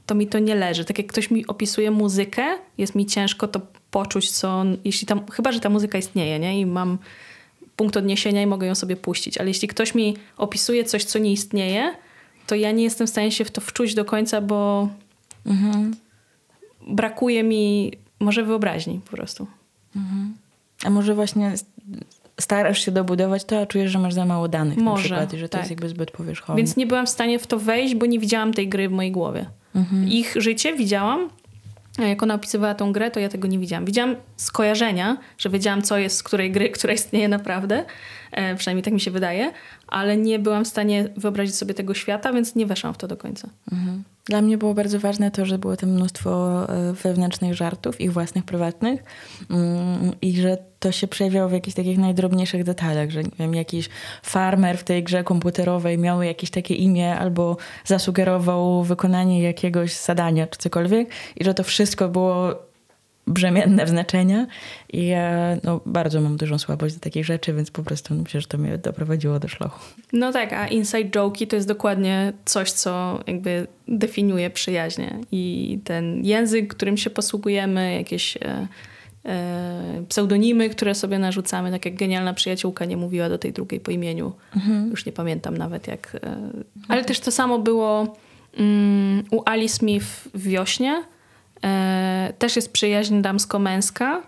to 0.07 0.14
mi 0.14 0.27
to 0.27 0.38
nie 0.38 0.55
leży. 0.55 0.85
Tak 0.85 0.98
jak 0.98 1.07
ktoś 1.07 1.31
mi 1.31 1.46
opisuje 1.46 1.90
muzykę, 1.90 2.44
jest 2.79 2.94
mi 2.94 3.07
ciężko 3.07 3.48
to 3.48 3.61
poczuć, 3.90 4.31
co 4.31 4.64
jeśli 4.85 5.07
tam, 5.07 5.27
chyba, 5.31 5.53
że 5.53 5.61
ta 5.61 5.68
muzyka 5.68 5.98
istnieje, 5.98 6.38
nie? 6.38 6.61
I 6.61 6.66
mam 6.66 6.98
punkt 7.77 7.96
odniesienia 7.96 8.42
i 8.42 8.46
mogę 8.46 8.66
ją 8.66 8.75
sobie 8.75 8.96
puścić, 8.96 9.38
ale 9.38 9.48
jeśli 9.48 9.68
ktoś 9.68 9.94
mi 9.94 10.16
opisuje 10.37 10.85
coś, 10.85 11.05
co 11.05 11.18
nie 11.18 11.33
istnieje, 11.33 11.94
to 12.46 12.55
ja 12.55 12.70
nie 12.70 12.85
jestem 12.85 13.07
w 13.07 13.11
stanie 13.11 13.33
się 13.33 13.44
w 13.44 13.51
to 13.51 13.61
wczuć 13.61 13.94
do 13.94 14.05
końca, 14.05 14.40
bo 14.40 14.88
mhm 15.46 15.92
brakuje 16.88 17.42
mi 17.42 17.92
może 18.21 18.45
wyobraźni 18.45 19.01
po 19.11 19.16
prostu. 19.16 19.47
Mhm. 19.97 20.35
A 20.85 20.90
może 20.90 21.14
właśnie 21.14 21.55
starasz 22.40 22.85
się 22.85 22.92
dobudować 22.92 23.45
to, 23.45 23.61
a 23.61 23.66
czujesz, 23.66 23.90
że 23.90 23.99
masz 23.99 24.14
za 24.14 24.25
mało 24.25 24.49
danych 24.49 24.79
może, 24.79 25.03
na 25.03 25.05
przykład 25.05 25.35
i 25.35 25.38
że 25.38 25.49
to 25.49 25.53
tak. 25.53 25.61
jest 25.61 25.71
jakby 25.71 25.88
zbyt 25.88 26.11
powierzchowne. 26.11 26.57
Więc 26.57 26.77
nie 26.77 26.87
byłam 26.87 27.07
w 27.07 27.11
stanie 27.11 27.38
w 27.38 27.47
to 27.47 27.59
wejść, 27.59 27.95
bo 27.95 28.07
nie 28.07 28.18
widziałam 28.18 28.55
tej 28.55 28.68
gry 28.68 28.88
w 28.88 28.92
mojej 28.92 29.12
głowie. 29.12 29.47
Mhm. 29.75 30.09
Ich 30.09 30.35
życie 30.37 30.77
widziałam, 30.77 31.29
a 31.99 32.03
jak 32.03 32.23
ona 32.23 32.35
opisywała 32.35 32.75
tą 32.75 32.92
grę, 32.92 33.11
to 33.11 33.21
ja 33.21 33.29
tego 33.29 33.49
nie 33.49 33.59
widziałam. 33.59 33.85
Widziałam 33.85 34.16
skojarzenia, 34.37 35.16
że 35.38 35.51
wiedziałam, 35.51 35.83
co 35.83 35.99
jest 35.99 36.16
z 36.16 36.23
której 36.23 36.53
gry, 36.53 36.71
która 36.71 36.92
istnieje 36.92 37.29
naprawdę. 37.29 37.85
E, 38.33 38.57
przynajmniej 38.57 38.83
tak 38.83 38.95
mi 38.95 39.01
się 39.01 39.11
wydaje. 39.11 39.53
Ale 39.88 40.16
nie 40.16 40.38
byłam 40.38 40.64
w 40.64 40.68
stanie 40.68 41.09
wyobrazić 41.16 41.55
sobie 41.55 41.75
tego 41.75 41.95
świata, 41.95 42.33
więc 42.33 42.55
nie 42.55 42.66
weszłam 42.66 42.95
w 42.95 42.99
to 42.99 43.09
do 43.09 43.16
końca. 43.16 43.49
Mhm. 43.73 44.03
Dla 44.25 44.42
mnie 44.42 44.59
było 44.59 44.75
bardzo 44.75 45.01
ważne 45.01 45.31
to, 45.31 45.47
że 45.47 45.59
było 45.59 45.77
tam 45.77 45.90
mnóstwo 45.90 46.62
e, 46.68 46.92
wewnętrznych 46.92 47.55
żartów, 47.55 48.01
ich 48.01 48.12
własnych, 48.12 48.45
prywatnych 48.45 49.05
mm, 49.51 50.12
i 50.23 50.37
że 50.37 50.59
to 50.81 50.92
się 50.92 51.09
przejawiało 51.09 51.49
w 51.49 51.53
jakichś 51.53 51.77
takich 51.77 51.99
najdrobniejszych 51.99 52.64
detalach, 52.64 53.11
że 53.11 53.23
nie 53.23 53.31
wiem, 53.38 53.55
jakiś 53.55 53.88
farmer 54.23 54.79
w 54.79 54.85
tej 54.85 55.03
grze 55.03 55.25
komputerowej 55.25 55.99
miał 55.99 56.23
jakieś 56.23 56.51
takie 56.51 56.75
imię 56.75 57.16
albo 57.18 57.57
zasugerował 57.85 58.83
wykonanie 58.83 59.42
jakiegoś 59.42 59.97
zadania 59.97 60.47
czy 60.47 60.59
cokolwiek 60.59 61.09
i 61.37 61.45
że 61.45 61.55
to 61.55 61.64
wszystko 61.64 62.09
było 62.09 62.55
brzemienne 63.27 63.87
znaczenia 63.87 64.47
i 64.93 65.07
ja 65.07 65.57
no, 65.65 65.81
bardzo 65.87 66.21
mam 66.21 66.37
dużą 66.37 66.59
słabość 66.59 66.95
do 66.95 67.01
takich 67.01 67.25
rzeczy, 67.25 67.53
więc 67.55 67.71
po 67.71 67.83
prostu 67.83 68.15
myślę, 68.15 68.41
że 68.41 68.47
to 68.47 68.59
mnie 68.59 68.79
doprowadziło 68.79 69.39
do 69.39 69.49
szlochu. 69.49 69.81
No 70.13 70.33
tak, 70.33 70.53
a 70.53 70.69
inside 70.69 71.11
joke'i 71.11 71.47
to 71.47 71.57
jest 71.57 71.69
dokładnie 71.69 72.33
coś, 72.45 72.71
co 72.71 73.21
jakby 73.27 73.67
definiuje 73.89 74.51
przyjaźnie 74.51 75.19
i 75.33 75.79
ten 75.85 76.25
język, 76.25 76.75
którym 76.75 76.97
się 76.97 77.11
posługujemy, 77.11 77.95
jakieś 77.95 78.37
e, 78.37 78.69
e, 79.25 80.05
pseudonimy, 80.09 80.71
które 80.71 80.95
sobie 80.95 81.19
narzucamy, 81.19 81.71
tak 81.71 81.85
jak 81.85 81.95
genialna 81.95 82.35
przyjaciółka 82.35 82.85
nie 82.85 82.97
mówiła 82.97 83.29
do 83.29 83.39
tej 83.39 83.53
drugiej 83.53 83.81
po 83.81 83.91
imieniu. 83.91 84.33
Mhm. 84.57 84.91
Już 84.91 85.07
nie 85.07 85.13
pamiętam 85.13 85.57
nawet 85.57 85.87
jak. 85.87 86.17
E, 86.23 86.37
ale 86.89 87.05
też 87.05 87.21
to 87.21 87.31
samo 87.31 87.59
było 87.59 88.17
mm, 88.59 89.25
u 89.31 89.43
Ali 89.45 89.69
Smith 89.69 90.07
w 90.35 90.43
Wiośnie, 90.43 91.03
E, 91.03 91.22
też 92.38 92.57
jest 92.57 92.72
przyjaźń 92.72 93.20
damsko-męska. 93.22 94.22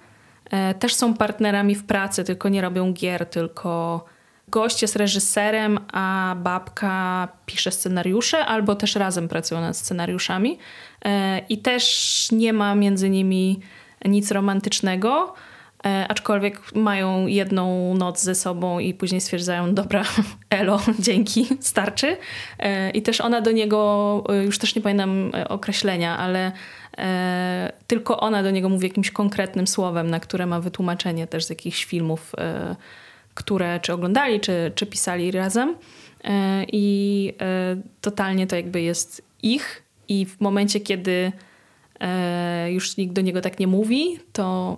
E, 0.50 0.74
też 0.74 0.94
są 0.94 1.14
partnerami 1.14 1.74
w 1.74 1.84
pracy, 1.84 2.24
tylko 2.24 2.48
nie 2.48 2.62
robią 2.62 2.92
gier, 2.92 3.26
tylko 3.26 4.04
gość 4.48 4.82
jest 4.82 4.96
reżyserem, 4.96 5.78
a 5.92 6.36
babka 6.38 7.28
pisze 7.46 7.70
scenariusze, 7.70 8.46
albo 8.46 8.74
też 8.74 8.94
razem 8.94 9.28
pracują 9.28 9.60
nad 9.60 9.76
scenariuszami. 9.76 10.58
E, 11.04 11.38
I 11.48 11.58
też 11.58 12.28
nie 12.32 12.52
ma 12.52 12.74
między 12.74 13.10
nimi 13.10 13.60
nic 14.04 14.30
romantycznego. 14.30 15.34
Aczkolwiek 16.08 16.74
mają 16.74 17.26
jedną 17.26 17.94
noc 17.94 18.22
ze 18.22 18.34
sobą 18.34 18.78
i 18.78 18.94
później 18.94 19.20
stwierdzają, 19.20 19.74
dobra, 19.74 20.02
elo, 20.50 20.80
dzięki, 20.98 21.46
starczy. 21.60 22.16
I 22.94 23.02
też 23.02 23.20
ona 23.20 23.40
do 23.40 23.52
niego, 23.52 24.24
już 24.44 24.58
też 24.58 24.74
nie 24.74 24.82
pamiętam 24.82 25.32
określenia, 25.48 26.18
ale 26.18 26.52
E, 26.83 26.83
tylko 27.86 28.20
ona 28.20 28.42
do 28.42 28.50
niego 28.50 28.68
mówi 28.68 28.88
jakimś 28.88 29.10
konkretnym 29.10 29.66
słowem, 29.66 30.10
na 30.10 30.20
które 30.20 30.46
ma 30.46 30.60
wytłumaczenie 30.60 31.26
też 31.26 31.44
z 31.44 31.50
jakichś 31.50 31.84
filmów, 31.84 32.32
e, 32.38 32.76
które 33.34 33.80
czy 33.80 33.92
oglądali, 33.92 34.40
czy, 34.40 34.72
czy 34.74 34.86
pisali 34.86 35.30
razem. 35.30 35.74
E, 36.24 36.64
I 36.72 37.32
totalnie 38.00 38.46
to 38.46 38.56
jakby 38.56 38.80
jest 38.82 39.22
ich, 39.42 39.82
i 40.08 40.26
w 40.26 40.40
momencie, 40.40 40.80
kiedy 40.80 41.32
już 42.68 42.96
nikt 42.96 43.12
do 43.12 43.20
niego 43.20 43.40
tak 43.40 43.58
nie 43.58 43.66
mówi, 43.66 44.18
to 44.32 44.76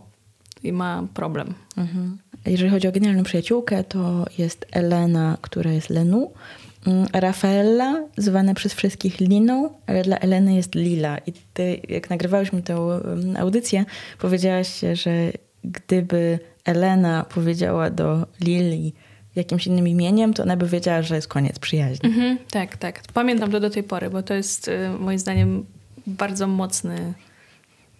ma 0.73 1.07
problem. 1.15 1.55
Mhm. 1.77 2.19
Jeżeli 2.47 2.71
chodzi 2.71 2.89
o 2.89 2.93
genialną 2.93 3.23
przyjaciółkę, 3.23 3.85
to 3.85 4.27
jest 4.39 4.67
Elena, 4.73 5.37
która 5.41 5.73
jest 5.73 5.91
Lenu. 5.91 6.31
Mm, 6.87 7.07
Rafaela, 7.13 8.05
zwana 8.17 8.55
przez 8.55 8.75
wszystkich 8.75 9.21
Liną, 9.21 9.71
ale 9.87 10.03
dla 10.03 10.19
Eleny 10.19 10.55
jest 10.55 10.75
Lila. 10.75 11.19
I 11.19 11.33
ty, 11.55 11.81
jak 11.89 12.11
nagrywałyśmy 12.11 12.63
tę 12.63 12.75
mm, 12.75 13.37
audycję, 13.37 13.85
powiedziałaś, 14.19 14.81
że 14.93 15.33
gdyby 15.65 16.39
Elena 16.65 17.25
powiedziała 17.35 17.91
do 17.91 18.27
Lili 18.41 18.93
jakimś 19.37 19.67
innym 19.67 19.89
imieniem, 19.89 20.35
to 20.35 20.43
ona 20.43 20.57
by 20.57 20.69
wiedziała, 20.69 21.03
że 21.03 21.15
jest 21.15 21.29
koniec 21.29 21.59
przyjaźni. 21.59 22.09
Mhm, 22.09 22.39
tak, 22.51 22.77
tak. 22.77 23.03
Pamiętam 23.15 23.51
to 23.51 23.61
do 23.61 23.71
tej 23.71 23.83
pory, 23.83 24.11
bo 24.11 24.23
to 24.23 24.35
jest 24.35 24.69
y, 24.69 24.89
moim 25.01 25.19
zdaniem 25.19 25.67
bardzo 26.07 26.47
mocny 26.47 27.15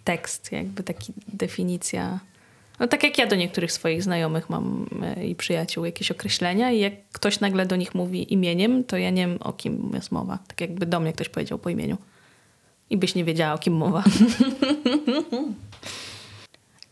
tekst, 0.03 0.51
jakby 0.51 0.83
taki 0.83 1.13
definicja 1.33 2.19
No 2.79 2.87
tak 2.87 3.03
jak 3.03 3.17
ja 3.17 3.27
do 3.27 3.35
niektórych 3.35 3.71
swoich 3.71 4.03
znajomych 4.03 4.49
mam 4.49 4.89
e, 5.01 5.27
i 5.27 5.35
przyjaciół 5.35 5.85
jakieś 5.85 6.11
określenia 6.11 6.71
i 6.71 6.79
jak 6.79 6.93
ktoś 7.11 7.39
nagle 7.39 7.65
do 7.65 7.75
nich 7.75 7.95
mówi 7.95 8.33
imieniem, 8.33 8.83
to 8.83 8.97
ja 8.97 9.09
nie 9.09 9.27
wiem 9.27 9.37
o 9.41 9.53
kim 9.53 9.91
jest 9.93 10.11
mowa. 10.11 10.39
Tak 10.47 10.61
jakby 10.61 10.85
do 10.85 10.99
mnie 10.99 11.13
ktoś 11.13 11.29
powiedział 11.29 11.59
po 11.59 11.69
imieniu. 11.69 11.97
I 12.89 12.97
byś 12.97 13.15
nie 13.15 13.23
wiedziała 13.23 13.53
o 13.53 13.57
kim 13.57 13.73
mowa. 13.73 14.03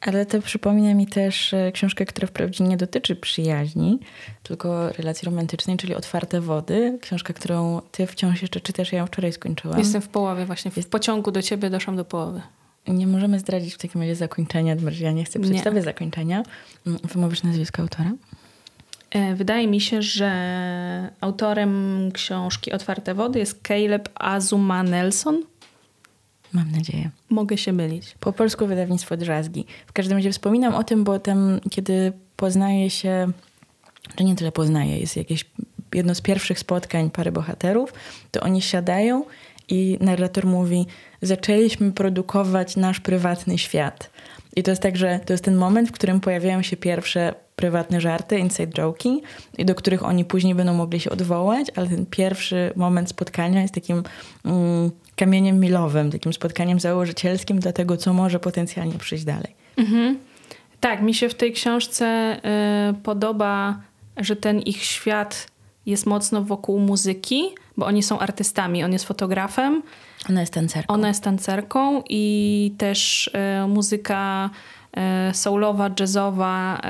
Ale 0.02 0.26
to 0.26 0.42
przypomina 0.42 0.94
mi 0.94 1.08
też 1.08 1.54
e, 1.54 1.72
książkę, 1.72 2.06
która 2.06 2.28
wprawdzie 2.28 2.64
nie 2.64 2.78
dotyczy 2.78 3.16
przyjaźni, 3.16 4.00
tylko 4.44 4.90
relacji 4.90 5.26
romantycznej, 5.26 5.78
czyli 5.78 5.96
Otwarte 5.96 6.42
Wody. 6.42 7.00
Książka, 7.02 7.34
którą 7.34 7.82
ty 7.92 8.08
wciąż 8.08 8.42
jeszcze 8.42 8.62
czytasz, 8.62 8.92
ja 8.92 9.00
ją 9.00 9.06
wczoraj 9.08 9.34
skończyłam. 9.34 9.80
Jestem 9.80 10.02
w 10.02 10.08
połowie 10.08 10.46
właśnie. 10.46 10.72
W 10.72 10.88
pociągu 10.88 11.32
do 11.32 11.42
ciebie 11.42 11.70
doszłam 11.70 11.96
do 11.96 12.06
połowy. 12.06 12.42
Nie 12.88 13.08
możemy 13.08 13.40
zdradzić 13.40 13.74
w 13.74 13.78
takim 13.78 14.02
razie 14.02 14.16
zakończenia, 14.16 14.76
ja 15.00 15.12
nie 15.12 15.24
chcę 15.24 15.40
psuć 15.40 15.62
tobie 15.62 15.82
zakończenia. 15.82 16.44
Mm, 16.88 17.00
wymówisz 17.04 17.44
nazwisko 17.44 17.82
autora? 17.82 18.12
E, 19.10 19.36
wydaje 19.36 19.68
mi 19.68 19.82
się, 19.82 20.02
że 20.02 21.10
autorem 21.22 22.10
książki 22.14 22.72
Otwarte 22.72 23.14
Wody 23.14 23.40
jest 23.40 23.68
Caleb 23.68 24.10
Azuma 24.16 24.84
Nelson. 24.84 25.44
Mam 26.54 26.72
nadzieję. 26.72 27.10
Mogę 27.30 27.58
się 27.58 27.74
mylić. 27.74 28.16
Po 28.20 28.34
polsku 28.34 28.68
wydawnictwo 28.68 29.18
Drzazgi. 29.18 29.66
W 29.88 29.94
każdym 29.94 30.18
razie 30.18 30.32
wspominam 30.32 30.76
o 30.76 30.84
tym, 30.84 31.04
bo 31.04 31.20
tam, 31.20 31.60
kiedy 31.72 32.14
poznaje 32.36 32.90
się, 32.90 33.32
że 34.20 34.26
nie 34.26 34.36
tyle 34.36 34.52
poznaje, 34.52 35.00
jest 35.00 35.18
jakieś 35.18 35.46
jedno 35.94 36.16
z 36.16 36.22
pierwszych 36.22 36.60
spotkań 36.60 37.10
pary 37.10 37.32
bohaterów, 37.32 37.94
to 38.32 38.42
oni 38.42 38.62
siadają 38.62 39.24
i 39.70 39.98
narrator 40.02 40.46
mówi: 40.46 40.86
Zaczęliśmy 41.22 41.92
produkować 41.92 42.76
nasz 42.76 43.00
prywatny 43.00 43.58
świat. 43.58 44.10
I 44.56 44.64
to 44.64 44.72
jest 44.72 44.82
tak, 44.82 44.98
że 44.98 45.20
to 45.26 45.34
jest 45.34 45.44
ten 45.44 45.56
moment, 45.56 45.90
w 45.90 45.92
którym 45.92 46.20
pojawiają 46.20 46.62
się 46.62 46.78
pierwsze 46.78 47.34
prywatne 47.56 48.02
żarty, 48.02 48.40
inside 48.40 48.82
joki, 48.82 49.22
do 49.60 49.76
których 49.76 50.04
oni 50.04 50.26
później 50.26 50.56
będą 50.56 50.74
mogli 50.74 51.00
się 51.00 51.10
odwołać, 51.10 51.68
ale 51.76 51.88
ten 51.88 52.06
pierwszy 52.06 52.74
moment 52.76 53.10
spotkania 53.10 53.62
jest 53.62 53.74
takim 53.74 54.04
mm, 54.46 54.92
kamieniem 55.16 55.60
milowym, 55.60 56.12
takim 56.12 56.34
spotkaniem 56.34 56.80
założycielskim 56.80 57.60
dla 57.60 57.74
tego, 57.74 57.98
co 57.98 58.14
może 58.14 58.40
potencjalnie 58.40 58.98
przyjść 58.98 59.24
dalej. 59.24 59.56
Mhm. 59.78 60.20
Tak, 60.80 61.02
mi 61.02 61.14
się 61.14 61.30
w 61.30 61.36
tej 61.36 61.54
książce 61.54 62.38
y, 62.90 62.94
podoba, 62.94 63.82
że 64.18 64.36
ten 64.36 64.60
ich 64.60 64.84
świat 64.84 65.48
jest 65.86 66.06
mocno 66.06 66.44
wokół 66.44 66.80
muzyki, 66.80 67.50
bo 67.78 67.86
oni 67.86 68.04
są 68.04 68.20
artystami. 68.20 68.84
On 68.84 68.94
jest 68.94 69.06
fotografem. 69.06 69.84
Ona 70.30 70.42
jest 70.42 70.54
tancerką. 70.54 70.94
Ona 70.94 71.08
jest 71.08 71.24
tancerką 71.24 72.04
i 72.10 72.74
też 72.78 73.28
y, 73.64 73.68
muzyka 73.68 74.50
y, 75.30 75.34
soulowa, 75.34 75.90
jazzowa, 76.00 76.78
y, 76.78 76.82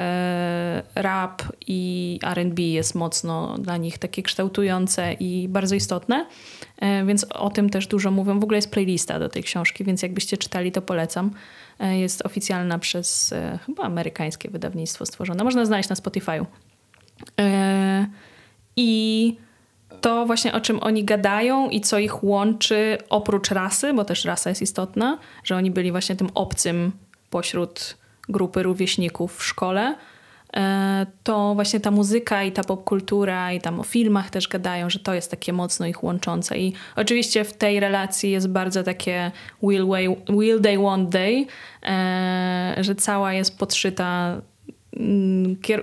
rap 1.02 1.44
i 1.68 2.20
R&B 2.24 2.62
jest 2.62 2.96
mocno 2.96 3.58
dla 3.58 3.78
nich 3.78 3.98
takie 3.98 4.24
kształtujące 4.24 5.14
i 5.14 5.48
bardzo 5.50 5.76
istotne. 5.76 6.26
Więc 7.06 7.24
o 7.24 7.50
tym 7.50 7.70
też 7.70 7.88
dużo 7.88 8.12
mówią. 8.12 8.40
W 8.40 8.44
ogóle 8.44 8.58
jest 8.58 8.72
playlista 8.72 9.20
do 9.20 9.30
tej 9.30 9.44
książki, 9.44 9.84
więc 9.84 10.02
jakbyście 10.02 10.38
czytali, 10.38 10.72
to 10.72 10.82
polecam. 10.82 11.32
Jest 11.80 12.26
oficjalna 12.26 12.80
przez 12.80 13.34
chyba 13.66 13.84
amerykańskie 13.84 14.50
wydawnictwo 14.50 15.06
stworzone. 15.06 15.44
Można 15.44 15.66
znaleźć 15.66 15.90
na 15.90 15.96
Spotify'u. 15.96 16.46
I 18.78 19.38
to 20.02 20.26
właśnie 20.26 20.54
o 20.54 20.62
czym 20.62 20.80
oni 20.80 21.04
gadają 21.04 21.70
i 21.70 21.82
co 21.82 22.00
ich 22.00 22.24
łączy 22.24 22.98
oprócz 23.10 23.52
rasy, 23.52 23.94
bo 23.94 24.06
też 24.06 24.26
rasa 24.26 24.50
jest 24.50 24.62
istotna, 24.62 25.18
że 25.44 25.56
oni 25.56 25.72
byli 25.72 25.92
właśnie 25.92 26.16
tym 26.16 26.30
obcym 26.34 26.92
pośród 27.30 27.98
grupy 28.30 28.64
rówieśników 28.64 29.38
w 29.38 29.44
szkole, 29.44 29.96
e, 30.54 31.06
to 31.24 31.56
właśnie 31.56 31.80
ta 31.80 31.92
muzyka 31.92 32.44
i 32.44 32.52
ta 32.52 32.64
popkultura 32.64 33.54
i 33.54 33.62
tam 33.62 33.80
o 33.80 33.84
filmach 33.84 34.30
też 34.30 34.48
gadają, 34.48 34.90
że 34.90 35.00
to 35.00 35.14
jest 35.14 35.32
takie 35.32 35.54
mocno 35.54 35.86
ich 35.86 36.04
łączące. 36.04 36.58
I 36.58 36.74
oczywiście 36.96 37.44
w 37.44 37.54
tej 37.54 37.80
relacji 37.80 38.32
jest 38.32 38.50
bardzo 38.50 38.84
takie 38.84 39.32
will, 39.64 39.88
way, 39.88 40.08
will 40.30 40.62
they, 40.62 40.78
want 40.78 41.12
they, 41.12 41.46
e, 41.84 42.76
że 42.82 42.96
cała 42.96 43.34
jest 43.34 43.58
podszyta 43.58 44.42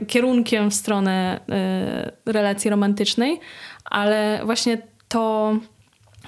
kierunkiem 0.09 0.71
w 0.71 0.75
stronę 0.75 1.41
e, 1.49 2.33
relacji 2.33 2.71
romantycznej, 2.71 3.41
ale 3.85 4.41
właśnie 4.45 4.79
to, 5.09 5.57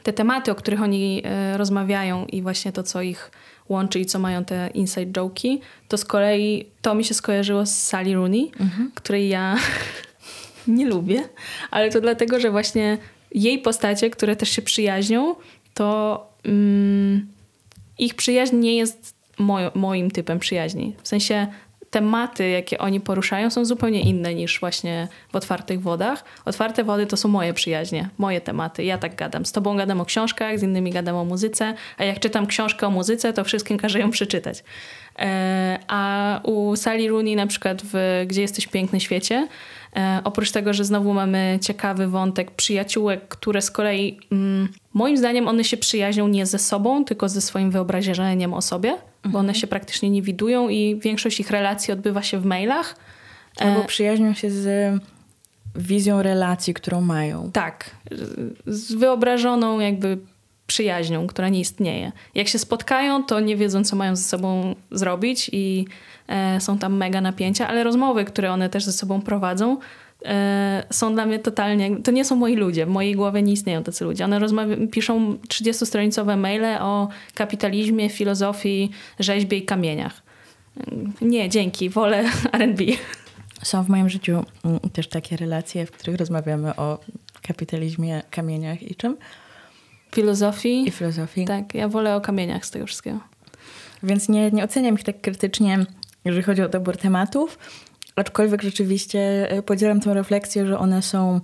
te 0.02 0.12
tematy, 0.12 0.50
o 0.50 0.54
których 0.54 0.82
oni 0.82 1.22
e, 1.24 1.56
rozmawiają 1.58 2.26
i 2.26 2.42
właśnie 2.42 2.72
to, 2.72 2.82
co 2.82 3.02
ich 3.02 3.30
łączy 3.68 4.00
i 4.00 4.06
co 4.06 4.18
mają 4.18 4.44
te 4.44 4.70
inside 4.74 5.20
joke'i, 5.20 5.58
to 5.88 5.98
z 5.98 6.04
kolei 6.04 6.66
to 6.82 6.94
mi 6.94 7.04
się 7.04 7.14
skojarzyło 7.14 7.66
z 7.66 7.78
Sally 7.78 8.14
Rooney, 8.14 8.52
mhm. 8.60 8.90
której 8.94 9.28
ja 9.28 9.56
nie 10.66 10.86
lubię, 10.86 11.28
ale 11.70 11.90
to 11.90 12.00
dlatego, 12.00 12.40
że 12.40 12.50
właśnie 12.50 12.98
jej 13.34 13.58
postacie, 13.58 14.10
które 14.10 14.36
też 14.36 14.48
się 14.50 14.62
przyjaźnią, 14.62 15.34
to 15.74 16.20
mm, 16.44 17.26
ich 17.98 18.14
przyjaźń 18.14 18.56
nie 18.56 18.76
jest 18.76 19.14
moim 19.74 20.10
typem 20.10 20.38
przyjaźni. 20.38 20.94
W 21.02 21.08
sensie 21.08 21.46
tematy, 21.94 22.48
jakie 22.48 22.78
oni 22.78 23.00
poruszają, 23.00 23.50
są 23.50 23.64
zupełnie 23.64 24.00
inne 24.00 24.34
niż 24.34 24.60
właśnie 24.60 25.08
w 25.32 25.36
otwartych 25.36 25.82
wodach. 25.82 26.24
Otwarte 26.44 26.84
wody 26.84 27.06
to 27.06 27.16
są 27.16 27.28
moje 27.28 27.54
przyjaźnie, 27.54 28.08
moje 28.18 28.40
tematy. 28.40 28.84
Ja 28.84 28.98
tak 28.98 29.14
gadam. 29.14 29.46
Z 29.46 29.52
tobą 29.52 29.76
gadam 29.76 30.00
o 30.00 30.04
książkach, 30.04 30.58
z 30.58 30.62
innymi 30.62 30.90
gadam 30.90 31.16
o 31.16 31.24
muzyce, 31.24 31.74
a 31.98 32.04
jak 32.04 32.20
czytam 32.20 32.46
książkę 32.46 32.86
o 32.86 32.90
muzyce, 32.90 33.32
to 33.32 33.44
wszystkim 33.44 33.78
każę 33.78 33.98
ją 33.98 34.10
przeczytać. 34.10 34.64
E, 35.18 35.78
a 35.88 36.40
u 36.42 36.76
Sally 36.76 37.08
Rooney 37.08 37.36
na 37.36 37.46
przykład 37.46 37.82
w 37.84 38.24
Gdzie 38.26 38.42
jesteś 38.42 38.66
piękny 38.66 39.00
świecie, 39.00 39.48
oprócz 40.24 40.50
tego, 40.50 40.72
że 40.72 40.84
znowu 40.84 41.14
mamy 41.14 41.58
ciekawy 41.62 42.08
wątek 42.08 42.50
przyjaciółek, 42.50 43.28
które 43.28 43.62
z 43.62 43.70
kolei 43.70 44.18
mm, 44.32 44.68
moim 44.94 45.16
zdaniem 45.16 45.48
one 45.48 45.64
się 45.64 45.76
przyjaźnią 45.76 46.28
nie 46.28 46.46
ze 46.46 46.58
sobą, 46.58 47.04
tylko 47.04 47.28
ze 47.28 47.40
swoim 47.40 47.70
wyobrażeniem 47.70 48.54
o 48.54 48.62
sobie 48.62 48.96
bo 49.24 49.38
one 49.38 49.54
się 49.54 49.66
praktycznie 49.66 50.10
nie 50.10 50.22
widują 50.22 50.68
i 50.68 51.00
większość 51.02 51.40
ich 51.40 51.50
relacji 51.50 51.92
odbywa 51.92 52.22
się 52.22 52.38
w 52.38 52.44
mailach. 52.44 52.96
Albo 53.58 53.80
e, 53.80 53.84
przyjaźnią 53.84 54.34
się 54.34 54.50
z 54.50 54.94
wizją 55.74 56.22
relacji, 56.22 56.74
którą 56.74 57.00
mają. 57.00 57.50
Tak, 57.52 57.90
z 58.66 58.92
wyobrażoną 58.92 59.80
jakby 59.80 60.18
przyjaźnią, 60.66 61.26
która 61.26 61.48
nie 61.48 61.60
istnieje. 61.60 62.12
Jak 62.34 62.48
się 62.48 62.58
spotkają, 62.58 63.24
to 63.24 63.40
nie 63.40 63.56
wiedzą, 63.56 63.84
co 63.84 63.96
mają 63.96 64.16
ze 64.16 64.22
sobą 64.22 64.74
zrobić 64.90 65.50
i 65.52 65.86
e, 66.28 66.60
są 66.60 66.78
tam 66.78 66.96
mega 66.96 67.20
napięcia, 67.20 67.68
ale 67.68 67.84
rozmowy, 67.84 68.24
które 68.24 68.52
one 68.52 68.68
też 68.68 68.84
ze 68.84 68.92
sobą 68.92 69.22
prowadzą, 69.22 69.76
E, 70.24 70.84
są 70.90 71.14
dla 71.14 71.26
mnie 71.26 71.38
totalnie, 71.38 71.96
to 71.96 72.10
nie 72.10 72.24
są 72.24 72.36
moi 72.36 72.56
ludzie, 72.56 72.86
w 72.86 72.88
mojej 72.88 73.14
głowie 73.14 73.42
nie 73.42 73.52
istnieją 73.52 73.82
tacy 73.82 74.04
ludzie. 74.04 74.24
One 74.24 74.38
rozmawia, 74.38 74.76
piszą 74.92 75.34
30-stronicowe 75.34 76.36
maile 76.36 76.78
o 76.80 77.08
kapitalizmie, 77.34 78.10
filozofii, 78.10 78.90
rzeźbie 79.20 79.58
i 79.58 79.62
kamieniach. 79.62 80.22
Nie, 81.20 81.48
dzięki, 81.48 81.90
wolę 81.90 82.24
R&B. 82.52 82.84
Są 83.62 83.82
w 83.82 83.88
moim 83.88 84.08
życiu 84.08 84.44
mm, 84.64 84.80
też 84.80 85.08
takie 85.08 85.36
relacje, 85.36 85.86
w 85.86 85.90
których 85.90 86.16
rozmawiamy 86.16 86.76
o 86.76 86.98
kapitalizmie, 87.42 88.22
kamieniach 88.30 88.82
i 88.82 88.94
czym? 88.94 89.16
Filozofii. 90.14 90.88
I 90.88 90.90
filozofii. 90.90 91.44
Tak, 91.44 91.74
ja 91.74 91.88
wolę 91.88 92.16
o 92.16 92.20
kamieniach 92.20 92.66
z 92.66 92.70
tego 92.70 92.86
wszystkiego. 92.86 93.20
Więc 94.02 94.28
nie, 94.28 94.50
nie 94.50 94.64
oceniam 94.64 94.94
ich 94.94 95.04
tak 95.04 95.20
krytycznie, 95.20 95.86
jeżeli 96.24 96.42
chodzi 96.42 96.62
o 96.62 96.68
dobór 96.68 96.96
tematów, 96.96 97.58
Aczkolwiek 98.16 98.62
rzeczywiście 98.62 99.50
e, 99.50 99.62
podzielam 99.62 100.00
tę 100.00 100.14
refleksję, 100.14 100.66
że 100.66 100.78
one 100.78 101.02
są 101.02 101.40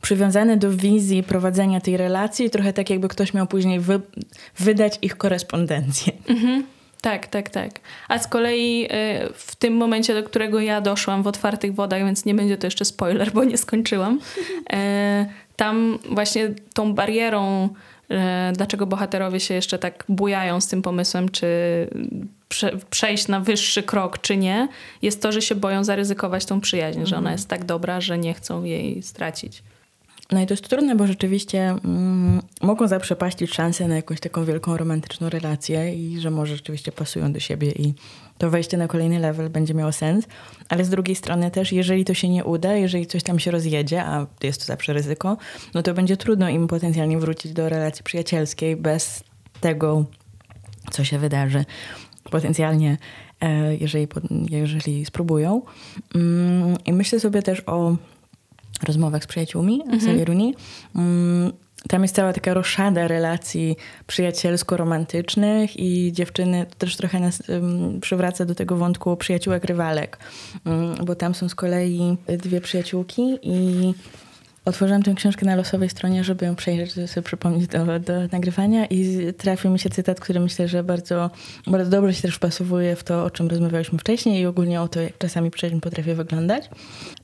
przywiązane 0.00 0.56
do 0.56 0.70
wizji 0.70 1.22
prowadzenia 1.22 1.80
tej 1.80 1.96
relacji, 1.96 2.50
trochę 2.50 2.72
tak 2.72 2.90
jakby 2.90 3.08
ktoś 3.08 3.34
miał 3.34 3.46
później 3.46 3.80
wy, 3.80 4.00
wydać 4.58 4.98
ich 5.02 5.16
korespondencję. 5.16 6.12
Mhm. 6.28 6.66
Tak, 7.00 7.26
tak, 7.26 7.50
tak. 7.50 7.70
A 8.08 8.18
z 8.18 8.28
kolei 8.28 8.86
e, 8.90 9.28
w 9.34 9.56
tym 9.56 9.76
momencie, 9.76 10.14
do 10.14 10.22
którego 10.22 10.60
ja 10.60 10.80
doszłam 10.80 11.22
w 11.22 11.26
otwartych 11.26 11.74
wodach, 11.74 12.04
więc 12.04 12.24
nie 12.24 12.34
będzie 12.34 12.56
to 12.56 12.66
jeszcze 12.66 12.84
spoiler, 12.84 13.32
bo 13.32 13.44
nie 13.44 13.58
skończyłam, 13.58 14.20
e, 14.72 15.26
tam 15.56 15.98
właśnie 16.10 16.50
tą 16.74 16.94
barierą 16.94 17.68
dlaczego 18.52 18.86
bohaterowie 18.86 19.40
się 19.40 19.54
jeszcze 19.54 19.78
tak 19.78 20.04
bujają 20.08 20.60
z 20.60 20.66
tym 20.66 20.82
pomysłem, 20.82 21.28
czy 21.28 21.46
prze, 22.48 22.78
przejść 22.90 23.28
na 23.28 23.40
wyższy 23.40 23.82
krok, 23.82 24.18
czy 24.18 24.36
nie, 24.36 24.68
jest 25.02 25.22
to, 25.22 25.32
że 25.32 25.42
się 25.42 25.54
boją 25.54 25.84
zaryzykować 25.84 26.44
tą 26.44 26.60
przyjaźń, 26.60 26.98
mhm. 26.98 27.06
że 27.06 27.16
ona 27.16 27.20
mhm. 27.20 27.34
jest 27.34 27.48
tak 27.48 27.64
dobra, 27.64 28.00
że 28.00 28.18
nie 28.18 28.34
chcą 28.34 28.64
jej 28.64 29.02
stracić. 29.02 29.62
No 30.32 30.40
i 30.40 30.46
to 30.46 30.54
jest 30.54 30.68
trudne, 30.68 30.96
bo 30.96 31.06
rzeczywiście 31.06 31.60
mm, 31.84 32.42
mogą 32.62 32.88
zaprzepaścić 32.88 33.54
szansę 33.54 33.88
na 33.88 33.96
jakąś 33.96 34.20
taką 34.20 34.44
wielką 34.44 34.76
romantyczną 34.76 35.28
relację 35.28 35.94
i 35.94 36.20
że 36.20 36.30
może 36.30 36.56
rzeczywiście 36.56 36.92
pasują 36.92 37.32
do 37.32 37.40
siebie 37.40 37.70
i 37.70 37.94
to 38.44 38.50
wejście 38.50 38.76
na 38.76 38.88
kolejny 38.88 39.18
level 39.18 39.50
będzie 39.50 39.74
miało 39.74 39.92
sens. 39.92 40.26
Ale 40.68 40.84
z 40.84 40.90
drugiej 40.90 41.16
strony 41.16 41.50
też, 41.50 41.72
jeżeli 41.72 42.04
to 42.04 42.14
się 42.14 42.28
nie 42.28 42.44
uda, 42.44 42.74
jeżeli 42.76 43.06
coś 43.06 43.22
tam 43.22 43.38
się 43.38 43.50
rozjedzie, 43.50 44.04
a 44.04 44.26
jest 44.42 44.60
to 44.60 44.66
zawsze 44.66 44.92
ryzyko, 44.92 45.36
no 45.74 45.82
to 45.82 45.94
będzie 45.94 46.16
trudno 46.16 46.48
im 46.48 46.66
potencjalnie 46.66 47.18
wrócić 47.18 47.52
do 47.52 47.68
relacji 47.68 48.04
przyjacielskiej 48.04 48.76
bez 48.76 49.24
tego, 49.60 50.04
co 50.90 51.04
się 51.04 51.18
wydarzy. 51.18 51.64
potencjalnie, 52.30 52.98
e, 53.40 53.76
jeżeli, 53.76 54.08
jeżeli 54.50 55.04
spróbują. 55.04 55.62
Mm, 56.14 56.76
I 56.86 56.92
myślę 56.92 57.20
sobie 57.20 57.42
też 57.42 57.62
o 57.66 57.96
rozmowach 58.86 59.24
z 59.24 59.26
przyjaciółmi 59.26 59.82
mhm. 59.88 60.22
Rooney. 60.22 60.54
Mm, 60.96 61.52
tam 61.88 62.02
jest 62.02 62.14
cała 62.14 62.32
taka 62.32 62.54
roszada 62.54 63.08
relacji 63.08 63.76
przyjacielsko-romantycznych 64.06 65.76
i 65.76 66.12
dziewczyny 66.12 66.66
to 66.70 66.74
też 66.78 66.96
trochę 66.96 67.20
nas 67.20 67.42
um, 67.48 68.00
przywraca 68.00 68.44
do 68.44 68.54
tego 68.54 68.76
wątku 68.76 69.16
przyjaciółek 69.16 69.64
rywalek, 69.64 70.18
um, 70.64 70.94
bo 71.04 71.14
tam 71.14 71.34
są 71.34 71.48
z 71.48 71.54
kolei 71.54 72.16
dwie 72.28 72.60
przyjaciółki 72.60 73.38
i 73.42 73.94
Otworzyłam 74.64 75.02
tę 75.02 75.14
książkę 75.14 75.46
na 75.46 75.56
losowej 75.56 75.88
stronie, 75.88 76.24
żeby 76.24 76.46
ją 76.46 76.54
przejrzeć, 76.54 76.94
żeby 76.94 77.08
sobie 77.08 77.22
przypomnieć 77.22 77.66
do, 77.66 77.98
do 78.00 78.12
nagrywania 78.32 78.86
i 78.86 79.32
trafił 79.38 79.70
mi 79.70 79.78
się 79.78 79.90
cytat, 79.90 80.20
który 80.20 80.40
myślę, 80.40 80.68
że 80.68 80.84
bardzo, 80.84 81.30
bardzo 81.66 81.90
dobrze 81.90 82.14
się 82.14 82.22
też 82.22 82.34
wpasowuje 82.34 82.96
w 82.96 83.04
to, 83.04 83.24
o 83.24 83.30
czym 83.30 83.48
rozmawialiśmy 83.48 83.98
wcześniej 83.98 84.42
i 84.42 84.46
ogólnie 84.46 84.80
o 84.80 84.88
to, 84.88 85.00
jak 85.00 85.18
czasami 85.18 85.50
przyjaźń 85.50 85.80
potrafi 85.80 86.14
wyglądać. 86.14 86.70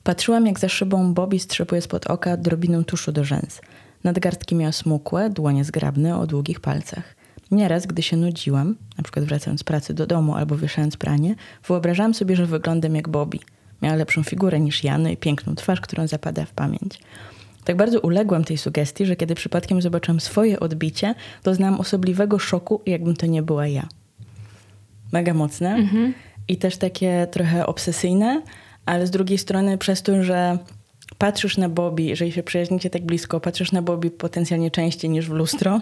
Patrzyłam, 0.02 0.46
jak 0.46 0.58
za 0.58 0.68
szybą 0.68 1.14
Bobby 1.14 1.38
strzepuje 1.38 1.80
spod 1.80 2.06
oka 2.06 2.36
drobiną 2.36 2.84
tuszu 2.84 3.12
do 3.12 3.24
rzęs. 3.24 3.60
Nadgarstki 4.04 4.54
miała 4.54 4.72
smukłe, 4.72 5.30
dłonie 5.30 5.64
zgrabne 5.64 6.18
o 6.18 6.26
długich 6.26 6.60
palcach. 6.60 7.16
Nieraz, 7.50 7.86
gdy 7.86 8.02
się 8.02 8.16
nudziłam, 8.16 8.76
na 8.98 9.04
przykład 9.04 9.24
wracając 9.24 9.60
z 9.60 9.64
pracy 9.64 9.94
do 9.94 10.06
domu 10.06 10.34
albo 10.34 10.56
wieszając 10.56 10.96
pranie, 10.96 11.34
wyobrażałam 11.66 12.14
sobie, 12.14 12.36
że 12.36 12.46
wyglądam 12.46 12.94
jak 12.94 13.08
Bobby. 13.08 13.38
Miała 13.82 13.96
lepszą 13.96 14.22
figurę 14.22 14.60
niż 14.60 14.84
ja, 14.84 14.98
no 14.98 15.08
i 15.08 15.16
piękną 15.16 15.54
twarz, 15.54 15.80
którą 15.80 16.06
zapada 16.06 16.44
w 16.44 16.52
pamięć. 16.52 16.98
Tak 17.64 17.76
bardzo 17.76 18.00
uległam 18.00 18.44
tej 18.44 18.58
sugestii, 18.58 19.06
że 19.06 19.16
kiedy 19.16 19.34
przypadkiem 19.34 19.82
zobaczyłam 19.82 20.20
swoje 20.20 20.60
odbicie, 20.60 21.14
doznałam 21.44 21.80
osobliwego 21.80 22.38
szoku, 22.38 22.82
jakbym 22.86 23.16
to 23.16 23.26
nie 23.26 23.42
była 23.42 23.66
ja. 23.66 23.88
Mega 25.12 25.34
mocne 25.34 25.74
mhm. 25.74 26.14
i 26.48 26.56
też 26.56 26.76
takie 26.76 27.26
trochę 27.30 27.66
obsesyjne, 27.66 28.42
ale 28.86 29.06
z 29.06 29.10
drugiej 29.10 29.38
strony 29.38 29.78
przez 29.78 30.02
to, 30.02 30.22
że 30.22 30.58
patrzysz 31.20 31.56
na 31.56 31.68
Bobby, 31.68 32.02
jeżeli 32.02 32.32
się 32.32 32.42
przyjaźnicie 32.42 32.90
tak 32.90 33.02
blisko, 33.02 33.40
patrzysz 33.40 33.72
na 33.72 33.82
Bobby 33.82 34.10
potencjalnie 34.10 34.70
częściej 34.70 35.10
niż 35.10 35.28
w 35.28 35.32
lustro 35.32 35.80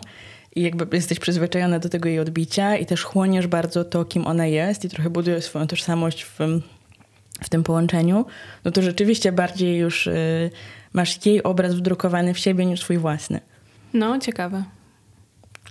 i 0.56 0.62
jakby 0.62 0.96
jesteś 0.96 1.18
przyzwyczajona 1.18 1.78
do 1.78 1.88
tego 1.88 2.08
jej 2.08 2.18
odbicia 2.18 2.76
i 2.76 2.86
też 2.86 3.04
chłoniesz 3.04 3.46
bardzo 3.46 3.84
to, 3.84 4.04
kim 4.04 4.26
ona 4.26 4.46
jest 4.46 4.84
i 4.84 4.88
trochę 4.88 5.10
budujesz 5.10 5.44
swoją 5.44 5.66
tożsamość 5.66 6.24
w, 6.24 6.38
w 7.42 7.48
tym 7.48 7.62
połączeniu, 7.62 8.26
no 8.64 8.70
to 8.70 8.82
rzeczywiście 8.82 9.32
bardziej 9.32 9.76
już 9.76 10.06
y, 10.06 10.50
masz 10.92 11.26
jej 11.26 11.42
obraz 11.42 11.74
wdrukowany 11.74 12.34
w 12.34 12.38
siebie 12.38 12.66
niż 12.66 12.80
swój 12.80 12.98
własny. 12.98 13.40
No, 13.92 14.18
ciekawe. 14.18 14.64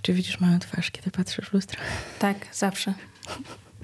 Czy 0.02 0.12
widzisz 0.12 0.40
moją 0.40 0.58
twarz, 0.58 0.90
kiedy 0.90 1.10
patrzysz 1.10 1.48
w 1.48 1.52
lustro? 1.52 1.80
Tak, 2.18 2.36
zawsze. 2.52 2.94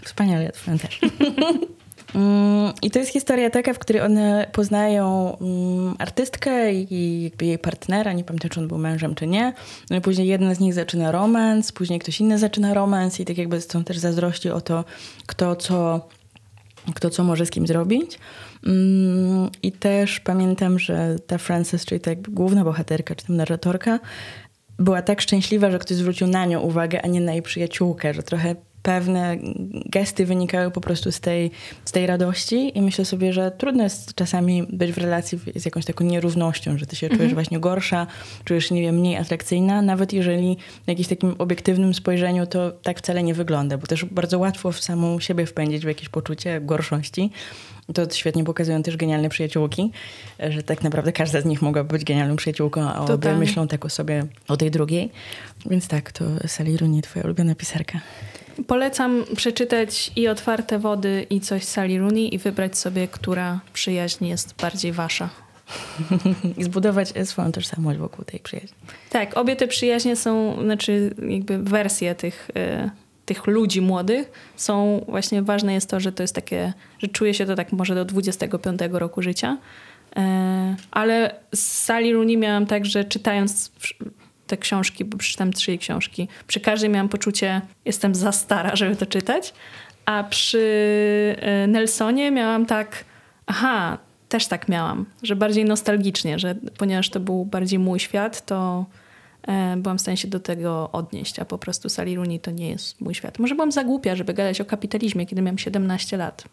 Wspaniale, 0.05 0.45
ja 0.45 0.79
też. 0.79 1.01
Mm, 2.15 2.73
I 2.83 2.91
to 2.91 2.99
jest 2.99 3.13
historia 3.13 3.51
taka, 3.51 3.75
w 3.75 3.79
której 3.79 4.03
one 4.03 4.47
poznają 4.53 5.37
um, 5.41 5.95
artystkę 5.99 6.73
i 6.73 7.31
jej 7.41 7.59
partnera, 7.59 8.13
nie 8.13 8.25
pamiętam 8.25 8.51
czy 8.51 8.61
on 8.61 8.69
był 8.69 8.79
mężem 8.79 9.15
czy 9.15 9.27
nie. 9.27 9.53
No 9.91 9.97
i 9.97 10.01
później 10.01 10.29
jedna 10.29 10.55
z 10.55 10.61
nich 10.61 10.75
zaczyna 10.75 11.13
romans, 11.13 11.73
później 11.73 11.99
ktoś 11.99 12.21
inny 12.21 12.39
zaczyna 12.39 12.75
romans 12.75 13.21
i 13.21 13.25
tak 13.25 13.39
jakby 13.39 13.61
są 13.61 13.85
też 13.85 13.99
zazdrości 13.99 14.51
o 14.51 14.61
to, 14.61 14.85
kto 15.27 15.57
co, 15.57 16.09
kto 16.95 17.11
co 17.11 17.25
może 17.25 17.47
z 17.47 17.51
kim 17.51 17.67
zrobić. 17.67 18.19
Um, 18.67 19.51
I 19.63 19.73
też 19.73 20.21
pamiętam, 20.21 20.79
że 20.79 21.17
ta 21.27 21.39
Frances, 21.39 21.85
czyli 21.85 22.01
ta 22.01 22.11
główna 22.15 22.65
bohaterka, 22.65 23.15
czy 23.15 23.27
tam 23.27 23.37
narratorka, 23.37 24.01
była 24.79 25.03
tak 25.03 25.21
szczęśliwa, 25.21 25.71
że 25.71 25.79
ktoś 25.79 25.97
zwrócił 25.97 26.27
na 26.27 26.47
nią 26.47 26.61
uwagę, 26.61 27.03
a 27.03 27.07
nie 27.07 27.21
na 27.21 27.33
jej 27.33 27.43
przyjaciółkę, 27.43 28.15
że 28.15 28.23
trochę 28.23 28.55
pewne 28.85 29.37
gesty 29.87 30.27
wynikały 30.27 30.71
po 30.71 30.81
prostu 30.81 31.13
z 31.13 31.21
tej, 31.21 31.51
z 31.85 31.93
tej 31.93 32.07
radości 32.07 32.79
i 32.79 32.83
myślę 32.83 33.05
sobie, 33.05 33.33
że 33.33 33.51
trudno 33.51 33.83
jest 33.83 34.15
czasami 34.15 34.63
być 34.63 34.93
w 34.93 34.99
relacji 34.99 35.39
z 35.55 35.65
jakąś 35.65 35.85
taką 35.85 36.05
nierównością, 36.05 36.79
że 36.79 36.87
ty 36.87 36.97
się 36.97 37.09
czujesz 37.09 37.21
mhm. 37.21 37.35
właśnie 37.35 37.61
gorsza, 37.61 38.07
czujesz 38.45 38.71
nie 38.71 38.83
wiem, 38.83 38.95
mniej 38.95 39.17
atrakcyjna, 39.17 39.83
nawet 39.83 40.13
jeżeli 40.13 40.57
w 40.85 40.89
jakimś 40.89 41.09
takim 41.09 41.35
obiektywnym 41.39 41.95
spojrzeniu 41.95 42.47
to 42.47 42.71
tak 42.71 42.99
wcale 42.99 43.23
nie 43.23 43.35
wygląda, 43.35 43.79
bo 43.79 43.87
też 43.87 44.05
bardzo 44.05 44.39
łatwo 44.39 44.73
w 44.73 44.81
samą 44.81 45.21
siebie 45.21 45.47
wpędzić 45.47 45.85
w 45.85 45.89
jakieś 45.89 46.09
poczucie 46.09 46.61
gorszości. 46.61 47.31
To 47.95 48.11
świetnie 48.13 48.45
pokazują 48.45 48.83
też 48.83 48.97
genialne 48.97 49.29
przyjaciółki, 49.29 49.91
że 50.49 50.63
tak 50.63 50.83
naprawdę 50.83 51.13
każda 51.13 51.41
z 51.41 51.45
nich 51.45 51.63
mogła 51.63 51.85
być 51.85 52.05
genialną 52.05 52.37
przyjaciółką, 52.37 52.83
a 52.83 52.99
obie 52.99 53.35
myślą 53.35 53.69
tak 53.69 53.85
o 53.85 53.89
sobie, 53.89 54.27
o 54.49 54.57
tej 54.57 54.71
drugiej. 54.71 55.11
Więc 55.67 55.89
tak, 55.89 56.13
to 56.13 56.25
Sally 56.47 56.77
Rooney, 56.77 57.03
twoja 57.03 57.25
ulubiona 57.25 57.55
pisarka. 57.55 58.01
Polecam 58.67 59.25
przeczytać 59.37 60.13
i 60.17 60.29
Otwarte 60.29 60.79
Wody, 60.79 61.27
i 61.31 61.41
coś 61.41 61.65
Sally 61.65 61.99
Rooney 61.99 62.35
i 62.35 62.39
wybrać 62.39 62.79
sobie, 62.79 63.09
która 63.09 63.61
przyjaźń 63.73 64.27
jest 64.27 64.55
bardziej 64.63 64.93
wasza. 64.93 65.31
I 66.59 66.65
zbudować 66.65 67.13
swoją 67.25 67.53
tożsamość 67.53 67.99
wokół 67.99 68.25
tej 68.25 68.41
przyjaźni. 68.41 68.77
Tak, 69.11 69.37
obie 69.37 69.57
te 69.57 69.69
przyjaźnie 69.69 70.17
są, 70.17 70.57
znaczy 70.63 71.15
jakby 71.29 71.59
wersje 71.59 72.15
tych, 72.15 72.51
y, 72.51 72.91
tych 73.27 73.47
ludzi 73.47 73.81
młodych 73.81 74.53
są 74.57 75.05
właśnie 75.09 75.43
ważne 75.43 75.75
jest 75.75 75.91
to, 75.91 76.01
że 76.01 76.13
to 76.13 76.23
jest 76.23 76.35
takie, 76.35 76.73
że 76.99 77.09
czuje 77.09 77.35
się 77.35 77.47
to 77.47 77.55
tak 77.55 77.73
może 77.73 77.95
do 77.95 78.05
25 78.05 78.81
roku 78.93 79.23
życia. 79.23 79.59
Y, 80.19 80.21
ale 80.91 81.35
z 81.55 81.61
Sally 81.61 82.13
Rooney 82.13 82.37
miałam 82.37 82.67
tak, 82.67 82.87
że 82.87 83.05
czytając 83.05 83.73
te 84.47 84.57
książki, 84.57 85.05
bo 85.05 85.19
przeczytam 85.19 85.53
trzy 85.53 85.79
książki. 85.79 86.29
Przy 86.47 86.61
każdej 86.61 86.91
miałam 86.91 87.09
poczucie, 87.09 87.61
jestem 87.85 88.15
za 88.15 88.33
stara, 88.33 88.77
żeby 88.81 88.97
to 88.97 89.07
czytać. 89.07 89.55
A 90.05 90.25
przy 90.25 91.37
e, 91.39 91.67
Nelsonie 91.67 92.31
miałam 92.31 92.67
tak, 92.67 93.05
aha, 93.47 93.99
też 94.29 94.47
tak 94.47 94.69
miałam, 94.69 95.07
że 95.23 95.37
bardziej 95.37 95.65
nostalgicznie, 95.65 96.39
że 96.39 96.55
ponieważ 96.79 97.11
to 97.11 97.21
był 97.21 97.45
bardziej 97.45 97.79
mój 97.79 98.01
świat, 98.01 98.47
to 98.47 98.87
e, 99.43 99.77
byłam 99.77 99.99
w 99.99 100.01
stanie 100.01 100.17
się 100.17 100.29
do 100.29 100.41
tego 100.41 100.91
odnieść, 100.93 101.39
a 101.39 101.45
po 101.45 101.59
prostu 101.59 101.89
Sally 101.89 102.15
Rooney 102.17 102.41
to 102.41 102.51
nie 102.51 102.71
jest 102.71 103.01
mój 103.01 103.15
świat. 103.15 103.39
Może 103.39 103.55
byłam 103.55 103.73
za 103.73 103.85
głupia, 103.85 104.17
żeby 104.17 104.35
gadać 104.35 104.61
o 104.61 104.65
kapitalizmie, 104.65 105.27
kiedy 105.27 105.43
miałam 105.43 105.59
17 105.59 106.17
lat. 106.17 106.45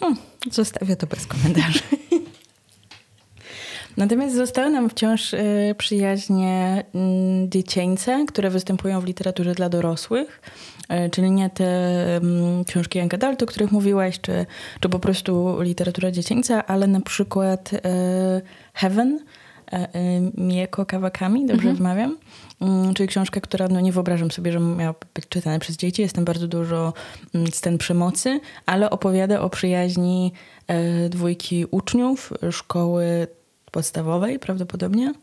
Hmm, 0.00 0.18
zostawię 0.50 0.96
to 0.96 1.06
bez 1.06 1.26
komentarzy. 1.26 1.80
Natomiast 3.98 4.34
zostały 4.34 4.70
nam 4.70 4.90
wciąż 4.90 5.34
y, 5.34 5.74
przyjaźnie 5.78 6.84
mm, 6.94 7.50
dziecięce, 7.50 8.24
które 8.28 8.50
występują 8.50 9.00
w 9.00 9.04
literaturze 9.04 9.54
dla 9.54 9.68
dorosłych, 9.68 10.42
y, 11.06 11.10
czyli 11.10 11.30
nie 11.30 11.50
te 11.50 11.66
mm, 12.16 12.64
książki 12.64 12.98
Young 12.98 13.14
Adult, 13.14 13.42
o 13.42 13.46
których 13.46 13.72
mówiłaś, 13.72 14.20
czy, 14.20 14.46
czy 14.80 14.88
po 14.88 14.98
prostu 14.98 15.62
literatura 15.62 16.10
dziecięca, 16.10 16.66
ale 16.66 16.86
na 16.86 17.00
przykład 17.00 17.72
y, 17.72 17.78
Heaven, 18.74 19.18
Mieko 20.36 20.86
Kawakami, 20.86 21.46
dobrze 21.46 21.68
mhm. 21.68 21.76
wmawiam? 21.76 22.16
Mm, 22.60 22.94
czyli 22.94 23.08
książka, 23.08 23.40
która 23.40 23.68
no 23.68 23.80
nie 23.80 23.92
wyobrażam 23.92 24.30
sobie, 24.30 24.52
że 24.52 24.60
miała 24.60 24.94
być 25.14 25.28
czytana 25.28 25.58
przez 25.58 25.76
dzieci. 25.76 26.02
Jest 26.02 26.14
tam 26.14 26.24
bardzo 26.24 26.48
dużo 26.48 26.92
scen 27.50 27.78
przemocy, 27.78 28.40
ale 28.66 28.90
opowiada 28.90 29.40
o 29.40 29.50
przyjaźni 29.50 30.32
dwójki 31.10 31.66
uczniów 31.70 32.32
szkoły 32.50 33.26
podstawowej 33.70 34.38
prawdopodobnie. 34.38 35.14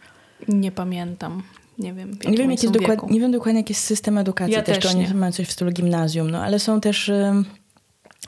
Nie 0.48 0.72
pamiętam. 0.72 1.44
Nie 1.80 1.94
wiem, 1.94 2.18
nie 2.28 2.38
wiem, 2.38 2.52
jak 2.52 2.64
jest 2.64 2.74
dokład, 2.74 3.10
nie 3.10 3.20
wiem 3.20 3.32
dokładnie, 3.32 3.60
jaki 3.60 3.74
jest 3.74 3.84
system 3.84 4.18
edukacji. 4.18 4.54
Ja 4.54 4.62
też, 4.62 4.80
też 4.80 4.96
oni 4.96 5.14
mają 5.14 5.32
coś 5.32 5.48
w 5.48 5.52
stylu 5.52 5.72
gimnazjum, 5.72 6.32
no 6.32 6.44
ale 6.44 6.60
są 6.60 6.82
też, 6.82 7.12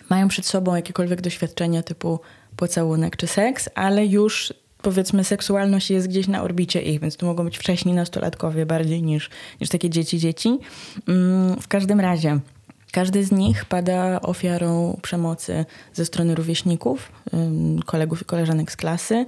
mają 0.09 0.27
przed 0.27 0.45
sobą 0.45 0.75
jakiekolwiek 0.75 1.21
doświadczenia 1.21 1.83
typu 1.83 2.19
pocałunek 2.55 3.17
czy 3.17 3.27
seks, 3.27 3.69
ale 3.75 4.05
już 4.05 4.53
powiedzmy 4.81 5.23
seksualność 5.23 5.91
jest 5.91 6.07
gdzieś 6.07 6.27
na 6.27 6.43
orbicie 6.43 6.81
ich, 6.81 6.99
więc 6.99 7.17
to 7.17 7.25
mogą 7.25 7.43
być 7.43 7.57
wcześniej 7.57 7.95
nastolatkowie 7.95 8.65
bardziej 8.65 9.03
niż, 9.03 9.29
niż 9.61 9.69
takie 9.69 9.89
dzieci 9.89 10.19
dzieci. 10.19 10.59
Mm, 11.07 11.61
w 11.61 11.67
każdym 11.67 11.99
razie 11.99 12.39
każdy 12.91 13.23
z 13.23 13.31
nich 13.31 13.65
pada 13.65 14.21
ofiarą 14.21 14.99
przemocy 15.01 15.65
ze 15.93 16.05
strony 16.05 16.35
rówieśników, 16.35 17.11
kolegów 17.85 18.21
i 18.21 18.25
koleżanek 18.25 18.71
z 18.71 18.75
klasy 18.75 19.25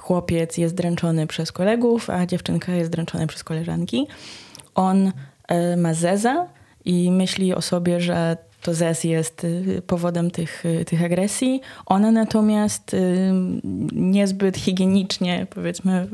chłopiec 0.00 0.58
jest 0.58 0.74
dręczony 0.74 1.26
przez 1.26 1.52
kolegów, 1.52 2.10
a 2.10 2.26
dziewczynka 2.26 2.72
jest 2.72 2.90
dręczona 2.90 3.26
przez 3.26 3.44
koleżanki. 3.44 4.06
On 4.74 5.12
e, 5.48 5.76
ma 5.76 5.94
zeza 5.94 6.46
i 6.84 7.10
myśli 7.10 7.54
o 7.54 7.62
sobie, 7.62 8.00
że 8.00 8.36
to 8.62 8.74
zez 8.74 9.04
jest 9.04 9.44
y, 9.44 9.82
powodem 9.86 10.30
tych, 10.30 10.64
y, 10.64 10.84
tych 10.84 11.04
agresji. 11.04 11.60
Ona 11.86 12.10
natomiast 12.10 12.96
niezbyt 13.92 14.56
higienicznie, 14.56 15.46
powiedzmy, 15.50 16.08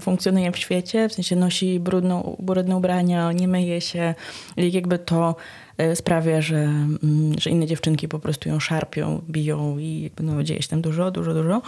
funkcjonuje 0.00 0.52
w 0.52 0.56
świecie, 0.56 1.08
w 1.08 1.12
sensie 1.12 1.36
nosi 1.36 1.80
brudną, 1.80 2.36
brudne 2.38 2.76
ubrania, 2.76 3.32
nie 3.32 3.48
myje 3.48 3.80
się, 3.80 4.14
jakby 4.56 4.98
to 4.98 5.36
sprawia, 5.94 6.40
że, 6.40 6.56
mm, 6.56 7.38
że 7.38 7.50
inne 7.50 7.66
dziewczynki 7.66 8.08
po 8.08 8.18
prostu 8.18 8.48
ją 8.48 8.60
szarpią, 8.60 9.22
biją 9.30 9.78
i 9.78 10.10
no, 10.20 10.42
dzieje 10.42 10.62
się 10.62 10.68
tam 10.68 10.80
dużo, 10.80 11.10
dużo, 11.10 11.34
dużo. 11.34 11.62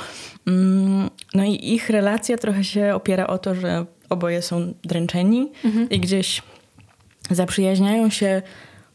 Mm, 0.47 1.11
no 1.35 1.45
i 1.45 1.73
ich 1.75 1.91
relacja 1.91 2.39
trochę 2.39 2.65
się 2.65 2.95
opiera 2.95 3.27
o 3.27 3.39
to, 3.39 3.55
że 3.55 3.87
oboje 4.09 4.43
są 4.43 4.75
dręczeni 4.85 5.53
mhm. 5.65 5.89
i 5.89 6.01
gdzieś 6.01 6.43
zaprzyjaźniają 7.31 8.11
się 8.11 8.43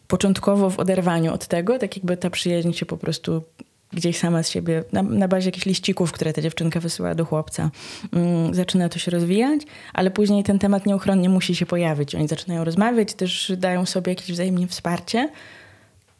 początkowo 0.07 0.69
w 0.69 0.79
oderwaniu 0.79 1.33
od 1.33 1.47
tego, 1.47 1.79
tak 1.79 1.97
jakby 1.97 2.17
ta 2.17 2.29
przyjaźń 2.29 2.71
się 2.71 2.85
po 2.85 2.97
prostu 2.97 3.43
gdzieś 3.93 4.17
sama 4.17 4.43
z 4.43 4.49
siebie, 4.49 4.83
na, 4.91 5.03
na 5.03 5.27
bazie 5.27 5.47
jakichś 5.47 5.65
liścików, 5.65 6.11
które 6.11 6.33
ta 6.33 6.41
dziewczynka 6.41 6.79
wysyła 6.79 7.15
do 7.15 7.25
chłopca, 7.25 7.71
mm, 8.13 8.53
zaczyna 8.53 8.89
to 8.89 8.99
się 8.99 9.11
rozwijać, 9.11 9.61
ale 9.93 10.11
później 10.11 10.43
ten 10.43 10.59
temat 10.59 10.85
nieuchronnie 10.85 11.29
musi 11.29 11.55
się 11.55 11.65
pojawić. 11.65 12.15
Oni 12.15 12.27
zaczynają 12.27 12.63
rozmawiać, 12.63 13.13
też 13.13 13.51
dają 13.57 13.85
sobie 13.85 14.11
jakieś 14.11 14.31
wzajemnie 14.31 14.67
wsparcie, 14.67 15.29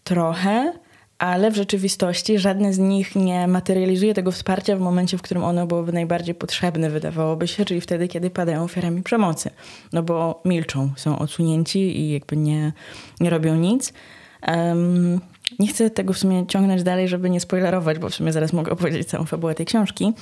trochę, 0.03 0.73
ale 1.17 1.51
w 1.51 1.55
rzeczywistości 1.55 2.39
żadne 2.39 2.73
z 2.73 2.79
nich 2.79 3.15
nie 3.15 3.47
materializuje 3.47 4.13
tego 4.13 4.31
wsparcia 4.31 4.75
w 4.75 4.79
momencie, 4.79 5.17
w 5.17 5.21
którym 5.21 5.43
ono 5.43 5.67
byłoby 5.67 5.93
najbardziej 5.93 6.35
potrzebne, 6.35 6.89
wydawałoby 6.89 7.47
się, 7.47 7.65
czyli 7.65 7.81
wtedy, 7.81 8.07
kiedy 8.07 8.29
padają 8.29 8.63
ofiarami 8.63 9.03
przemocy. 9.03 9.49
No 9.93 10.03
bo 10.03 10.41
milczą, 10.45 10.91
są 10.95 11.19
odsunięci 11.19 11.99
i 11.99 12.11
jakby 12.11 12.37
nie, 12.37 12.73
nie 13.19 13.29
robią 13.29 13.55
nic. 13.55 13.93
Um, 14.47 15.19
nie 15.59 15.67
chcę 15.67 15.89
tego 15.89 16.13
w 16.13 16.17
sumie 16.17 16.45
ciągnąć 16.47 16.83
dalej, 16.83 17.07
żeby 17.07 17.29
nie 17.29 17.39
spoilerować, 17.39 17.99
bo 17.99 18.09
w 18.09 18.15
sumie 18.15 18.33
zaraz 18.33 18.53
mogę 18.53 18.71
opowiedzieć 18.71 19.07
całą 19.07 19.25
fabułę 19.25 19.55
tej 19.55 19.65
książki. 19.65 20.13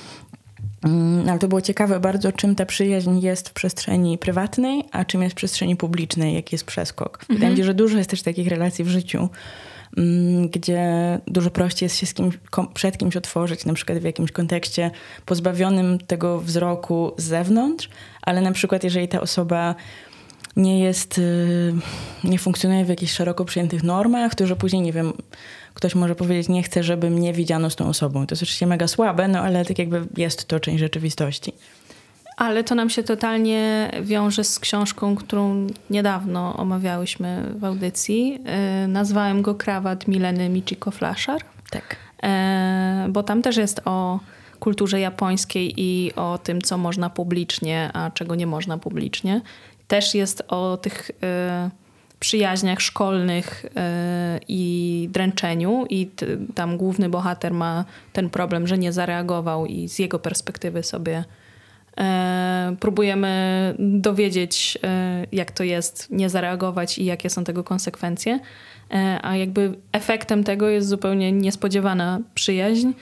Um, 0.84 1.28
ale 1.28 1.38
to 1.38 1.48
było 1.48 1.60
ciekawe 1.60 2.00
bardzo, 2.00 2.32
czym 2.32 2.54
ta 2.54 2.66
przyjaźń 2.66 3.18
jest 3.18 3.48
w 3.48 3.52
przestrzeni 3.52 4.18
prywatnej, 4.18 4.84
a 4.92 5.04
czym 5.04 5.22
jest 5.22 5.32
w 5.32 5.36
przestrzeni 5.36 5.76
publicznej, 5.76 6.34
jaki 6.34 6.54
jest 6.54 6.64
przeskok. 6.64 7.18
Mhm. 7.20 7.36
Wydaje 7.36 7.52
mi 7.52 7.56
się, 7.56 7.64
że 7.64 7.74
dużo 7.74 7.98
jest 7.98 8.10
też 8.10 8.22
takich 8.22 8.48
relacji 8.48 8.84
w 8.84 8.88
życiu, 8.88 9.28
Mm, 9.96 10.48
gdzie 10.48 10.82
dużo 11.26 11.50
prościej 11.50 11.86
jest 11.86 11.96
się 11.96 12.06
z 12.06 12.14
kimś, 12.14 12.38
przed 12.74 12.98
kimś 12.98 13.16
otworzyć, 13.16 13.64
na 13.64 13.74
przykład 13.74 13.98
w 13.98 14.04
jakimś 14.04 14.32
kontekście 14.32 14.90
pozbawionym 15.26 15.98
tego 15.98 16.40
wzroku 16.40 17.12
z 17.16 17.24
zewnątrz, 17.24 17.88
ale 18.22 18.40
na 18.40 18.52
przykład 18.52 18.84
jeżeli 18.84 19.08
ta 19.08 19.20
osoba 19.20 19.74
nie 20.56 20.80
jest, 20.80 21.18
y, 21.18 21.74
nie 22.24 22.38
funkcjonuje 22.38 22.84
w 22.84 22.88
jakichś 22.88 23.12
szeroko 23.12 23.44
przyjętych 23.44 23.82
normach, 23.82 24.34
to 24.34 24.46
że 24.46 24.56
później, 24.56 24.82
nie 24.82 24.92
wiem, 24.92 25.12
ktoś 25.74 25.94
może 25.94 26.14
powiedzieć, 26.14 26.48
nie 26.48 26.62
chcę, 26.62 26.82
żeby 26.82 27.10
mnie 27.10 27.32
widziano 27.32 27.70
z 27.70 27.76
tą 27.76 27.88
osobą. 27.88 28.26
To 28.26 28.32
jest 28.32 28.42
oczywiście 28.42 28.66
mega 28.66 28.88
słabe, 28.88 29.28
no 29.28 29.40
ale 29.40 29.64
tak 29.64 29.78
jakby 29.78 30.06
jest 30.16 30.44
to 30.44 30.60
część 30.60 30.78
rzeczywistości. 30.78 31.52
Ale 32.36 32.64
to 32.64 32.74
nam 32.74 32.90
się 32.90 33.02
totalnie 33.02 33.90
wiąże 34.02 34.44
z 34.44 34.58
książką, 34.58 35.16
którą 35.16 35.66
niedawno 35.90 36.56
omawiałyśmy 36.56 37.54
w 37.58 37.64
audycji. 37.64 38.32
Yy, 38.82 38.88
nazwałem 38.88 39.42
go 39.42 39.54
Krawat 39.54 40.08
Mileny 40.08 40.48
Michiko 40.48 40.90
Flaszar. 40.90 41.40
Tak. 41.70 41.96
Yy, 42.22 42.28
bo 43.08 43.22
tam 43.22 43.42
też 43.42 43.56
jest 43.56 43.80
o 43.84 44.20
kulturze 44.60 45.00
japońskiej 45.00 45.74
i 45.76 46.12
o 46.16 46.38
tym, 46.38 46.62
co 46.62 46.78
można 46.78 47.10
publicznie, 47.10 47.90
a 47.94 48.10
czego 48.10 48.34
nie 48.34 48.46
można 48.46 48.78
publicznie. 48.78 49.40
Też 49.88 50.14
jest 50.14 50.42
o 50.48 50.76
tych 50.76 51.10
yy, 51.22 51.70
przyjaźniach 52.20 52.80
szkolnych 52.80 53.64
i 54.48 55.08
dręczeniu 55.12 55.86
i 55.90 56.10
tam 56.54 56.76
główny 56.76 57.08
bohater 57.08 57.52
ma 57.52 57.84
ten 58.12 58.30
problem, 58.30 58.66
że 58.66 58.78
nie 58.78 58.92
zareagował 58.92 59.66
i 59.66 59.88
z 59.88 59.98
jego 59.98 60.18
perspektywy 60.18 60.82
sobie 60.82 61.24
E, 62.00 62.76
próbujemy 62.80 63.74
dowiedzieć, 63.78 64.78
jak 65.32 65.50
to 65.50 65.64
jest, 65.64 66.10
nie 66.10 66.30
zareagować 66.30 66.98
i 66.98 67.04
jakie 67.04 67.30
są 67.30 67.44
tego 67.44 67.64
konsekwencje. 67.64 68.40
A 69.22 69.36
jakby 69.36 69.74
efektem 69.92 70.44
tego 70.44 70.68
jest 70.68 70.88
zupełnie 70.88 71.32
niespodziewana 71.32 72.20
przyjaźń 72.34 72.92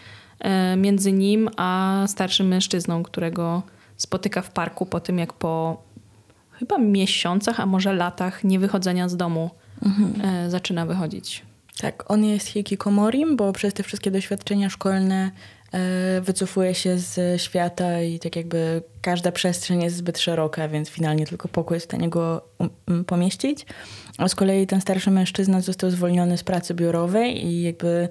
między 0.76 1.12
nim 1.12 1.50
a 1.56 2.04
starszym 2.06 2.48
mężczyzną, 2.48 3.02
którego 3.02 3.62
spotyka 3.96 4.42
w 4.42 4.50
parku 4.50 4.86
po 4.86 5.00
tym, 5.00 5.18
jak 5.18 5.32
po 5.32 5.82
chyba 6.62 6.78
miesiącach, 6.78 7.60
a 7.60 7.66
może 7.66 7.92
latach 7.92 8.44
niewychodzenia 8.44 9.08
z 9.08 9.16
domu 9.16 9.50
mhm. 9.82 10.50
zaczyna 10.50 10.86
wychodzić. 10.86 11.42
Tak, 11.80 12.10
on 12.10 12.24
jest 12.24 12.46
hikikomorim, 12.46 13.36
bo 13.36 13.52
przez 13.52 13.74
te 13.74 13.82
wszystkie 13.82 14.10
doświadczenia 14.10 14.70
szkolne 14.70 15.30
E, 15.72 16.20
wycofuje 16.20 16.74
się 16.74 16.98
z 16.98 17.42
świata 17.42 18.00
i 18.00 18.18
tak 18.18 18.36
jakby 18.36 18.82
każda 19.02 19.32
przestrzeń 19.32 19.82
jest 19.82 19.96
zbyt 19.96 20.18
szeroka, 20.18 20.68
więc 20.68 20.88
finalnie 20.88 21.26
tylko 21.26 21.48
pokój 21.48 21.74
jest 21.74 21.86
w 21.86 21.90
stanie 21.90 22.08
go 22.08 22.42
um, 22.58 23.04
pomieścić. 23.04 23.66
A 24.18 24.28
z 24.28 24.34
kolei 24.34 24.66
ten 24.66 24.80
starszy 24.80 25.10
mężczyzna 25.10 25.60
został 25.60 25.90
zwolniony 25.90 26.38
z 26.38 26.44
pracy 26.44 26.74
biurowej 26.74 27.46
i 27.46 27.62
jakby 27.62 28.08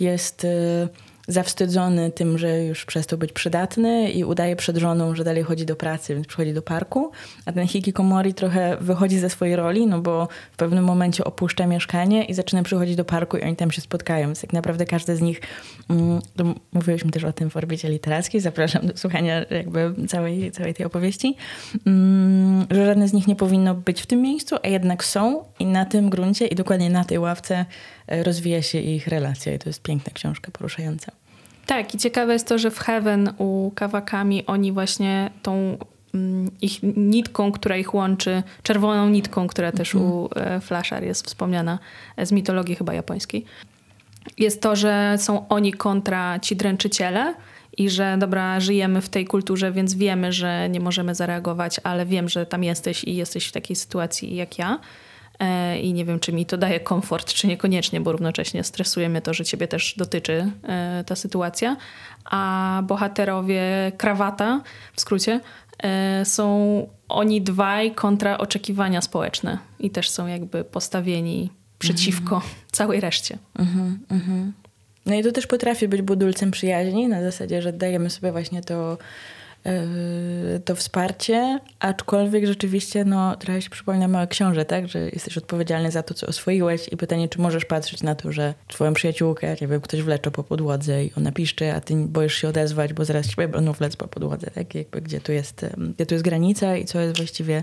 jest 0.00 0.44
e, 0.44 0.88
zawstydzony 1.28 2.10
tym, 2.10 2.38
że 2.38 2.64
już 2.64 2.84
przestał 2.84 3.18
być 3.18 3.32
przydatny 3.32 4.10
i 4.10 4.24
udaje 4.24 4.56
przed 4.56 4.76
żoną, 4.76 5.14
że 5.14 5.24
dalej 5.24 5.42
chodzi 5.42 5.66
do 5.66 5.76
pracy, 5.76 6.14
więc 6.14 6.26
przychodzi 6.26 6.52
do 6.52 6.62
parku. 6.62 7.10
A 7.46 7.52
ten 7.52 7.66
hikikomori 7.66 8.34
trochę 8.34 8.76
wychodzi 8.80 9.18
ze 9.18 9.30
swojej 9.30 9.56
roli, 9.56 9.86
no 9.86 10.00
bo 10.00 10.28
w 10.52 10.56
pewnym 10.56 10.84
momencie 10.84 11.24
opuszcza 11.24 11.66
mieszkanie 11.66 12.24
i 12.24 12.34
zaczyna 12.34 12.62
przychodzić 12.62 12.96
do 12.96 13.04
parku 13.04 13.36
i 13.36 13.42
oni 13.42 13.56
tam 13.56 13.70
się 13.70 13.80
spotkają. 13.80 14.26
Więc 14.28 14.40
tak 14.40 14.52
naprawdę 14.52 14.86
każdy 14.86 15.16
z 15.16 15.20
nich, 15.20 15.40
mm, 15.88 16.20
mówiliśmy 16.72 17.10
też 17.10 17.24
o 17.24 17.32
tym 17.32 17.50
w 17.50 17.56
orbicie 17.56 17.88
literackiej, 17.88 18.40
zapraszam 18.40 18.86
do 18.86 18.96
słuchania 18.96 19.44
jakby 19.50 19.94
całej, 20.08 20.52
całej 20.52 20.74
tej 20.74 20.86
opowieści, 20.86 21.36
mm, 21.86 22.66
że 22.70 22.86
żadne 22.86 23.08
z 23.08 23.12
nich 23.12 23.26
nie 23.26 23.36
powinno 23.36 23.74
być 23.74 24.02
w 24.02 24.06
tym 24.06 24.22
miejscu, 24.22 24.56
a 24.62 24.68
jednak 24.68 25.04
są 25.04 25.44
i 25.58 25.66
na 25.66 25.84
tym 25.84 26.10
gruncie 26.10 26.46
i 26.46 26.54
dokładnie 26.54 26.90
na 26.90 27.04
tej 27.04 27.18
ławce 27.18 27.64
e, 28.06 28.22
rozwija 28.22 28.62
się 28.62 28.78
ich 28.78 29.06
relacja 29.06 29.54
i 29.54 29.58
to 29.58 29.68
jest 29.68 29.82
piękna 29.82 30.12
książka, 30.12 30.50
poruszająca. 30.50 31.12
Tak, 31.66 31.94
i 31.94 31.98
ciekawe 31.98 32.32
jest 32.32 32.48
to, 32.48 32.58
że 32.58 32.70
w 32.70 32.78
Heaven 32.78 33.30
u 33.38 33.70
Kawakami 33.74 34.46
oni 34.46 34.72
właśnie 34.72 35.30
tą 35.42 35.78
mm, 36.14 36.50
ich 36.60 36.82
nitką, 36.96 37.52
która 37.52 37.76
ich 37.76 37.94
łączy, 37.94 38.42
czerwoną 38.62 39.08
nitką, 39.08 39.46
która 39.46 39.72
też 39.72 39.94
mhm. 39.94 40.12
u 40.12 40.28
e, 40.36 40.60
Flashar 40.60 41.04
jest 41.04 41.26
wspomniana 41.26 41.78
z 42.22 42.32
mitologii 42.32 42.74
chyba 42.74 42.94
japońskiej, 42.94 43.44
jest 44.38 44.62
to, 44.62 44.76
że 44.76 45.14
są 45.18 45.48
oni 45.48 45.72
kontra 45.72 46.38
ci 46.38 46.56
dręczyciele 46.56 47.34
i 47.78 47.90
że 47.90 48.16
dobra, 48.18 48.60
żyjemy 48.60 49.00
w 49.00 49.08
tej 49.08 49.24
kulturze, 49.24 49.72
więc 49.72 49.94
wiemy, 49.94 50.32
że 50.32 50.68
nie 50.68 50.80
możemy 50.80 51.14
zareagować, 51.14 51.80
ale 51.84 52.06
wiem, 52.06 52.28
że 52.28 52.46
tam 52.46 52.64
jesteś 52.64 53.04
i 53.04 53.16
jesteś 53.16 53.46
w 53.46 53.52
takiej 53.52 53.76
sytuacji 53.76 54.36
jak 54.36 54.58
ja. 54.58 54.78
E, 55.38 55.78
i 55.78 55.92
nie 55.92 56.04
wiem, 56.04 56.20
czy 56.20 56.32
mi 56.32 56.46
to 56.46 56.58
daje 56.58 56.80
komfort, 56.80 57.32
czy 57.32 57.46
niekoniecznie, 57.46 58.00
bo 58.00 58.12
równocześnie 58.12 58.64
stresuje 58.64 59.08
mnie 59.08 59.20
to, 59.20 59.34
że 59.34 59.44
ciebie 59.44 59.68
też 59.68 59.94
dotyczy 59.96 60.50
e, 60.62 61.04
ta 61.06 61.16
sytuacja. 61.16 61.76
A 62.24 62.82
bohaterowie 62.84 63.92
krawata, 63.96 64.60
w 64.94 65.00
skrócie, 65.00 65.40
e, 65.82 66.24
są 66.24 66.86
oni 67.08 67.42
dwaj 67.42 67.94
kontra 67.94 68.38
oczekiwania 68.38 69.00
społeczne 69.00 69.58
i 69.78 69.90
też 69.90 70.10
są 70.10 70.26
jakby 70.26 70.64
postawieni 70.64 71.50
przeciwko 71.84 72.42
całej 72.72 73.00
reszcie. 73.00 73.38
Mhm, 73.58 73.98
mhm. 74.10 74.52
No 75.06 75.14
i 75.14 75.22
to 75.22 75.32
też 75.32 75.46
potrafi 75.46 75.88
być 75.88 76.02
budulcem 76.02 76.50
przyjaźni, 76.50 77.08
na 77.08 77.22
zasadzie, 77.22 77.62
że 77.62 77.72
dajemy 77.72 78.10
sobie 78.10 78.32
właśnie 78.32 78.62
to 78.62 78.98
Yy, 80.52 80.60
to 80.60 80.76
wsparcie, 80.76 81.60
aczkolwiek 81.78 82.46
rzeczywiście 82.46 83.04
no, 83.04 83.36
trochę 83.36 83.62
się 83.62 83.70
przypomina 83.70 84.08
małe 84.08 84.26
książę, 84.26 84.64
tak? 84.64 84.88
że 84.88 84.98
jesteś 84.98 85.38
odpowiedzialny 85.38 85.90
za 85.90 86.02
to, 86.02 86.14
co 86.14 86.26
oswoiłeś 86.26 86.88
i 86.92 86.96
pytanie, 86.96 87.28
czy 87.28 87.40
możesz 87.40 87.64
patrzeć 87.64 88.02
na 88.02 88.14
to, 88.14 88.32
że 88.32 88.54
twoją 88.68 88.94
przyjaciółkę, 88.94 89.56
nie 89.60 89.68
wiem, 89.68 89.80
ktoś 89.80 90.02
wlecze 90.02 90.30
po 90.30 90.44
podłodze 90.44 91.04
i 91.04 91.12
ona 91.18 91.32
piszczy, 91.32 91.72
a 91.72 91.80
ty 91.80 91.96
boisz 91.96 92.34
się 92.34 92.48
odezwać, 92.48 92.92
bo 92.92 93.04
zaraz 93.04 93.28
ciebie 93.28 93.48
będą 93.48 93.72
wlec 93.72 93.96
po 93.96 94.08
podłodze, 94.08 94.50
tak? 94.50 94.74
Jakby 94.74 95.00
gdzie 95.00 95.20
tu 95.20 95.32
jest, 95.32 95.66
gdzie 95.94 96.06
tu 96.06 96.14
jest 96.14 96.24
granica 96.24 96.76
i 96.76 96.84
co 96.84 97.00
jest 97.00 97.16
właściwie 97.16 97.62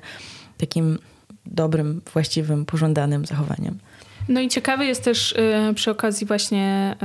takim 0.57 0.99
dobrym, 1.45 2.01
właściwym, 2.13 2.65
pożądanym 2.65 3.25
zachowaniem. 3.25 3.79
No 4.29 4.39
i 4.39 4.49
ciekawy 4.49 4.85
jest 4.85 5.03
też 5.03 5.31
y, 5.31 5.73
przy 5.75 5.91
okazji 5.91 6.27
właśnie 6.27 6.95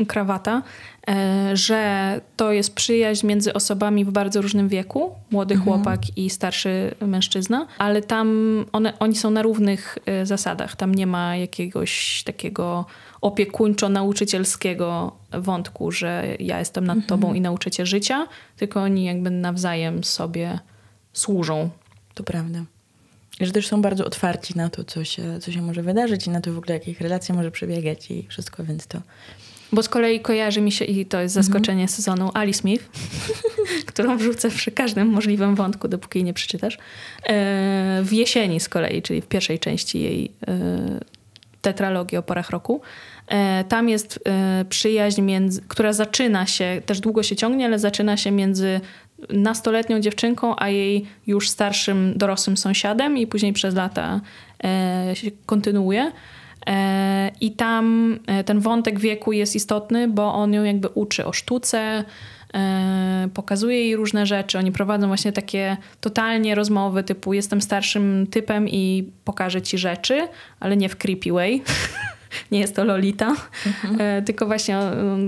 y, 0.00 0.06
krawata, 0.06 0.62
y, 1.10 1.12
że 1.56 2.20
to 2.36 2.52
jest 2.52 2.74
przyjaźń 2.74 3.26
między 3.26 3.52
osobami 3.52 4.04
w 4.04 4.10
bardzo 4.10 4.42
różnym 4.42 4.68
wieku, 4.68 5.14
młody 5.30 5.54
mhm. 5.54 5.70
chłopak 5.70 6.00
i 6.16 6.30
starszy 6.30 6.94
mężczyzna, 7.00 7.66
ale 7.78 8.02
tam 8.02 8.28
one, 8.72 8.98
oni 8.98 9.16
są 9.16 9.30
na 9.30 9.42
równych 9.42 9.98
zasadach. 10.22 10.76
Tam 10.76 10.94
nie 10.94 11.06
ma 11.06 11.36
jakiegoś 11.36 12.22
takiego 12.26 12.84
opiekuńczo-nauczycielskiego 13.20 15.12
wątku, 15.32 15.92
że 15.92 16.36
ja 16.40 16.58
jestem 16.58 16.86
nad 16.86 16.96
mhm. 16.96 17.08
tobą 17.08 17.34
i 17.34 17.40
nauczę 17.40 17.70
cię 17.70 17.86
życia, 17.86 18.26
tylko 18.56 18.80
oni 18.80 19.04
jakby 19.04 19.30
nawzajem 19.30 20.04
sobie 20.04 20.58
służą. 21.12 21.70
To 22.14 22.24
prawda. 22.24 22.64
Że 23.40 23.52
też 23.52 23.66
są 23.66 23.82
bardzo 23.82 24.04
otwarci 24.04 24.56
na 24.56 24.70
to, 24.70 24.84
co 24.84 25.04
się, 25.04 25.40
co 25.40 25.52
się 25.52 25.62
może 25.62 25.82
wydarzyć 25.82 26.26
i 26.26 26.30
na 26.30 26.40
to 26.40 26.52
w 26.52 26.58
ogóle, 26.58 26.74
jak 26.74 26.88
ich 26.88 27.00
relacja 27.00 27.34
może 27.34 27.50
przebiegać 27.50 28.10
i 28.10 28.26
wszystko, 28.28 28.64
więc 28.64 28.86
to... 28.86 29.00
Bo 29.72 29.82
z 29.82 29.88
kolei 29.88 30.20
kojarzy 30.20 30.60
mi 30.60 30.72
się, 30.72 30.84
i 30.84 31.06
to 31.06 31.20
jest 31.20 31.34
zaskoczenie 31.34 31.82
mm 31.82 31.86
-hmm. 31.86 31.96
sezonu, 31.96 32.30
Ali 32.34 32.54
Smith, 32.54 32.84
którą 33.86 34.18
wrzucę 34.18 34.50
przy 34.50 34.70
każdym 34.72 35.08
możliwym 35.08 35.54
wątku, 35.54 35.88
dopóki 35.88 36.18
jej 36.18 36.24
nie 36.24 36.34
przeczytasz. 36.34 36.74
E, 36.74 38.00
w 38.02 38.12
jesieni 38.12 38.60
z 38.60 38.68
kolei, 38.68 39.02
czyli 39.02 39.20
w 39.20 39.26
pierwszej 39.26 39.58
części 39.58 40.00
jej 40.00 40.32
e, 40.48 41.00
tetralogii 41.62 42.18
o 42.18 42.22
porach 42.22 42.50
roku. 42.50 42.80
E, 43.28 43.64
tam 43.64 43.88
jest 43.88 44.20
przyjaźń, 44.68 45.22
między, 45.22 45.62
która 45.68 45.92
zaczyna 45.92 46.46
się, 46.46 46.82
też 46.86 47.00
długo 47.00 47.22
się 47.22 47.36
ciągnie, 47.36 47.66
ale 47.66 47.78
zaczyna 47.78 48.16
się 48.16 48.30
między 48.30 48.80
nastoletnią 49.30 50.00
dziewczynką, 50.00 50.54
a 50.58 50.68
jej 50.68 51.06
już 51.26 51.50
starszym, 51.50 52.12
dorosłym 52.16 52.56
sąsiadem 52.56 53.18
i 53.18 53.26
później 53.26 53.52
przez 53.52 53.74
lata 53.74 54.20
e, 54.64 55.10
się 55.14 55.30
kontynuuje. 55.46 56.12
E, 56.66 57.30
I 57.40 57.52
tam 57.52 58.18
e, 58.26 58.44
ten 58.44 58.60
wątek 58.60 59.00
wieku 59.00 59.32
jest 59.32 59.56
istotny, 59.56 60.08
bo 60.08 60.34
on 60.34 60.52
ją 60.52 60.64
jakby 60.64 60.88
uczy 60.88 61.26
o 61.26 61.32
sztuce, 61.32 62.04
pokazuje 63.34 63.78
jej 63.78 63.96
różne 63.96 64.26
rzeczy. 64.26 64.58
Oni 64.58 64.72
prowadzą 64.72 65.06
właśnie 65.06 65.32
takie 65.32 65.76
totalnie 66.00 66.54
rozmowy 66.54 67.02
typu 67.02 67.32
jestem 67.34 67.60
starszym 67.60 68.26
typem 68.30 68.68
i 68.68 69.10
pokażę 69.24 69.62
ci 69.62 69.78
rzeczy, 69.78 70.28
ale 70.60 70.76
nie 70.76 70.88
w 70.88 70.96
creepy 70.96 71.32
way. 71.32 71.62
nie 72.50 72.60
jest 72.60 72.76
to 72.76 72.84
Lolita, 72.84 73.36
mhm. 73.66 74.24
tylko 74.24 74.46
właśnie 74.46 74.78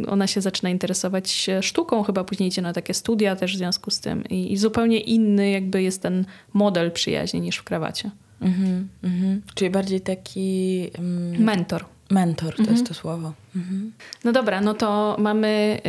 ona 0.09 0.27
się 0.27 0.41
zaczyna 0.41 0.71
interesować 0.71 1.51
sztuką, 1.61 2.03
chyba 2.03 2.25
później 2.25 2.49
idzie 2.49 2.63
na 2.63 2.73
takie 2.73 2.95
studia 2.95 3.37
też 3.37 3.55
w 3.55 3.59
związku 3.59 3.91
z 3.91 4.01
tym 4.01 4.25
i, 4.25 4.53
i 4.53 4.57
zupełnie 4.57 5.01
inny 5.01 5.51
jakby 5.51 5.83
jest 5.83 6.03
ten 6.03 6.25
model 6.53 6.91
przyjaźni 6.93 7.41
niż 7.41 7.57
w 7.57 7.65
krawacie. 7.65 8.11
Mhm, 8.41 8.89
mhm. 9.03 9.43
Czyli 9.55 9.71
bardziej 9.71 10.01
taki... 10.01 10.91
Um... 10.99 11.45
Mentor. 11.45 11.85
Mentor, 12.11 12.55
to 12.55 12.59
mhm. 12.59 12.77
jest 12.77 12.89
to 12.89 12.95
słowo. 12.95 13.33
Mhm. 13.57 13.93
No 14.25 14.33
dobra, 14.33 14.61
no 14.61 14.75
to 14.75 15.17
mamy 15.19 15.81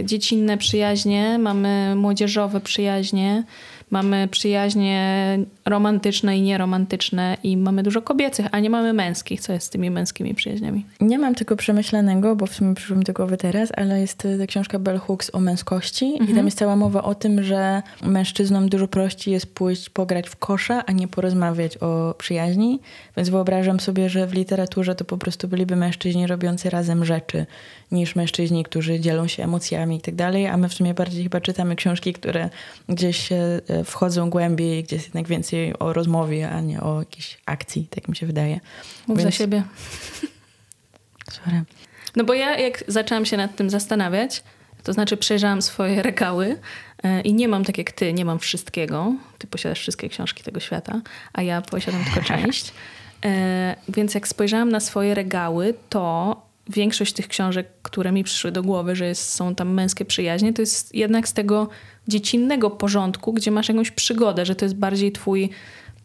y, 0.00 0.04
dziecinne 0.04 0.58
przyjaźnie, 0.58 1.38
mamy 1.38 1.94
młodzieżowe 1.96 2.60
przyjaźnie, 2.60 3.44
mamy 3.90 4.28
przyjaźnie 4.28 5.38
romantyczne 5.64 6.38
i 6.38 6.42
nieromantyczne 6.42 7.36
i 7.42 7.56
mamy 7.56 7.82
dużo 7.82 8.02
kobiecych, 8.02 8.46
a 8.52 8.60
nie 8.60 8.70
mamy 8.70 8.92
męskich. 8.92 9.40
Co 9.40 9.52
jest 9.52 9.66
z 9.66 9.70
tymi 9.70 9.90
męskimi 9.90 10.34
przyjaźniami? 10.34 10.86
Nie 11.00 11.18
mam 11.18 11.34
tego 11.34 11.56
przemyślanego, 11.56 12.36
bo 12.36 12.46
w 12.46 12.54
sumie 12.54 12.74
przyszło 12.74 12.96
mi 12.96 13.04
do 13.04 13.12
głowy 13.12 13.36
teraz, 13.36 13.72
ale 13.76 14.00
jest 14.00 14.18
ta 14.38 14.46
książka 14.46 14.78
Bell 14.78 14.98
Hooks 14.98 15.30
o 15.32 15.40
męskości 15.40 16.04
mhm. 16.04 16.24
i 16.24 16.26
tam 16.26 16.30
mhm. 16.30 16.46
jest 16.46 16.58
cała 16.58 16.76
mowa 16.76 17.02
o 17.02 17.14
tym, 17.14 17.42
że 17.42 17.82
mężczyznom 18.02 18.68
dużo 18.68 18.88
prościej 18.88 19.34
jest 19.34 19.54
pójść 19.54 19.90
pograć 19.90 20.28
w 20.28 20.36
kosza, 20.36 20.86
a 20.86 20.92
nie 20.92 21.08
porozmawiać 21.08 21.76
o 21.76 22.14
przyjaźni. 22.18 22.80
Więc 23.16 23.28
wyobrażam 23.28 23.80
sobie, 23.80 24.08
że 24.08 24.26
w 24.26 24.34
literaturze 24.34 24.94
to 24.94 25.04
po 25.04 25.18
prostu 25.18 25.48
byliby 25.48 25.76
mężczyźni 25.76 26.26
robiący 26.26 26.70
razem 26.70 27.04
rzeczy, 27.04 27.46
niż 27.92 28.16
mężczyźni, 28.16 28.64
którzy 28.64 29.00
dzielą 29.00 29.28
się 29.28 29.44
emocjami 29.44 29.96
i 29.96 30.00
tak 30.00 30.14
dalej, 30.14 30.46
a 30.46 30.56
my 30.56 30.68
w 30.68 30.74
sumie 30.74 30.94
bardziej 30.94 31.22
chyba 31.22 31.40
czytamy 31.40 31.76
książki, 31.76 32.12
które 32.12 32.50
gdzieś 32.88 33.32
e, 33.32 33.60
wchodzą 33.84 34.30
głębiej, 34.30 34.84
gdzie 34.84 34.96
jest 34.96 35.06
jednak 35.06 35.28
więcej 35.28 35.78
o 35.78 35.92
rozmowie, 35.92 36.50
a 36.50 36.60
nie 36.60 36.80
o 36.80 36.98
jakiejś 36.98 37.38
akcji, 37.46 37.88
tak 37.90 38.08
mi 38.08 38.16
się 38.16 38.26
wydaje. 38.26 38.60
Mów 39.06 39.18
Więc... 39.18 39.30
za 39.30 39.38
siebie. 39.38 39.62
Sorry. 41.32 41.62
No 42.16 42.24
bo 42.24 42.34
ja 42.34 42.58
jak 42.58 42.84
zaczęłam 42.88 43.26
się 43.26 43.36
nad 43.36 43.56
tym 43.56 43.70
zastanawiać, 43.70 44.42
to 44.82 44.92
znaczy 44.92 45.16
przejrzałam 45.16 45.62
swoje 45.62 46.02
regały 46.02 46.58
e, 47.02 47.20
i 47.20 47.34
nie 47.34 47.48
mam 47.48 47.64
tak 47.64 47.78
jak 47.78 47.92
ty, 47.92 48.12
nie 48.12 48.24
mam 48.24 48.38
wszystkiego. 48.38 49.14
Ty 49.38 49.46
posiadasz 49.46 49.80
wszystkie 49.80 50.08
książki 50.08 50.42
tego 50.42 50.60
świata, 50.60 51.00
a 51.32 51.42
ja 51.42 51.62
posiadam 51.62 52.04
tylko 52.04 52.20
część. 52.34 52.72
E, 53.24 53.76
więc 53.88 54.14
jak 54.14 54.28
spojrzałam 54.28 54.68
na 54.68 54.80
swoje 54.80 55.14
regały, 55.14 55.74
to 55.88 56.36
większość 56.68 57.12
tych 57.12 57.28
książek, 57.28 57.68
które 57.82 58.12
mi 58.12 58.24
przyszły 58.24 58.52
do 58.52 58.62
głowy, 58.62 58.96
że 58.96 59.06
jest, 59.06 59.32
są 59.32 59.54
tam 59.54 59.72
męskie 59.72 60.04
przyjaźnie, 60.04 60.52
to 60.52 60.62
jest 60.62 60.94
jednak 60.94 61.28
z 61.28 61.32
tego 61.32 61.68
dziecinnego 62.08 62.70
porządku, 62.70 63.32
gdzie 63.32 63.50
masz 63.50 63.68
jakąś 63.68 63.90
przygodę, 63.90 64.46
że 64.46 64.54
to 64.54 64.64
jest 64.64 64.76
bardziej 64.76 65.12
twój 65.12 65.50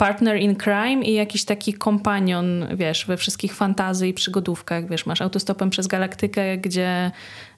partner 0.02 0.38
in 0.38 0.56
crime 0.56 1.04
i 1.04 1.14
jakiś 1.14 1.46
taki 1.46 1.74
kompanion, 1.74 2.68
wiesz, 2.76 3.06
we 3.06 3.18
wszystkich 3.18 3.56
fantazji 3.56 4.10
i 4.10 4.14
przygodówkach, 4.14 4.88
wiesz, 4.88 5.06
masz 5.06 5.22
autostopem 5.22 5.70
przez 5.70 5.88
galaktykę, 5.88 6.58
gdzie 6.58 7.12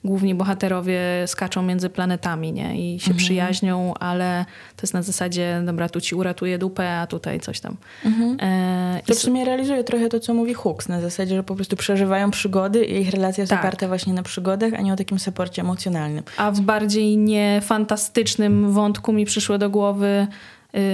główni 0.04 0.34
bohaterowie 0.34 1.00
skaczą 1.26 1.62
między 1.62 1.90
planetami, 1.90 2.52
nie? 2.52 2.94
I 2.94 3.00
się 3.00 3.10
mhm. 3.10 3.16
przyjaźnią, 3.16 3.94
ale 3.94 4.44
to 4.76 4.82
jest 4.82 4.94
na 4.94 5.02
zasadzie, 5.02 5.62
dobra, 5.66 5.88
tu 5.88 6.00
ci 6.00 6.14
uratuje 6.14 6.58
dupę, 6.58 6.98
a 6.98 7.06
tutaj 7.06 7.40
coś 7.40 7.60
tam. 7.60 7.76
Mhm. 8.04 8.36
E, 8.40 9.02
to 9.06 9.14
w 9.14 9.18
sumie 9.18 9.44
realizuje 9.44 9.84
trochę 9.84 10.08
to, 10.08 10.20
co 10.20 10.34
mówi 10.34 10.54
Hooks, 10.54 10.88
na 10.88 11.00
zasadzie, 11.00 11.36
że 11.36 11.42
po 11.42 11.54
prostu 11.54 11.76
przeżywają 11.76 12.30
przygody 12.30 12.84
i 12.84 13.00
ich 13.00 13.10
relacja 13.10 13.42
jest 13.42 13.50
tak. 13.50 13.60
oparta 13.60 13.88
właśnie 13.88 14.12
na 14.12 14.22
przygodach, 14.22 14.74
a 14.74 14.80
nie 14.80 14.92
o 14.92 14.96
takim 14.96 15.18
saporcie 15.18 15.62
emocjonalnym. 15.62 16.24
A 16.36 16.50
w 16.50 16.60
bardziej 16.60 17.16
niefantastycznym 17.16 18.72
wątku 18.72 19.12
mi 19.12 19.24
przyszło 19.24 19.58
do 19.58 19.70
głowy 19.70 20.26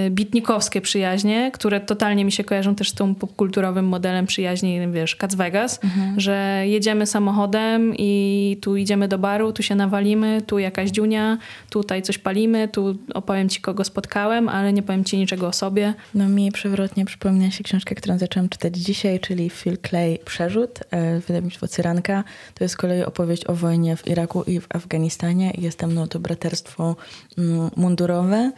bitnikowskie 0.09 0.81
przyjaźnie, 0.81 1.51
które 1.53 1.79
totalnie 1.79 2.25
mi 2.25 2.31
się 2.31 2.43
kojarzą 2.43 2.75
też 2.75 2.89
z 2.89 2.93
tą 2.93 3.15
popkulturowym 3.15 3.85
modelem 3.85 4.25
przyjaźni, 4.25 4.79
wiesz, 4.91 5.15
Cats 5.15 5.35
Vegas, 5.35 5.79
mhm. 5.83 6.19
że 6.19 6.63
jedziemy 6.65 7.05
samochodem 7.05 7.93
i 7.97 8.57
tu 8.61 8.77
idziemy 8.77 9.07
do 9.07 9.17
baru, 9.17 9.53
tu 9.53 9.63
się 9.63 9.75
nawalimy, 9.75 10.41
tu 10.41 10.59
jakaś 10.59 10.89
dziunia, 10.89 11.37
tutaj 11.69 12.01
coś 12.01 12.17
palimy, 12.17 12.67
tu 12.67 12.97
opowiem 13.13 13.49
ci, 13.49 13.61
kogo 13.61 13.83
spotkałem, 13.83 14.49
ale 14.49 14.73
nie 14.73 14.83
powiem 14.83 15.03
ci 15.03 15.17
niczego 15.17 15.47
o 15.47 15.53
sobie. 15.53 15.93
No 16.15 16.29
mi 16.29 16.51
przewrotnie 16.51 17.05
przypomina 17.05 17.51
się 17.51 17.63
książka, 17.63 17.95
którą 17.95 18.17
zaczęłam 18.17 18.49
czytać 18.49 18.77
dzisiaj, 18.77 19.19
czyli 19.19 19.49
Phil 19.49 19.77
Clay 19.89 20.19
Przerzut, 20.25 20.79
e, 20.91 21.19
wydawnictwo 21.19 21.67
Cyranka. 21.67 22.23
To 22.53 22.63
jest 22.63 22.73
z 22.73 22.77
kolei 22.77 23.03
opowieść 23.03 23.45
o 23.47 23.55
wojnie 23.55 23.95
w 23.95 24.07
Iraku 24.07 24.43
i 24.43 24.59
w 24.59 24.67
Afganistanie. 24.69 25.53
Jest 25.57 25.79
tam 25.79 25.93
no, 25.93 26.07
to 26.07 26.19
braterstwo 26.19 26.95
mm, 27.37 27.69
mundurowe, 27.75 28.51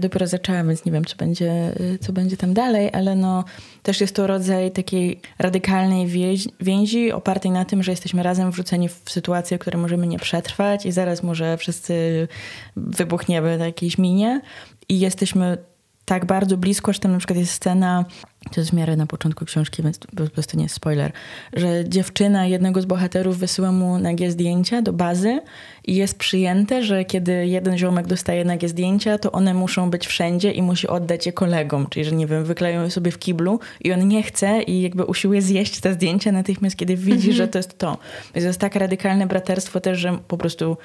dopiero 0.00 0.26
zaczęłam, 0.26 0.68
więc 0.68 0.84
nie 0.84 0.92
wiem, 0.92 1.04
co 1.04 1.16
będzie, 1.16 1.72
co 2.00 2.12
będzie 2.12 2.36
tam 2.36 2.54
dalej, 2.54 2.90
ale 2.92 3.16
no, 3.16 3.44
też 3.82 4.00
jest 4.00 4.14
to 4.14 4.26
rodzaj 4.26 4.70
takiej 4.70 5.20
radykalnej 5.38 6.06
więzi, 6.60 7.12
opartej 7.12 7.50
na 7.50 7.64
tym, 7.64 7.82
że 7.82 7.90
jesteśmy 7.90 8.22
razem 8.22 8.50
wrzuceni 8.50 8.88
w 8.88 9.02
sytuację, 9.08 9.58
w 9.58 9.60
której 9.60 9.80
możemy 9.80 10.06
nie 10.06 10.18
przetrwać 10.18 10.86
i 10.86 10.92
zaraz 10.92 11.22
może 11.22 11.56
wszyscy 11.56 12.28
wybuchniemy 12.76 13.58
na 13.58 13.66
jakiejś 13.66 13.98
minie. 13.98 14.40
I 14.88 15.00
jesteśmy 15.00 15.58
tak 16.04 16.24
bardzo 16.24 16.56
blisko, 16.56 16.92
że 16.92 16.98
tam 16.98 17.12
na 17.12 17.18
przykład 17.18 17.38
jest 17.38 17.52
scena, 17.52 18.04
to 18.50 18.60
jest 18.60 18.70
w 18.70 18.74
miarę 18.74 18.96
na 18.96 19.06
początku 19.06 19.44
książki, 19.44 19.82
więc 19.82 19.98
po 19.98 20.26
prostu 20.26 20.56
nie 20.56 20.62
jest 20.62 20.74
spoiler, 20.74 21.12
że 21.52 21.88
dziewczyna 21.88 22.46
jednego 22.46 22.80
z 22.80 22.84
bohaterów 22.84 23.38
wysyła 23.38 23.72
mu 23.72 23.98
nagie 23.98 24.30
zdjęcia 24.30 24.82
do 24.82 24.92
bazy 24.92 25.40
i 25.84 25.94
jest 25.94 26.18
przyjęte, 26.18 26.82
że 26.82 27.04
kiedy 27.04 27.46
jeden 27.46 27.78
ziomek 27.78 28.06
dostaje 28.06 28.44
nagie 28.44 28.68
zdjęcia, 28.68 29.18
to 29.18 29.32
one 29.32 29.54
muszą 29.54 29.90
być 29.90 30.06
wszędzie 30.06 30.50
i 30.50 30.62
musi 30.62 30.88
oddać 30.88 31.26
je 31.26 31.32
kolegom, 31.32 31.86
czyli 31.90 32.04
że 32.04 32.12
nie 32.16 32.26
wiem, 32.26 32.44
wykleją 32.44 32.84
je 32.84 32.90
sobie 32.90 33.10
w 33.10 33.18
kiblu 33.18 33.60
i 33.80 33.92
on 33.92 34.08
nie 34.08 34.22
chce 34.22 34.62
i 34.62 34.82
jakby 34.82 35.04
usiłuje 35.04 35.42
zjeść 35.42 35.80
te 35.80 35.92
zdjęcia 35.94 36.32
natychmiast, 36.32 36.76
kiedy 36.76 36.96
widzi, 36.96 37.32
że 37.32 37.48
to 37.48 37.58
jest 37.58 37.78
to. 37.78 37.98
Więc 38.34 38.44
to 38.44 38.48
jest 38.48 38.60
tak 38.60 38.76
radykalne 38.76 39.26
braterstwo 39.26 39.80
też, 39.80 39.98
że 39.98 40.18
po 40.28 40.38
prostu 40.38 40.76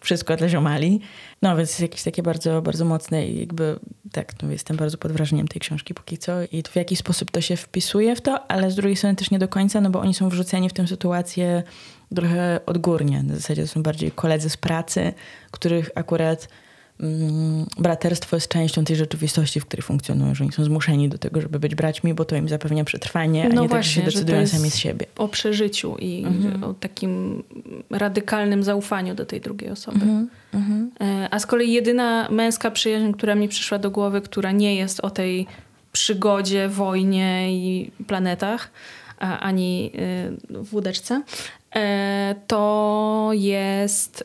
wszystko 0.00 0.36
dla 0.36 0.48
ziomali. 0.48 1.00
No 1.42 1.56
więc 1.56 1.78
jakieś 1.78 2.02
takie 2.02 2.22
bardzo, 2.22 2.62
bardzo 2.62 2.84
mocne 2.84 3.26
i 3.26 3.40
jakby 3.40 3.78
tak, 4.12 4.42
no 4.42 4.50
jestem 4.50 4.76
bardzo 4.76 4.98
pod 4.98 5.12
wrażeniem 5.12 5.48
tej 5.48 5.60
książki 5.60 5.94
póki 5.94 6.18
co 6.18 6.32
i 6.52 6.62
w 6.62 6.76
jakiś 6.76 6.98
sposób 6.98 7.30
to 7.30 7.40
się 7.40 7.56
wpisuje 7.56 8.16
w 8.16 8.20
to, 8.20 8.50
ale 8.50 8.70
z 8.70 8.74
drugiej 8.74 8.96
strony 8.96 9.16
też 9.16 9.30
nie 9.30 9.38
do 9.38 9.48
końca, 9.48 9.80
no 9.80 9.90
bo 9.90 10.00
oni 10.00 10.14
są 10.14 10.28
wrzuceni 10.28 10.68
w 10.68 10.72
tę 10.72 10.86
sytuację 10.86 11.62
trochę 12.14 12.60
odgórnie. 12.66 13.22
Na 13.22 13.34
zasadzie 13.34 13.62
to 13.62 13.68
są 13.68 13.82
bardziej 13.82 14.10
koledzy 14.10 14.50
z 14.50 14.56
pracy, 14.56 15.12
których 15.50 15.90
akurat 15.94 16.48
braterstwo 17.78 18.36
jest 18.36 18.48
częścią 18.48 18.84
tej 18.84 18.96
rzeczywistości, 18.96 19.60
w 19.60 19.66
której 19.66 19.82
funkcjonują, 19.82 20.34
że 20.34 20.44
oni 20.44 20.52
są 20.52 20.64
zmuszeni 20.64 21.08
do 21.08 21.18
tego, 21.18 21.40
żeby 21.40 21.60
być 21.60 21.74
braćmi, 21.74 22.14
bo 22.14 22.24
to 22.24 22.36
im 22.36 22.48
zapewnia 22.48 22.84
przetrwanie, 22.84 23.48
no 23.48 23.60
a 23.60 23.62
nie 23.62 23.68
właśnie, 23.68 24.02
tak, 24.02 24.10
że 24.10 24.18
się 24.18 24.24
decydują 24.24 24.46
sami 24.46 24.70
z 24.70 24.76
siebie. 24.76 25.06
O 25.16 25.28
przeżyciu 25.28 25.96
i 25.98 26.24
mhm. 26.24 26.64
o 26.64 26.74
takim 26.74 27.42
radykalnym 27.90 28.62
zaufaniu 28.62 29.14
do 29.14 29.26
tej 29.26 29.40
drugiej 29.40 29.70
osoby. 29.70 29.98
Mhm. 30.02 30.28
Mhm. 30.54 30.90
E, 31.00 31.28
a 31.30 31.38
z 31.38 31.46
kolei 31.46 31.72
jedyna 31.72 32.28
męska 32.30 32.70
przyjaźń, 32.70 33.12
która 33.12 33.34
mi 33.34 33.48
przyszła 33.48 33.78
do 33.78 33.90
głowy, 33.90 34.20
która 34.20 34.52
nie 34.52 34.76
jest 34.76 35.00
o 35.00 35.10
tej 35.10 35.46
przygodzie, 35.92 36.68
wojnie 36.68 37.52
i 37.52 37.90
planetach, 38.06 38.70
ani 39.18 39.92
e, 39.94 40.60
w 40.62 40.70
wódeczce, 40.70 41.22
e, 41.74 42.34
to 42.46 43.30
jest 43.32 44.24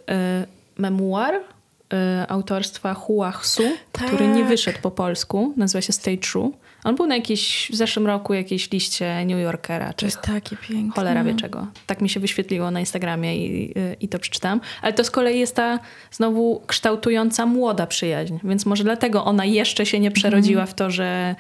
memuar 0.78 1.55
y, 1.94 1.98
autorstwa 2.30 2.94
Hua 2.94 3.32
Hsu, 3.32 3.64
tak. 3.92 4.08
który 4.08 4.28
nie 4.28 4.44
wyszedł 4.44 4.80
po 4.82 4.92
polsku. 4.92 5.54
Nazywa 5.58 5.82
się 5.82 5.94
Stay 5.94 6.18
True. 6.18 6.52
On 6.84 6.96
był 6.96 7.08
na 7.08 7.16
jakiejś, 7.16 7.70
w 7.74 7.76
zeszłym 7.76 8.08
roku 8.08 8.34
jakiejś 8.34 8.72
liście 8.72 9.26
New 9.26 9.40
Yorkera. 9.40 9.94
Czy 9.94 10.00
to 10.00 10.06
jest 10.06 10.22
takie 10.22 10.56
piękne. 10.56 10.92
Cholera 10.96 11.24
wie 11.24 11.36
czego. 11.36 11.68
Tak 11.88 12.02
mi 12.02 12.10
się 12.10 12.20
wyświetliło 12.20 12.72
na 12.72 12.80
Instagramie 12.80 13.38
i, 13.38 13.72
i, 13.72 13.74
i, 14.00 14.08
to 14.08 14.20
przeczytałam. 14.20 14.62
Ale 14.82 14.94
to 14.94 15.04
z 15.04 15.12
kolei 15.12 15.40
jest 15.40 15.56
ta 15.56 15.80
znowu 16.12 16.62
kształtująca 16.68 17.46
młoda 17.46 17.88
przyjaźń. 17.88 18.38
Więc 18.44 18.66
może 18.66 18.84
dlatego 18.84 19.26
ona 19.26 19.46
jeszcze 19.46 19.86
się 19.86 20.00
nie 20.00 20.12
przerodziła 20.12 20.62
mm. 20.62 20.68
w 20.68 20.74
to, 20.74 20.92
że... 20.92 21.36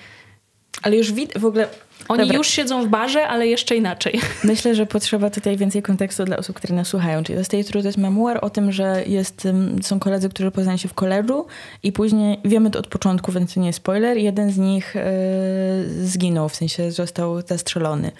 Ale 0.82 0.98
już 0.98 1.14
wid- 1.14 1.40
w 1.40 1.46
ogóle 1.46 1.68
oni 2.08 2.22
Dobra. 2.22 2.38
już 2.38 2.48
siedzą 2.48 2.86
w 2.86 2.88
barze, 2.88 3.28
ale 3.28 3.48
jeszcze 3.48 3.76
inaczej. 3.76 4.20
Myślę, 4.44 4.76
że 4.76 4.86
potrzeba 4.86 5.30
tutaj 5.30 5.58
więcej 5.58 5.82
kontekstu 5.82 6.26
dla 6.26 6.38
osób, 6.38 6.56
które 6.56 6.76
nas 6.76 6.88
słuchają. 6.88 7.24
Czyli 7.24 7.46
to 7.46 7.58
jest, 7.58 7.72
to 7.72 7.80
jest 7.80 7.98
memuar 7.98 8.40
o 8.42 8.50
tym, 8.50 8.72
że 8.72 9.04
jest, 9.08 9.48
są 9.82 10.00
koledzy, 10.00 10.30
którzy 10.30 10.52
poznali 10.52 10.80
się 10.80 10.88
w 10.88 10.94
koledżu 10.94 11.46
i 11.84 11.92
później, 11.92 12.40
wiemy 12.46 12.72
to 12.72 12.80
od 12.80 12.88
początku, 12.88 13.32
więc 13.32 13.54
to 13.54 13.60
nie 13.60 13.68
jest 13.68 13.78
spoiler, 13.78 14.18
jeden 14.18 14.52
z 14.52 14.58
nich 14.58 14.96
yy, 14.96 16.06
zginął, 16.06 16.50
w 16.50 16.56
sensie 16.56 16.92
został 16.92 17.42
zastrzelony. 17.42 18.12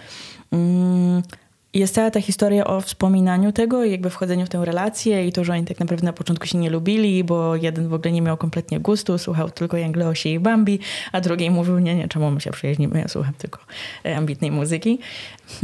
Yy, 0.52 0.60
jest 1.80 1.96
cała 1.96 2.12
ta 2.12 2.22
historia 2.22 2.66
o 2.68 2.82
wspominaniu 2.82 3.52
tego 3.52 3.84
i 3.84 3.92
jakby 3.92 4.10
wchodzeniu 4.10 4.46
w 4.46 4.50
tę 4.50 4.66
relację 4.66 5.28
i 5.28 5.32
to, 5.32 5.44
że 5.44 5.54
oni 5.54 5.66
tak 5.66 5.80
naprawdę 5.80 6.06
na 6.06 6.14
początku 6.14 6.48
się 6.48 6.58
nie 6.58 6.70
lubili, 6.70 7.24
bo 7.24 7.56
jeden 7.56 7.88
w 7.88 7.94
ogóle 7.94 8.12
nie 8.12 8.22
miał 8.22 8.38
kompletnie 8.38 8.80
gustu, 8.80 9.18
słuchał 9.18 9.50
tylko 9.50 9.78
Jangleosi 9.78 10.32
i 10.32 10.40
Bambi, 10.40 10.80
a 11.12 11.22
drugi 11.22 11.50
mówił, 11.50 11.80
nie, 11.80 11.96
nie, 11.96 12.08
czemu 12.08 12.32
my 12.32 12.42
się 12.42 12.52
przyjaźnimy, 12.52 13.00
ja 13.00 13.08
słucham 13.08 13.34
tylko 13.34 13.60
e, 14.06 14.18
ambitnej 14.18 14.52
muzyki. 14.52 15.00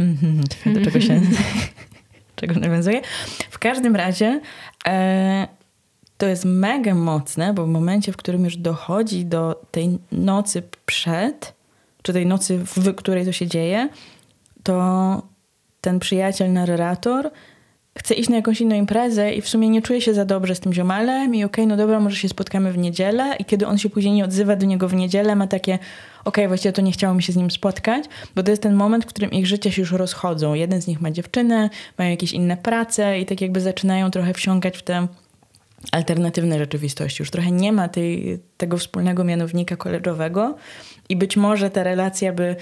Do 0.74 0.86
czego 0.86 1.02
się 1.02 1.22
czego 2.36 2.60
nawiązuje. 2.60 3.02
W 3.50 3.60
każdym 3.60 3.96
razie 3.96 4.42
e, 4.88 5.48
to 6.18 6.26
jest 6.26 6.46
mega 6.46 6.96
mocne, 6.96 7.54
bo 7.54 7.66
w 7.66 7.70
momencie, 7.70 8.12
w 8.12 8.18
którym 8.18 8.46
już 8.46 8.58
dochodzi 8.58 9.26
do 9.26 9.62
tej 9.72 10.00
nocy 10.12 10.64
przed, 10.86 11.54
czy 12.02 12.14
tej 12.14 12.26
nocy, 12.26 12.58
w 12.58 12.96
której 12.96 13.26
to 13.26 13.32
się 13.32 13.48
dzieje, 13.48 13.90
to 14.64 15.31
ten 15.82 16.00
przyjaciel, 16.00 16.54
narrator 16.54 17.32
chce 17.98 18.14
iść 18.14 18.30
na 18.30 18.36
jakąś 18.36 18.62
inną 18.62 18.76
imprezę 18.76 19.34
i 19.34 19.42
w 19.42 19.50
sumie 19.50 19.70
nie 19.70 19.82
czuje 19.82 20.02
się 20.02 20.14
za 20.14 20.26
dobrze 20.26 20.56
z 20.56 20.60
tym 20.60 20.74
ziomalem 20.74 21.36
i 21.36 21.44
okej, 21.44 21.64
okay, 21.64 21.68
no 21.68 21.78
dobra, 21.78 22.00
może 22.00 22.16
się 22.16 22.30
spotkamy 22.30 22.72
w 22.72 22.78
niedzielę 22.78 23.36
i 23.40 23.46
kiedy 23.46 23.68
on 23.68 23.78
się 23.78 23.90
później 23.90 24.14
nie 24.14 24.26
odzywa 24.26 24.56
do 24.56 24.66
niego 24.66 24.88
w 24.88 24.94
niedzielę, 24.94 25.36
ma 25.36 25.48
takie 25.48 25.74
okej, 25.74 25.82
okay, 26.26 26.48
właściwie 26.48 26.74
to 26.74 26.82
nie 26.82 26.92
chciało 26.92 27.14
mi 27.14 27.24
się 27.24 27.34
z 27.34 27.36
nim 27.36 27.52
spotkać, 27.52 28.06
bo 28.36 28.44
to 28.44 28.52
jest 28.52 28.64
ten 28.64 28.74
moment, 28.74 29.04
w 29.04 29.08
którym 29.08 29.32
ich 29.32 29.48
życia 29.48 29.72
się 29.72 29.82
już 29.82 29.92
rozchodzą. 29.92 30.54
Jeden 30.54 30.82
z 30.82 30.88
nich 30.88 31.02
ma 31.02 31.12
dziewczynę, 31.12 31.70
mają 31.98 32.12
jakieś 32.12 32.34
inne 32.34 32.58
prace 32.58 33.20
i 33.20 33.26
tak 33.26 33.42
jakby 33.42 33.62
zaczynają 33.62 34.12
trochę 34.12 34.34
wsiąkać 34.34 34.78
w 34.78 34.84
te 34.84 35.08
alternatywne 35.92 36.60
rzeczywistości. 36.60 37.22
Już 37.22 37.32
trochę 37.32 37.52
nie 37.52 37.72
ma 37.72 37.90
tej, 37.90 38.40
tego 38.58 38.78
wspólnego 38.78 39.24
mianownika 39.24 39.76
koleżowego 39.76 40.56
i 41.10 41.16
być 41.16 41.38
może 41.38 41.70
ta 41.70 41.84
relacja 41.84 42.34
by 42.34 42.56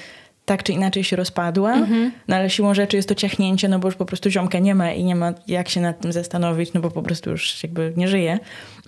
tak 0.49 0.63
czy 0.63 0.73
inaczej 0.73 1.03
się 1.03 1.15
rozpadła, 1.15 1.73
mhm. 1.73 2.11
no 2.27 2.35
ale 2.35 2.49
siłą 2.49 2.73
rzeczy 2.73 2.95
jest 2.95 3.09
to 3.09 3.15
ciachnięcie, 3.15 3.67
no 3.67 3.79
bo 3.79 3.87
już 3.87 3.95
po 3.95 4.05
prostu 4.05 4.29
ziomka 4.29 4.59
nie 4.59 4.75
ma 4.75 4.91
i 4.91 5.03
nie 5.03 5.15
ma 5.15 5.33
jak 5.47 5.69
się 5.69 5.81
nad 5.81 6.01
tym 6.01 6.11
zastanowić, 6.11 6.73
no 6.73 6.81
bo 6.81 6.91
po 6.91 7.03
prostu 7.03 7.29
już 7.29 7.63
jakby 7.63 7.93
nie 7.97 8.07
żyje. 8.07 8.39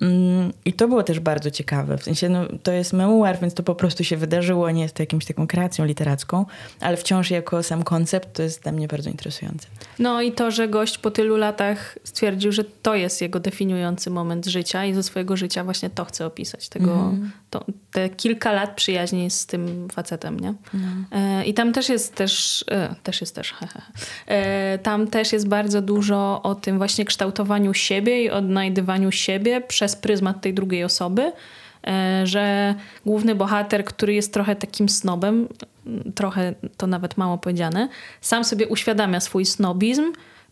Mm, 0.01 0.53
I 0.65 0.73
to 0.73 0.87
było 0.87 1.03
też 1.03 1.19
bardzo 1.19 1.51
ciekawe. 1.51 1.97
W 1.97 2.03
sensie, 2.03 2.29
no, 2.29 2.45
to 2.63 2.71
jest 2.71 2.93
memuar, 2.93 3.39
więc 3.39 3.53
to 3.53 3.63
po 3.63 3.75
prostu 3.75 4.03
się 4.03 4.17
wydarzyło, 4.17 4.71
nie 4.71 4.81
jest 4.81 4.95
to 4.95 5.03
jakimś 5.03 5.25
taką 5.25 5.47
kreacją 5.47 5.85
literacką, 5.85 6.45
ale 6.79 6.97
wciąż 6.97 7.31
jako 7.31 7.63
sam 7.63 7.83
koncept 7.83 8.33
to 8.33 8.43
jest 8.43 8.63
dla 8.63 8.71
mnie 8.71 8.87
bardzo 8.87 9.09
interesujące. 9.09 9.67
No 9.99 10.21
i 10.21 10.31
to, 10.31 10.51
że 10.51 10.67
gość 10.67 10.97
po 10.97 11.11
tylu 11.11 11.37
latach 11.37 11.97
stwierdził, 12.03 12.51
że 12.51 12.63
to 12.63 12.95
jest 12.95 13.21
jego 13.21 13.39
definiujący 13.39 14.09
moment 14.09 14.45
życia 14.45 14.85
i 14.85 14.93
ze 14.93 15.03
swojego 15.03 15.37
życia 15.37 15.63
właśnie 15.63 15.89
to 15.89 16.05
chce 16.05 16.25
opisać. 16.25 16.69
Tego, 16.69 16.93
mhm. 16.93 17.31
to, 17.49 17.65
te 17.91 18.09
kilka 18.09 18.51
lat 18.51 18.75
przyjaźni 18.75 19.29
z 19.29 19.45
tym 19.45 19.87
facetem, 19.91 20.39
nie? 20.39 20.53
No. 20.73 20.79
E, 21.11 21.45
I 21.51 21.53
tam 21.53 21.73
też 21.73 21.89
jest 21.89 22.15
też, 22.15 22.65
e, 22.71 22.95
też 23.03 23.21
jest 23.21 23.35
też, 23.35 23.53
e, 24.27 24.79
tam 24.79 25.07
też 25.07 25.33
jest 25.33 25.47
bardzo 25.47 25.81
dużo 25.81 26.41
o 26.43 26.55
tym 26.55 26.77
właśnie 26.77 27.05
kształtowaniu 27.05 27.73
siebie 27.73 28.23
i 28.23 28.29
odnajdywaniu 28.29 29.11
siebie 29.11 29.61
przez 29.61 29.95
pryzmat 29.95 30.41
tej 30.41 30.53
drugiej 30.53 30.83
osoby, 30.83 31.31
e, 31.87 32.21
że 32.27 32.75
główny 33.05 33.35
bohater, 33.35 33.85
który 33.85 34.13
jest 34.13 34.33
trochę 34.33 34.55
takim 34.55 34.89
snobem, 34.89 35.47
trochę 36.15 36.53
to 36.77 36.87
nawet 36.87 37.17
mało 37.17 37.37
powiedziane, 37.37 37.89
sam 38.21 38.43
sobie 38.43 38.67
uświadamia 38.67 39.19
swój 39.19 39.45
snobizm, 39.45 40.03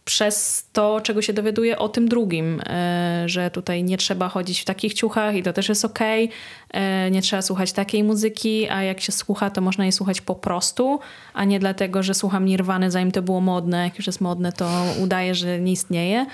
przez 0.09 0.67
to, 0.73 1.01
czego 1.01 1.21
się 1.21 1.33
dowiaduje 1.33 1.79
o 1.79 1.89
tym 1.89 2.07
drugim, 2.07 2.61
e, 2.65 3.23
że 3.25 3.51
tutaj 3.51 3.83
nie 3.83 3.97
trzeba 3.97 4.29
chodzić 4.29 4.61
w 4.61 4.65
takich 4.65 4.93
ciuchach 4.93 5.35
i 5.35 5.43
to 5.43 5.53
też 5.53 5.69
jest 5.69 5.85
okej, 5.85 6.29
okay. 6.69 7.11
nie 7.11 7.21
trzeba 7.21 7.41
słuchać 7.41 7.73
takiej 7.73 8.03
muzyki, 8.03 8.69
a 8.69 8.83
jak 8.83 9.01
się 9.01 9.11
słucha, 9.11 9.49
to 9.49 9.61
można 9.61 9.83
jej 9.83 9.91
słuchać 9.91 10.21
po 10.21 10.35
prostu, 10.35 10.99
a 11.33 11.43
nie 11.45 11.59
dlatego, 11.59 12.03
że 12.03 12.13
słucham 12.13 12.45
Nirwany, 12.45 12.91
zanim 12.91 13.11
to 13.11 13.21
było 13.21 13.41
modne. 13.41 13.83
Jak 13.83 13.97
już 13.97 14.07
jest 14.07 14.21
modne, 14.21 14.51
to 14.51 14.69
udaje, 15.03 15.35
że 15.35 15.59
nie 15.59 15.71
istnieje 15.71 16.25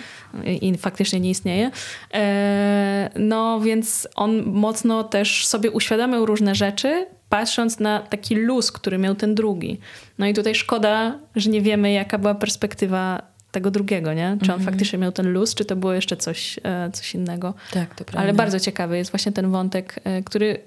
i 0.61 0.78
faktycznie 0.78 1.19
nie 1.19 1.30
istnieje. 1.30 1.71
E, 2.13 3.09
no 3.15 3.59
więc 3.59 4.07
on 4.15 4.43
mocno 4.45 5.03
też 5.03 5.47
sobie 5.47 5.71
uświadamiał 5.71 6.26
różne 6.26 6.55
rzeczy, 6.55 7.05
patrząc 7.30 7.80
na 7.80 7.99
taki 7.99 8.36
luz, 8.36 8.71
który 8.71 8.97
miał 8.97 9.15
ten 9.15 9.36
drugi. 9.36 9.80
No 10.17 10.28
i 10.28 10.34
tutaj 10.34 10.55
szkoda, 10.55 11.19
że 11.36 11.49
nie 11.49 11.61
wiemy, 11.61 11.91
jaka 11.91 12.17
była 12.17 12.36
perspektywa 12.36 13.34
tego 13.56 13.72
drugiego, 13.72 14.14
nie? 14.14 14.38
Czy 14.43 14.45
on 14.45 14.51
mm 14.51 14.62
-hmm. 14.62 14.66
faktycznie 14.66 14.99
miał 14.99 15.12
ten 15.12 15.34
luz, 15.34 15.56
czy 15.56 15.66
to 15.66 15.76
było 15.76 15.93
jeszcze 15.93 16.18
coś, 16.18 16.60
e, 16.64 16.91
coś 16.93 17.16
innego. 17.16 17.53
Tak, 17.72 17.95
to 17.95 18.06
prawda. 18.06 18.20
Ale 18.20 18.34
bardzo 18.34 18.60
ciekawy 18.60 18.97
jest 18.97 19.12
właśnie 19.12 19.32
ten 19.32 19.51
wątek, 19.51 19.99
e, 20.03 20.24
który 20.24 20.60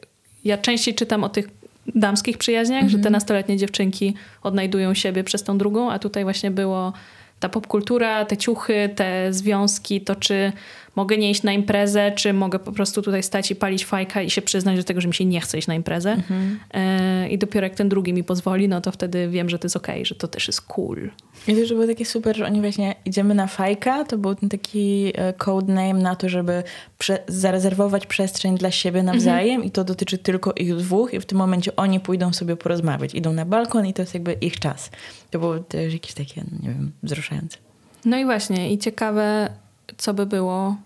ja 0.44 0.58
częściej 0.58 0.94
czytam 0.94 1.24
o 1.24 1.28
tych 1.28 1.48
damskich 1.94 2.38
przyjaźniach, 2.38 2.78
mm 2.78 2.88
-hmm. 2.88 2.92
że 2.92 2.96
te 2.96 3.08
mhm. 3.08 3.12
nastoletnie 3.12 3.56
dziewczynki 3.56 4.14
odnajdują 4.42 4.94
siebie 4.94 5.24
przez 5.24 5.42
tą 5.42 5.58
drugą, 5.58 5.90
a 5.90 5.98
tutaj 5.98 6.24
właśnie 6.24 6.50
było 6.50 6.92
ta 7.40 7.48
popkultura, 7.48 8.24
te 8.24 8.36
ciuchy, 8.36 8.90
te 8.96 9.32
związki, 9.32 10.00
to 10.00 10.16
czy 10.16 10.52
mogę 10.98 11.16
nie 11.16 11.30
iść 11.30 11.42
na 11.42 11.52
imprezę, 11.52 12.12
czy 12.12 12.32
mogę 12.32 12.58
po 12.58 12.72
prostu 12.72 13.02
tutaj 13.02 13.22
stać 13.22 13.50
i 13.50 13.56
palić 13.56 13.84
fajka 13.84 14.22
i 14.22 14.30
się 14.30 14.42
przyznać 14.42 14.76
do 14.76 14.84
tego, 14.84 15.00
że 15.00 15.08
mi 15.08 15.14
się 15.14 15.24
nie 15.24 15.40
chce 15.40 15.58
iść 15.58 15.66
na 15.66 15.74
imprezę. 15.74 16.12
Mhm. 16.12 16.58
E, 16.74 17.28
I 17.28 17.38
dopiero 17.38 17.66
jak 17.66 17.74
ten 17.74 17.88
drugi 17.88 18.12
mi 18.12 18.24
pozwoli, 18.24 18.68
no 18.68 18.80
to 18.80 18.92
wtedy 18.92 19.28
wiem, 19.28 19.48
że 19.48 19.58
to 19.58 19.66
jest 19.66 19.76
okej, 19.76 19.94
okay, 19.94 20.04
że 20.04 20.14
to 20.14 20.28
też 20.28 20.46
jest 20.46 20.60
cool. 20.60 21.10
I 21.48 21.54
to, 21.54 21.66
że 21.66 21.74
było 21.74 21.86
takie 21.86 22.04
super, 22.04 22.36
że 22.36 22.46
oni 22.46 22.60
właśnie 22.60 22.94
idziemy 23.04 23.34
na 23.34 23.46
fajka, 23.46 24.04
to 24.04 24.18
był 24.18 24.34
ten 24.34 24.48
taki 24.48 25.12
e, 25.14 25.32
code 25.32 25.72
name 25.72 25.94
na 25.94 26.16
to, 26.16 26.28
żeby 26.28 26.62
prze 26.98 27.18
zarezerwować 27.28 28.06
przestrzeń 28.06 28.58
dla 28.58 28.70
siebie 28.70 29.02
nawzajem 29.02 29.54
mhm. 29.54 29.68
i 29.68 29.70
to 29.70 29.84
dotyczy 29.84 30.18
tylko 30.18 30.52
ich 30.52 30.76
dwóch 30.76 31.14
i 31.14 31.20
w 31.20 31.26
tym 31.26 31.38
momencie 31.38 31.76
oni 31.76 32.00
pójdą 32.00 32.32
sobie 32.32 32.56
porozmawiać. 32.56 33.14
Idą 33.14 33.32
na 33.32 33.44
balkon 33.44 33.86
i 33.86 33.94
to 33.94 34.02
jest 34.02 34.14
jakby 34.14 34.32
ich 34.32 34.58
czas. 34.58 34.90
To 35.30 35.38
było 35.38 35.58
też 35.58 35.92
jakieś 35.92 36.14
takie, 36.14 36.40
nie 36.62 36.68
wiem, 36.68 36.92
wzruszające. 37.02 37.58
No 38.04 38.18
i 38.18 38.24
właśnie, 38.24 38.72
i 38.72 38.78
ciekawe, 38.78 39.50
co 39.96 40.14
by 40.14 40.26
było 40.26 40.76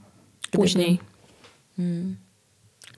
później. 0.52 0.98
Hmm. 1.76 2.16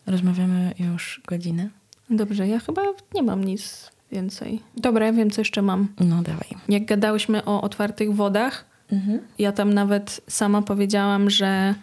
Rozmawiamy 0.07 0.75
już 0.79 1.23
godzinę. 1.27 1.69
Dobrze, 2.11 2.49
ja 2.49 2.59
chyba 2.59 2.83
nie 3.15 3.23
mam 3.23 3.45
nic 3.45 3.91
więcej. 4.13 4.61
Dobra, 4.77 5.07
ja 5.07 5.13
wiem, 5.13 5.31
co 5.31 5.41
jeszcze 5.41 5.63
mam. 5.63 5.89
No, 6.01 6.23
dawaj. 6.23 6.49
Jak 6.69 6.85
gadałyśmy 6.85 7.45
o 7.45 7.63
otwartych 7.63 8.15
wodach, 8.15 8.65
mhm. 8.93 9.21
ja 9.39 9.53
tam 9.53 9.75
nawet 9.75 10.21
sama 10.29 10.63
powiedziałam, 10.63 11.31
że 11.31 11.75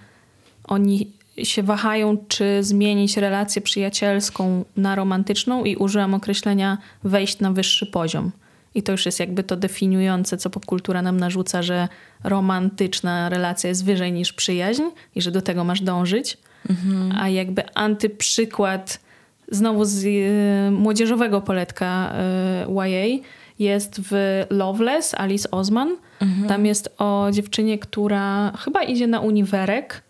oni 0.64 1.12
się 1.44 1.64
wahają, 1.64 2.18
czy 2.28 2.64
zmienić 2.64 3.18
relację 3.18 3.62
przyjacielską 3.62 4.66
na 4.78 4.96
romantyczną 4.96 5.64
i 5.64 5.76
użyłam 5.76 6.14
określenia 6.14 6.78
wejść 7.04 7.40
na 7.40 7.52
wyższy 7.52 7.86
poziom. 7.86 8.32
I 8.76 8.84
to 8.84 8.92
już 8.92 9.06
jest 9.06 9.20
jakby 9.20 9.44
to 9.44 9.56
definiujące, 9.56 10.38
co 10.38 10.50
popkultura 10.50 11.02
nam 11.02 11.20
narzuca, 11.20 11.62
że 11.62 11.88
romantyczna 12.24 13.30
relacja 13.30 13.68
jest 13.70 13.86
wyżej 13.86 14.12
niż 14.12 14.34
przyjaźń 14.34 14.84
i 15.16 15.22
że 15.22 15.32
do 15.32 15.42
tego 15.42 15.64
masz 15.64 15.82
dążyć. 15.82 16.38
Mhm. 16.70 17.12
A 17.22 17.30
jakby 17.30 17.74
antyprzykład 17.74 19.00
znowu 19.52 19.86
z 19.86 20.04
y, 20.04 20.72
młodzieżowego 20.72 21.42
poletka 21.42 22.14
y, 22.68 22.90
YA 22.90 23.24
jest 23.60 24.02
w 24.04 24.44
Loveless 24.50 25.14
Alice 25.14 25.52
Osman. 25.52 25.96
Mhm. 26.22 26.48
Tam 26.48 26.66
jest 26.66 26.96
o 26.98 27.28
dziewczynie, 27.32 27.80
która 27.80 28.52
chyba 28.58 28.84
idzie 28.84 29.08
na 29.08 29.20
uniwerek 29.20 30.04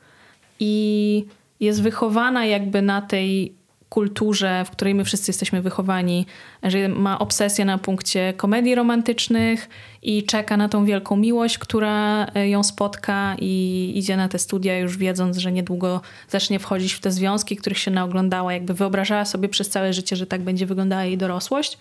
i 0.60 1.26
jest 1.60 1.82
wychowana 1.82 2.46
jakby 2.46 2.82
na 2.82 3.02
tej 3.02 3.54
kulturze, 3.92 4.66
w 4.66 4.72
której 4.72 4.96
my 4.96 5.06
wszyscy 5.06 5.30
jesteśmy 5.30 5.62
wychowani, 5.62 6.26
że 6.64 6.90
ma 6.90 7.20
obsesję 7.20 7.66
na 7.66 7.78
punkcie 7.78 8.34
komedii 8.38 8.76
romantycznych 8.76 9.70
i 10.02 10.24
czeka 10.24 10.58
na 10.58 10.70
tą 10.70 10.86
wielką 10.86 11.16
miłość, 11.16 11.58
która 11.58 12.26
e, 12.26 12.50
ją 12.50 12.64
spotka 12.64 13.36
i 13.40 13.92
idzie 13.96 14.18
na 14.18 14.30
te 14.30 14.40
studia 14.40 14.80
już 14.80 14.98
wiedząc, 14.98 15.38
że 15.38 15.52
niedługo 15.52 16.02
zacznie 16.30 16.60
wchodzić 16.60 16.94
w 16.94 17.00
te 17.00 17.12
związki, 17.12 17.56
których 17.56 17.78
się 17.78 17.92
naoglądała, 17.92 18.54
jakby 18.54 18.74
wyobrażała 18.74 19.26
sobie 19.26 19.50
przez 19.50 19.70
całe 19.70 19.94
życie, 19.94 20.16
że 20.16 20.26
tak 20.26 20.42
będzie 20.42 20.66
wyglądała 20.66 21.04
jej 21.04 21.18
dorosłość. 21.18 21.78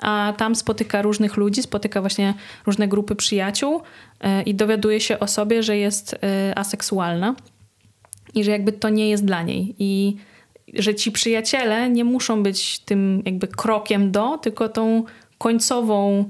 A 0.00 0.32
tam 0.36 0.54
spotyka 0.54 1.02
różnych 1.02 1.36
ludzi, 1.36 1.62
spotyka 1.62 2.00
właśnie 2.00 2.34
różne 2.66 2.88
grupy 2.88 3.16
przyjaciół 3.16 3.82
e, 4.20 4.42
i 4.42 4.54
dowiaduje 4.54 5.00
się 5.00 5.18
o 5.18 5.26
sobie, 5.26 5.62
że 5.62 5.76
jest 5.76 6.14
e, 6.22 6.58
aseksualna 6.58 7.34
i 8.34 8.44
że 8.44 8.50
jakby 8.50 8.72
to 8.72 8.88
nie 8.88 9.10
jest 9.10 9.24
dla 9.24 9.42
niej. 9.42 9.74
I 9.78 10.16
że 10.78 10.94
ci 10.94 11.12
przyjaciele 11.12 11.90
nie 11.90 12.04
muszą 12.04 12.42
być 12.42 12.78
tym 12.78 13.22
jakby 13.24 13.48
krokiem 13.48 14.12
do, 14.12 14.38
tylko 14.38 14.68
tą 14.68 15.04
końcową 15.38 16.24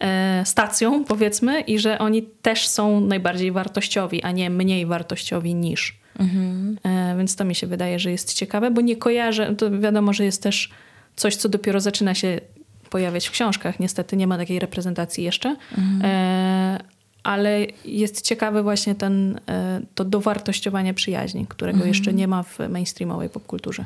e, 0.00 0.42
stacją, 0.44 1.04
powiedzmy, 1.04 1.60
i 1.60 1.78
że 1.78 1.98
oni 1.98 2.22
też 2.22 2.68
są 2.68 3.00
najbardziej 3.00 3.52
wartościowi, 3.52 4.22
a 4.22 4.30
nie 4.30 4.50
mniej 4.50 4.86
wartościowi 4.86 5.54
niż. 5.54 6.00
Mhm. 6.18 6.78
E, 6.84 7.14
więc 7.18 7.36
to 7.36 7.44
mi 7.44 7.54
się 7.54 7.66
wydaje, 7.66 7.98
że 7.98 8.10
jest 8.10 8.34
ciekawe, 8.34 8.70
bo 8.70 8.80
nie 8.80 8.96
kojarzę, 8.96 9.56
to 9.56 9.70
wiadomo, 9.70 10.12
że 10.12 10.24
jest 10.24 10.42
też 10.42 10.70
coś, 11.16 11.36
co 11.36 11.48
dopiero 11.48 11.80
zaczyna 11.80 12.14
się 12.14 12.40
pojawiać 12.90 13.28
w 13.28 13.30
książkach. 13.30 13.80
Niestety 13.80 14.16
nie 14.16 14.26
ma 14.26 14.38
takiej 14.38 14.58
reprezentacji 14.58 15.24
jeszcze. 15.24 15.56
Mhm. 15.78 16.80
Ale 17.22 17.66
jest 17.84 18.22
ciekawy 18.22 18.62
właśnie 18.62 18.94
ten, 18.94 19.40
e, 19.48 19.80
to 19.94 20.04
dowartościowanie 20.04 20.94
przyjaźni, 20.94 21.46
którego 21.46 21.76
mhm. 21.76 21.88
jeszcze 21.88 22.12
nie 22.12 22.28
ma 22.28 22.42
w 22.42 22.58
mainstreamowej 22.68 23.28
popkulturze. 23.28 23.84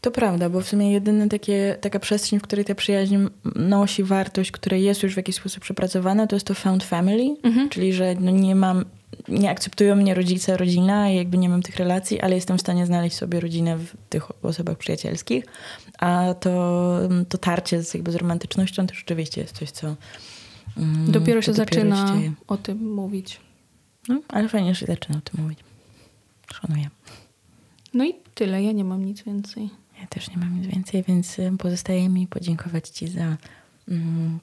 To 0.00 0.10
prawda, 0.10 0.50
bo 0.50 0.60
w 0.60 0.68
sumie 0.68 0.92
jedyna 0.92 1.28
takie, 1.28 1.76
taka 1.80 1.98
przestrzeń, 1.98 2.38
w 2.38 2.42
której 2.42 2.64
ta 2.64 2.74
przyjaźń 2.74 3.16
nosi 3.54 4.04
wartość, 4.04 4.50
która 4.50 4.76
jest 4.76 5.02
już 5.02 5.14
w 5.14 5.16
jakiś 5.16 5.36
sposób 5.36 5.62
przepracowana, 5.62 6.26
to 6.26 6.36
jest 6.36 6.46
to 6.46 6.54
found 6.54 6.84
family, 6.84 7.36
mhm. 7.42 7.68
czyli 7.68 7.92
że 7.92 8.14
no 8.20 8.30
nie 8.30 8.54
mam, 8.54 8.84
nie 9.28 9.50
akceptują 9.50 9.96
mnie 9.96 10.14
rodzice, 10.14 10.56
rodzina 10.56 11.10
i 11.10 11.16
jakby 11.16 11.38
nie 11.38 11.48
mam 11.48 11.62
tych 11.62 11.76
relacji, 11.76 12.20
ale 12.20 12.34
jestem 12.34 12.58
w 12.58 12.60
stanie 12.60 12.86
znaleźć 12.86 13.16
sobie 13.16 13.40
rodzinę 13.40 13.76
w 13.76 13.96
tych 14.08 14.44
osobach 14.44 14.78
przyjacielskich. 14.78 15.44
A 15.98 16.34
to, 16.40 16.98
to 17.28 17.38
tarcie 17.38 17.82
z, 17.82 17.94
jakby 17.94 18.12
z 18.12 18.14
romantycznością 18.14 18.86
to 18.86 18.94
rzeczywiście 18.94 19.40
jest 19.40 19.58
coś, 19.58 19.70
co 19.70 19.96
dopiero 21.06 21.42
się 21.42 21.52
dopiero 21.52 21.80
zaczyna 21.80 22.22
się 22.22 22.32
o 22.46 22.56
tym 22.56 22.94
mówić. 22.94 23.40
No, 24.08 24.20
ale 24.28 24.48
fajnie, 24.48 24.74
że 24.74 24.86
zaczyna 24.86 25.18
o 25.18 25.20
tym 25.20 25.42
mówić. 25.42 25.58
Szanuję. 26.54 26.90
No 27.94 28.04
i 28.04 28.14
tyle, 28.34 28.62
ja 28.62 28.72
nie 28.72 28.84
mam 28.84 29.04
nic 29.04 29.22
więcej. 29.22 29.70
Ja 30.00 30.06
też 30.06 30.30
nie 30.30 30.36
mam 30.36 30.60
nic 30.60 30.66
więcej, 30.66 31.04
więc 31.08 31.36
pozostaje 31.58 32.08
mi 32.08 32.26
podziękować 32.26 32.88
Ci 32.88 33.08
za 33.08 33.36
mm, 33.88 34.38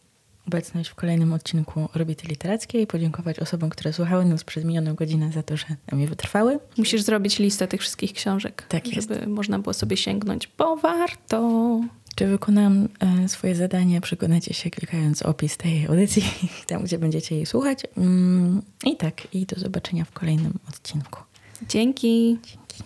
obecność 0.47 0.89
w 0.89 0.95
kolejnym 0.95 1.33
odcinku 1.33 1.89
Orbity 1.95 2.27
Literackiej, 2.27 2.87
podziękować 2.87 3.39
osobom, 3.39 3.69
które 3.69 3.93
słuchały 3.93 4.25
nas 4.25 4.43
przez 4.43 4.65
minioną 4.65 4.95
godzinę 4.95 5.31
za 5.31 5.43
to, 5.43 5.57
że 5.57 5.65
mnie 5.91 6.07
wytrwały. 6.07 6.59
Musisz 6.77 7.01
zrobić 7.01 7.39
listę 7.39 7.67
tych 7.67 7.81
wszystkich 7.81 8.13
książek, 8.13 8.65
tak 8.69 8.85
żeby 8.85 9.15
jest. 9.15 9.27
można 9.27 9.59
było 9.59 9.73
sobie 9.73 9.97
sięgnąć, 9.97 10.49
bo 10.57 10.75
warto. 10.77 11.81
Czy 12.17 12.27
wykonam 12.27 12.87
e, 12.99 13.29
swoje 13.29 13.55
zadanie? 13.55 14.01
Przekonacie 14.01 14.53
się 14.53 14.69
klikając 14.69 15.21
opis 15.21 15.57
tej 15.57 15.87
audycji, 15.87 16.23
tam 16.67 16.83
gdzie 16.83 16.97
będziecie 16.97 17.35
jej 17.35 17.45
słuchać. 17.45 17.79
Mm, 17.97 18.61
I 18.85 18.97
tak, 18.97 19.35
i 19.35 19.45
do 19.45 19.59
zobaczenia 19.59 20.05
w 20.05 20.11
kolejnym 20.11 20.53
odcinku. 20.69 21.21
Dzięki. 21.69 22.37
Dzięki. 22.43 22.83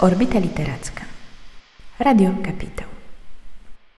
Orbita 0.00 0.38
Literacka. 0.38 1.04
Radio 1.98 2.30
Kapitał. 2.44 2.97